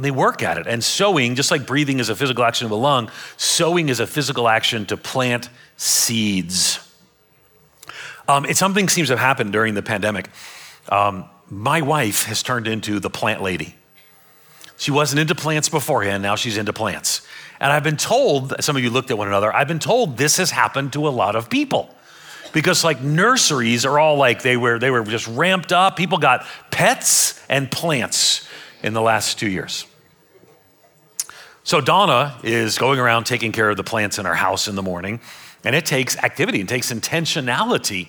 and 0.00 0.04
they 0.06 0.10
work 0.10 0.42
at 0.42 0.56
it. 0.56 0.66
And 0.66 0.82
sowing, 0.82 1.34
just 1.34 1.50
like 1.50 1.66
breathing 1.66 1.98
is 1.98 2.08
a 2.08 2.16
physical 2.16 2.42
action 2.42 2.64
of 2.64 2.70
the 2.70 2.76
lung, 2.78 3.10
sowing 3.36 3.90
is 3.90 4.00
a 4.00 4.06
physical 4.06 4.48
action 4.48 4.86
to 4.86 4.96
plant 4.96 5.50
seeds. 5.76 6.78
Um, 8.26 8.46
it's 8.46 8.58
something 8.58 8.88
seems 8.88 9.08
to 9.08 9.12
have 9.12 9.20
happened 9.20 9.52
during 9.52 9.74
the 9.74 9.82
pandemic. 9.82 10.30
Um, 10.88 11.26
my 11.50 11.82
wife 11.82 12.24
has 12.24 12.42
turned 12.42 12.66
into 12.66 12.98
the 12.98 13.10
plant 13.10 13.42
lady. 13.42 13.74
She 14.78 14.90
wasn't 14.90 15.20
into 15.20 15.34
plants 15.34 15.68
beforehand, 15.68 16.22
now 16.22 16.34
she's 16.34 16.56
into 16.56 16.72
plants. 16.72 17.20
And 17.60 17.70
I've 17.70 17.84
been 17.84 17.98
told, 17.98 18.54
some 18.60 18.76
of 18.76 18.82
you 18.82 18.88
looked 18.88 19.10
at 19.10 19.18
one 19.18 19.28
another, 19.28 19.54
I've 19.54 19.68
been 19.68 19.80
told 19.80 20.16
this 20.16 20.38
has 20.38 20.50
happened 20.50 20.94
to 20.94 21.08
a 21.08 21.10
lot 21.10 21.36
of 21.36 21.50
people. 21.50 21.94
Because 22.54 22.84
like 22.84 23.02
nurseries 23.02 23.84
are 23.84 23.98
all 23.98 24.16
like 24.16 24.40
they 24.40 24.56
were 24.56 24.78
they 24.78 24.90
were 24.90 25.04
just 25.04 25.28
ramped 25.28 25.72
up. 25.72 25.96
People 25.96 26.16
got 26.16 26.46
pets 26.70 27.38
and 27.50 27.70
plants 27.70 28.48
in 28.82 28.94
the 28.94 29.02
last 29.02 29.38
two 29.38 29.48
years. 29.48 29.84
So 31.62 31.80
Donna 31.80 32.38
is 32.42 32.78
going 32.78 32.98
around 32.98 33.24
taking 33.24 33.52
care 33.52 33.68
of 33.68 33.76
the 33.76 33.84
plants 33.84 34.18
in 34.18 34.26
our 34.26 34.34
house 34.34 34.66
in 34.66 34.76
the 34.76 34.82
morning, 34.82 35.20
and 35.62 35.76
it 35.76 35.84
takes 35.84 36.16
activity 36.16 36.60
and 36.60 36.68
takes 36.68 36.92
intentionality. 36.92 38.08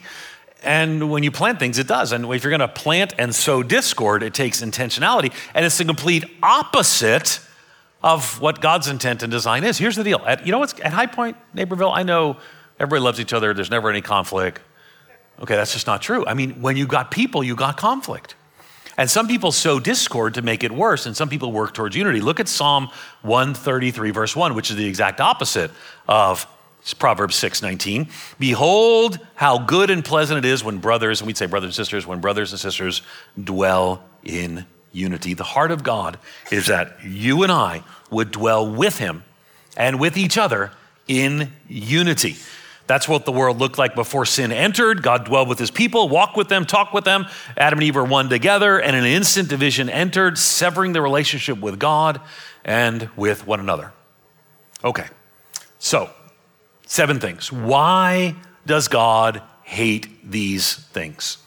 And 0.63 1.11
when 1.11 1.23
you 1.23 1.31
plant 1.31 1.59
things, 1.59 1.77
it 1.79 1.87
does. 1.87 2.11
And 2.11 2.25
if 2.33 2.43
you're 2.43 2.51
going 2.51 2.59
to 2.59 2.67
plant 2.67 3.13
and 3.17 3.33
sow 3.33 3.63
discord, 3.63 4.23
it 4.23 4.33
takes 4.33 4.61
intentionality. 4.61 5.33
And 5.53 5.65
it's 5.65 5.77
the 5.77 5.85
complete 5.85 6.23
opposite 6.41 7.39
of 8.03 8.39
what 8.39 8.61
God's 8.61 8.87
intent 8.87 9.23
and 9.23 9.31
design 9.31 9.63
is. 9.63 9.77
Here's 9.77 9.95
the 9.95 10.03
deal. 10.03 10.21
At, 10.25 10.45
you 10.45 10.51
know 10.51 10.59
what's 10.59 10.73
at 10.79 10.93
High 10.93 11.07
Point, 11.07 11.35
Naperville? 11.53 11.91
I 11.91 12.03
know 12.03 12.37
everybody 12.79 13.01
loves 13.01 13.19
each 13.19 13.33
other. 13.33 13.53
There's 13.53 13.71
never 13.71 13.89
any 13.89 14.01
conflict. 14.01 14.61
Okay, 15.41 15.55
that's 15.55 15.73
just 15.73 15.87
not 15.87 16.01
true. 16.01 16.25
I 16.25 16.35
mean, 16.35 16.61
when 16.61 16.77
you 16.77 16.85
got 16.85 17.11
people, 17.11 17.43
you 17.43 17.55
got 17.55 17.75
conflict. 17.75 18.35
And 18.97 19.09
some 19.09 19.27
people 19.27 19.51
sow 19.51 19.79
discord 19.79 20.33
to 20.35 20.41
make 20.41 20.63
it 20.63 20.71
worse, 20.71 21.05
and 21.05 21.15
some 21.15 21.29
people 21.29 21.51
work 21.51 21.73
towards 21.73 21.95
unity. 21.95 22.21
Look 22.21 22.39
at 22.39 22.47
Psalm 22.47 22.89
133, 23.21 24.11
verse 24.11 24.35
1, 24.35 24.53
which 24.53 24.69
is 24.69 24.75
the 24.75 24.85
exact 24.85 25.21
opposite 25.21 25.71
of 26.07 26.45
Proverbs 26.97 27.35
6:19. 27.35 28.09
Behold 28.39 29.19
how 29.35 29.59
good 29.59 29.89
and 29.89 30.03
pleasant 30.03 30.39
it 30.39 30.45
is 30.45 30.63
when 30.63 30.79
brothers, 30.79 31.21
and 31.21 31.27
we'd 31.27 31.37
say 31.37 31.45
brothers 31.45 31.69
and 31.69 31.75
sisters, 31.75 32.07
when 32.07 32.19
brothers 32.19 32.51
and 32.51 32.59
sisters 32.59 33.01
dwell 33.41 34.03
in 34.23 34.65
unity. 34.91 35.33
The 35.33 35.43
heart 35.43 35.71
of 35.71 35.83
God 35.83 36.17
is 36.51 36.67
that 36.67 36.97
you 37.03 37.43
and 37.43 37.51
I 37.51 37.83
would 38.09 38.31
dwell 38.31 38.67
with 38.67 38.97
him 38.97 39.23
and 39.77 39.99
with 39.99 40.17
each 40.17 40.37
other 40.37 40.71
in 41.07 41.53
unity. 41.67 42.35
That's 42.87 43.07
what 43.07 43.25
the 43.25 43.31
world 43.31 43.59
looked 43.59 43.77
like 43.77 43.95
before 43.95 44.25
sin 44.25 44.51
entered. 44.51 45.01
God 45.01 45.25
dwelled 45.25 45.47
with 45.47 45.59
his 45.59 45.71
people, 45.71 46.09
walked 46.09 46.35
with 46.35 46.49
them, 46.49 46.65
talked 46.65 46.93
with 46.93 47.05
them. 47.05 47.25
Adam 47.55 47.79
and 47.79 47.83
Eve 47.87 47.95
were 47.95 48.03
one 48.03 48.29
together, 48.29 48.79
and 48.79 48.95
an 48.95 49.05
instant 49.05 49.47
division 49.47 49.89
entered, 49.89 50.37
severing 50.37 50.93
the 50.93 51.01
relationship 51.01 51.59
with 51.59 51.79
God 51.79 52.19
and 52.65 53.09
with 53.15 53.47
one 53.47 53.59
another. 53.59 53.93
Okay, 54.83 55.07
so 55.79 56.09
seven 56.85 57.19
things. 57.19 57.51
Why 57.51 58.35
does 58.65 58.87
God 58.87 59.41
hate 59.63 60.29
these 60.29 60.75
things? 60.75 61.37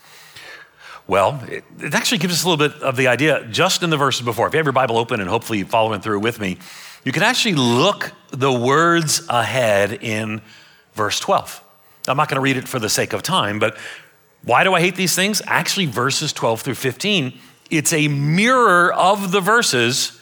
Well, 1.07 1.43
it, 1.49 1.65
it, 1.81 1.95
actually 1.95 2.19
gives 2.19 2.33
us 2.33 2.45
a 2.45 2.49
little 2.49 2.69
bit 2.69 2.83
of 2.83 2.97
the 2.97 3.09
idea 3.09 3.47
just 3.51 3.83
in 3.83 3.91
the 3.91 3.97
verses 3.99 4.25
before. 4.25 4.47
If 4.47 4.55
you 4.55 4.59
have 4.59 4.67
your 4.67 4.73
Bible 4.73 4.97
open 4.97 5.21
and 5.21 5.29
hopefully 5.29 5.63
following 5.63 6.01
through 6.01 6.21
with 6.21 6.41
me, 6.41 6.57
you 7.05 7.13
can 7.13 7.23
actually 7.23 7.57
look 7.57 8.13
the 8.31 8.51
words 8.51 9.23
ahead 9.29 9.93
in 10.03 10.41
verse 10.95 11.21
12. 11.21 11.63
I'm 12.09 12.17
not 12.17 12.29
going 12.29 12.37
to 12.37 12.43
read 12.43 12.57
it 12.57 12.69
for 12.69 12.79
the 12.79 12.89
sake 12.89 13.13
of 13.13 13.23
time, 13.23 13.59
but 13.59 13.77
why 14.43 14.65
do 14.65 14.75
I 14.75 14.81
hate 14.81 14.97
these 14.97 15.15
things? 15.15 15.41
Actually, 15.47 15.87
verses 15.87 16.33
12 16.33 16.61
through 16.61 16.75
15, 16.75 17.39
it's 17.71 17.93
a 17.93 18.09
mirror 18.09 18.93
of 18.93 19.33
the 19.33 19.41
verses, 19.41 20.21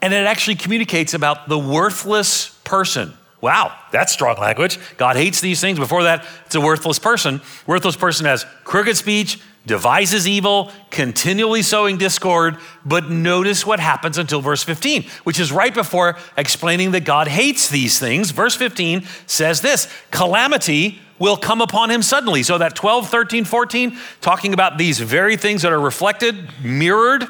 and 0.00 0.14
it 0.14 0.26
actually 0.26 0.54
communicates 0.54 1.14
about 1.14 1.48
the 1.48 1.58
worthless 1.58 2.50
person. 2.64 3.12
Wow, 3.40 3.76
that's 3.90 4.12
strong 4.12 4.38
language. 4.38 4.78
God 4.96 5.16
hates 5.16 5.40
these 5.40 5.60
things. 5.60 5.78
Before 5.78 6.04
that, 6.04 6.26
it's 6.46 6.54
a 6.54 6.60
worthless 6.60 6.98
person. 6.98 7.40
Worthless 7.66 7.96
person 7.96 8.26
has 8.26 8.44
crooked 8.64 8.96
speech, 8.96 9.40
devises 9.66 10.26
evil, 10.26 10.70
continually 10.90 11.62
sowing 11.62 11.98
discord. 11.98 12.56
But 12.84 13.10
notice 13.10 13.66
what 13.66 13.80
happens 13.80 14.18
until 14.18 14.40
verse 14.40 14.62
15, 14.62 15.04
which 15.24 15.38
is 15.38 15.52
right 15.52 15.72
before 15.72 16.16
explaining 16.36 16.92
that 16.92 17.04
God 17.04 17.28
hates 17.28 17.68
these 17.68 17.98
things. 17.98 18.30
Verse 18.30 18.56
15 18.56 19.06
says 19.26 19.60
this 19.60 19.92
calamity 20.10 21.00
will 21.18 21.36
come 21.36 21.60
upon 21.60 21.90
him 21.90 22.02
suddenly. 22.02 22.42
So 22.42 22.58
that 22.58 22.74
12, 22.74 23.08
13, 23.08 23.44
14, 23.44 23.96
talking 24.20 24.54
about 24.54 24.78
these 24.78 24.98
very 24.98 25.36
things 25.36 25.62
that 25.62 25.72
are 25.72 25.80
reflected, 25.80 26.48
mirrored. 26.64 27.26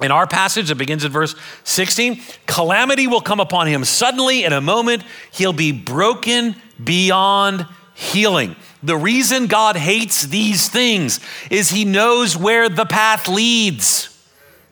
In 0.00 0.10
our 0.10 0.26
passage 0.26 0.68
that 0.68 0.76
begins 0.76 1.04
at 1.04 1.12
verse 1.12 1.36
16, 1.64 2.20
calamity 2.46 3.06
will 3.06 3.20
come 3.20 3.38
upon 3.38 3.68
him 3.68 3.84
suddenly 3.84 4.42
in 4.42 4.52
a 4.52 4.60
moment. 4.60 5.04
He'll 5.32 5.52
be 5.52 5.70
broken 5.70 6.56
beyond 6.82 7.66
healing. 7.94 8.56
The 8.82 8.96
reason 8.96 9.46
God 9.46 9.76
hates 9.76 10.22
these 10.22 10.68
things 10.68 11.20
is 11.50 11.70
he 11.70 11.84
knows 11.84 12.36
where 12.36 12.68
the 12.68 12.84
path 12.84 13.28
leads. 13.28 14.08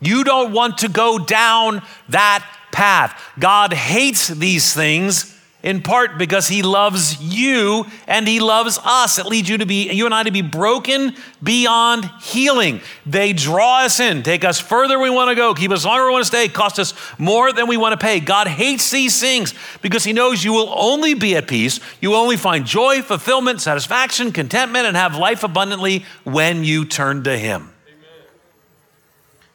You 0.01 0.25
don't 0.25 0.53
want 0.53 0.79
to 0.79 0.89
go 0.89 1.19
down 1.19 1.83
that 2.09 2.45
path. 2.73 3.21
God 3.39 3.73
hates 3.73 4.29
these 4.29 4.75
things 4.75 5.40
in 5.63 5.83
part 5.83 6.17
because 6.17 6.49
he 6.49 6.63
loves 6.63 7.21
you 7.21 7.87
and 8.07 8.27
he 8.27 8.41
loves 8.41 8.79
us. 8.83 9.19
It 9.19 9.27
leads 9.27 9.49
you 9.49 9.59
to 9.59 9.67
be, 9.67 9.91
you 9.93 10.07
and 10.07 10.15
I 10.15 10.23
to 10.23 10.31
be 10.31 10.43
broken 10.43 11.15
beyond 11.43 12.11
healing. 12.23 12.81
They 13.05 13.33
draw 13.33 13.81
us 13.81 14.01
in, 14.01 14.23
take 14.23 14.45
us 14.45 14.59
further 14.59 14.99
we 14.99 15.11
want 15.11 15.29
to 15.29 15.35
go, 15.35 15.53
keep 15.53 15.71
us 15.71 15.85
longer 15.85 16.07
we 16.07 16.13
want 16.13 16.23
to 16.23 16.29
stay, 16.29 16.49
cost 16.49 16.79
us 16.79 16.95
more 17.19 17.53
than 17.53 17.69
we 17.69 17.77
want 17.77 17.99
to 17.99 18.05
pay. 18.05 18.21
God 18.21 18.47
hates 18.47 18.91
these 18.91 19.21
things 19.21 19.55
because 19.83 20.03
he 20.03 20.13
knows 20.13 20.43
you 20.43 20.53
will 20.53 20.73
only 20.75 21.15
be 21.15 21.37
at 21.37 21.47
peace, 21.47 21.79
you 22.01 22.11
will 22.11 22.17
only 22.17 22.37
find 22.37 22.65
joy, 22.65 23.03
fulfillment, 23.03 23.61
satisfaction, 23.61 24.33
contentment, 24.33 24.87
and 24.87 24.97
have 24.97 25.17
life 25.17 25.45
abundantly 25.45 26.05
when 26.25 26.65
you 26.65 26.87
turn 26.87 27.23
to 27.25 27.37
him. 27.37 27.71
Amen. 27.87 28.29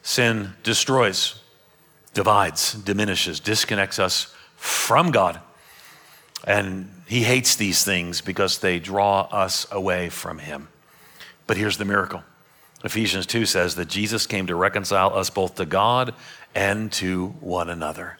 Sin 0.02 0.52
destroys, 0.62 1.40
divides, 2.14 2.74
diminishes, 2.74 3.40
disconnects 3.40 3.98
us 3.98 4.32
from 4.56 5.10
God 5.10 5.40
and 6.46 6.88
he 7.06 7.22
hates 7.24 7.56
these 7.56 7.84
things 7.84 8.20
because 8.20 8.58
they 8.58 8.78
draw 8.78 9.22
us 9.32 9.66
away 9.70 10.08
from 10.08 10.38
him. 10.38 10.68
But 11.46 11.56
here's 11.56 11.78
the 11.78 11.84
miracle 11.84 12.22
Ephesians 12.84 13.26
2 13.26 13.46
says 13.46 13.74
that 13.74 13.88
Jesus 13.88 14.26
came 14.26 14.46
to 14.46 14.54
reconcile 14.54 15.16
us 15.16 15.28
both 15.28 15.56
to 15.56 15.66
God 15.66 16.14
and 16.54 16.92
to 16.92 17.28
one 17.40 17.68
another. 17.68 18.18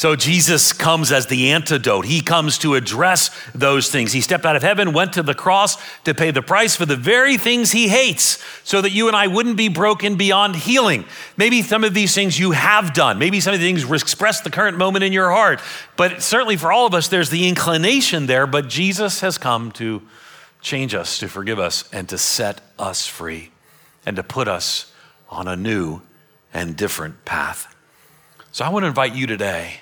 So 0.00 0.16
Jesus 0.16 0.72
comes 0.72 1.12
as 1.12 1.26
the 1.26 1.50
antidote. 1.50 2.06
He 2.06 2.22
comes 2.22 2.56
to 2.60 2.74
address 2.74 3.28
those 3.54 3.90
things. 3.90 4.12
He 4.12 4.22
stepped 4.22 4.46
out 4.46 4.56
of 4.56 4.62
heaven, 4.62 4.94
went 4.94 5.12
to 5.12 5.22
the 5.22 5.34
cross 5.34 5.76
to 6.04 6.14
pay 6.14 6.30
the 6.30 6.40
price 6.40 6.74
for 6.74 6.86
the 6.86 6.96
very 6.96 7.36
things 7.36 7.72
he 7.72 7.86
hates 7.86 8.42
so 8.64 8.80
that 8.80 8.92
you 8.92 9.08
and 9.08 9.14
I 9.14 9.26
wouldn't 9.26 9.58
be 9.58 9.68
broken 9.68 10.16
beyond 10.16 10.56
healing. 10.56 11.04
Maybe 11.36 11.60
some 11.60 11.84
of 11.84 11.92
these 11.92 12.14
things 12.14 12.38
you 12.38 12.52
have 12.52 12.94
done. 12.94 13.18
Maybe 13.18 13.40
some 13.40 13.52
of 13.52 13.60
the 13.60 13.66
things 13.66 13.92
express 13.92 14.40
the 14.40 14.48
current 14.48 14.78
moment 14.78 15.04
in 15.04 15.12
your 15.12 15.32
heart. 15.32 15.60
But 15.98 16.22
certainly 16.22 16.56
for 16.56 16.72
all 16.72 16.86
of 16.86 16.94
us, 16.94 17.08
there's 17.08 17.28
the 17.28 17.46
inclination 17.46 18.24
there. 18.24 18.46
But 18.46 18.68
Jesus 18.68 19.20
has 19.20 19.36
come 19.36 19.70
to 19.72 20.00
change 20.62 20.94
us, 20.94 21.18
to 21.18 21.28
forgive 21.28 21.58
us, 21.58 21.84
and 21.92 22.08
to 22.08 22.16
set 22.16 22.62
us 22.78 23.06
free, 23.06 23.50
and 24.06 24.16
to 24.16 24.22
put 24.22 24.48
us 24.48 24.94
on 25.28 25.46
a 25.46 25.56
new 25.56 26.00
and 26.54 26.74
different 26.74 27.26
path. 27.26 27.76
So 28.50 28.64
I 28.64 28.70
want 28.70 28.84
to 28.84 28.88
invite 28.88 29.14
you 29.14 29.26
today 29.26 29.80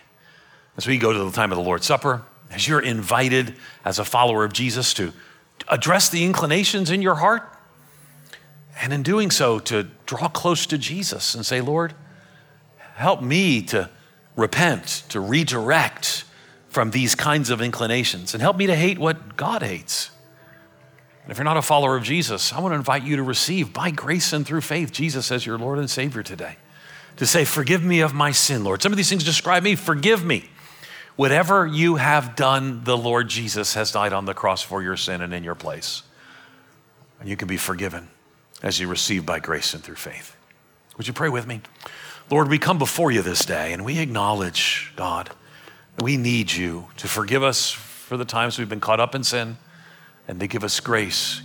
as 0.79 0.87
we 0.87 0.97
go 0.97 1.13
to 1.13 1.19
the 1.19 1.33
time 1.33 1.51
of 1.51 1.59
the 1.59 1.65
Lord's 1.65 1.85
Supper, 1.85 2.23
as 2.53 2.67
you're 2.67 2.81
invited 2.81 3.57
as 3.85 3.99
a 3.99 4.05
follower 4.05 4.45
of 4.45 4.53
Jesus 4.53 4.95
to 4.95 5.13
address 5.67 6.09
the 6.09 6.25
inclinations 6.25 6.91
in 6.91 7.03
your 7.03 7.17
heart, 7.17 7.43
and 8.81 8.93
in 8.93 9.03
doing 9.03 9.33
so, 9.33 9.59
to 9.59 9.89
draw 10.07 10.29
close 10.29 10.65
to 10.67 10.79
Jesus 10.79 11.35
and 11.35 11.45
say, 11.45 11.61
Lord, 11.61 11.95
help 12.95 13.21
me 13.21 13.61
to 13.63 13.91
repent, 14.37 15.03
to 15.09 15.19
redirect 15.19 16.25
from 16.69 16.93
these 16.93 17.17
kinds 17.17 17.51
of 17.51 17.61
inclinations, 17.61 18.33
and 18.33 18.41
help 18.41 18.57
me 18.57 18.69
to 18.69 18.77
hate 18.77 18.99
what 18.99 19.37
God 19.37 19.65
hates. 19.65 20.13
And 21.25 21.33
if 21.33 21.39
you're 21.39 21.45
not 21.45 21.57
a 21.57 21.63
follower 21.63 21.97
of 21.97 22.05
Jesus, 22.05 22.53
I 22.53 22.61
want 22.61 22.71
to 22.73 22.77
invite 22.77 23.03
you 23.03 23.17
to 23.17 23.23
receive 23.25 23.73
by 23.73 23.91
grace 23.91 24.33
and 24.33 24.47
through 24.47 24.61
faith 24.61 24.93
Jesus 24.93 25.33
as 25.33 25.45
your 25.45 25.59
Lord 25.59 25.81
and 25.81 25.91
Savior 25.91 26.23
today. 26.23 26.57
To 27.17 27.27
say, 27.27 27.45
Forgive 27.45 27.83
me 27.83 27.99
of 27.99 28.15
my 28.15 28.31
sin, 28.31 28.63
Lord. 28.63 28.81
Some 28.81 28.93
of 28.93 28.97
these 28.97 29.09
things 29.09 29.25
describe 29.25 29.65
me. 29.65 29.75
Forgive 29.75 30.25
me. 30.25 30.49
Whatever 31.19 31.67
you 31.67 31.97
have 31.97 32.37
done, 32.37 32.85
the 32.85 32.97
Lord 32.97 33.27
Jesus 33.27 33.75
has 33.75 33.91
died 33.91 34.13
on 34.13 34.25
the 34.25 34.35
cross 34.35 34.63
for 34.63 34.85
your 34.85 34.97
sin 34.97 35.21
and 35.21 35.35
in 35.35 35.43
your 35.43 35.57
place. 35.57 36.05
And 37.19 37.29
you 37.29 37.37
can 37.37 37.49
be 37.49 37.57
forgiven 37.57 38.07
as 38.63 38.79
you 38.79 38.87
receive 38.87 39.27
by 39.27 39.41
grace 39.41 39.75
and 39.75 39.83
through 39.83 39.97
faith. 39.97 40.37
Would 40.97 41.09
you 41.09 41.13
pray 41.13 41.29
with 41.29 41.45
me? 41.45 41.61
Lord, 42.31 42.49
we 42.49 42.57
come 42.57 42.79
before 42.79 43.11
you 43.11 43.21
this 43.21 43.45
day 43.45 43.73
and 43.73 43.85
we 43.85 43.99
acknowledge, 43.99 44.93
God, 44.95 45.29
that 45.97 46.05
we 46.05 46.17
need 46.17 46.53
you 46.53 46.87
to 46.99 47.09
forgive 47.09 47.43
us 47.43 47.73
for 47.73 48.17
the 48.17 48.25
times 48.25 48.57
we've 48.57 48.69
been 48.69 48.79
caught 48.79 49.01
up 49.01 49.17
in 49.17 49.25
sin 49.25 49.59
and 50.29 50.39
to 50.39 50.47
give 50.47 50.63
us 50.63 50.79
grace 50.79 51.43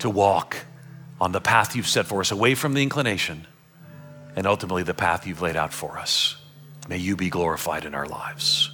to 0.00 0.10
walk 0.10 0.66
on 1.18 1.32
the 1.32 1.40
path 1.40 1.74
you've 1.74 1.88
set 1.88 2.04
for 2.04 2.20
us, 2.20 2.30
away 2.30 2.54
from 2.54 2.74
the 2.74 2.82
inclination 2.82 3.46
and 4.36 4.46
ultimately 4.46 4.82
the 4.82 4.92
path 4.92 5.26
you've 5.26 5.40
laid 5.40 5.56
out 5.56 5.72
for 5.72 5.98
us. 5.98 6.36
May 6.90 6.98
you 6.98 7.16
be 7.16 7.30
glorified 7.30 7.86
in 7.86 7.94
our 7.94 8.06
lives. 8.06 8.71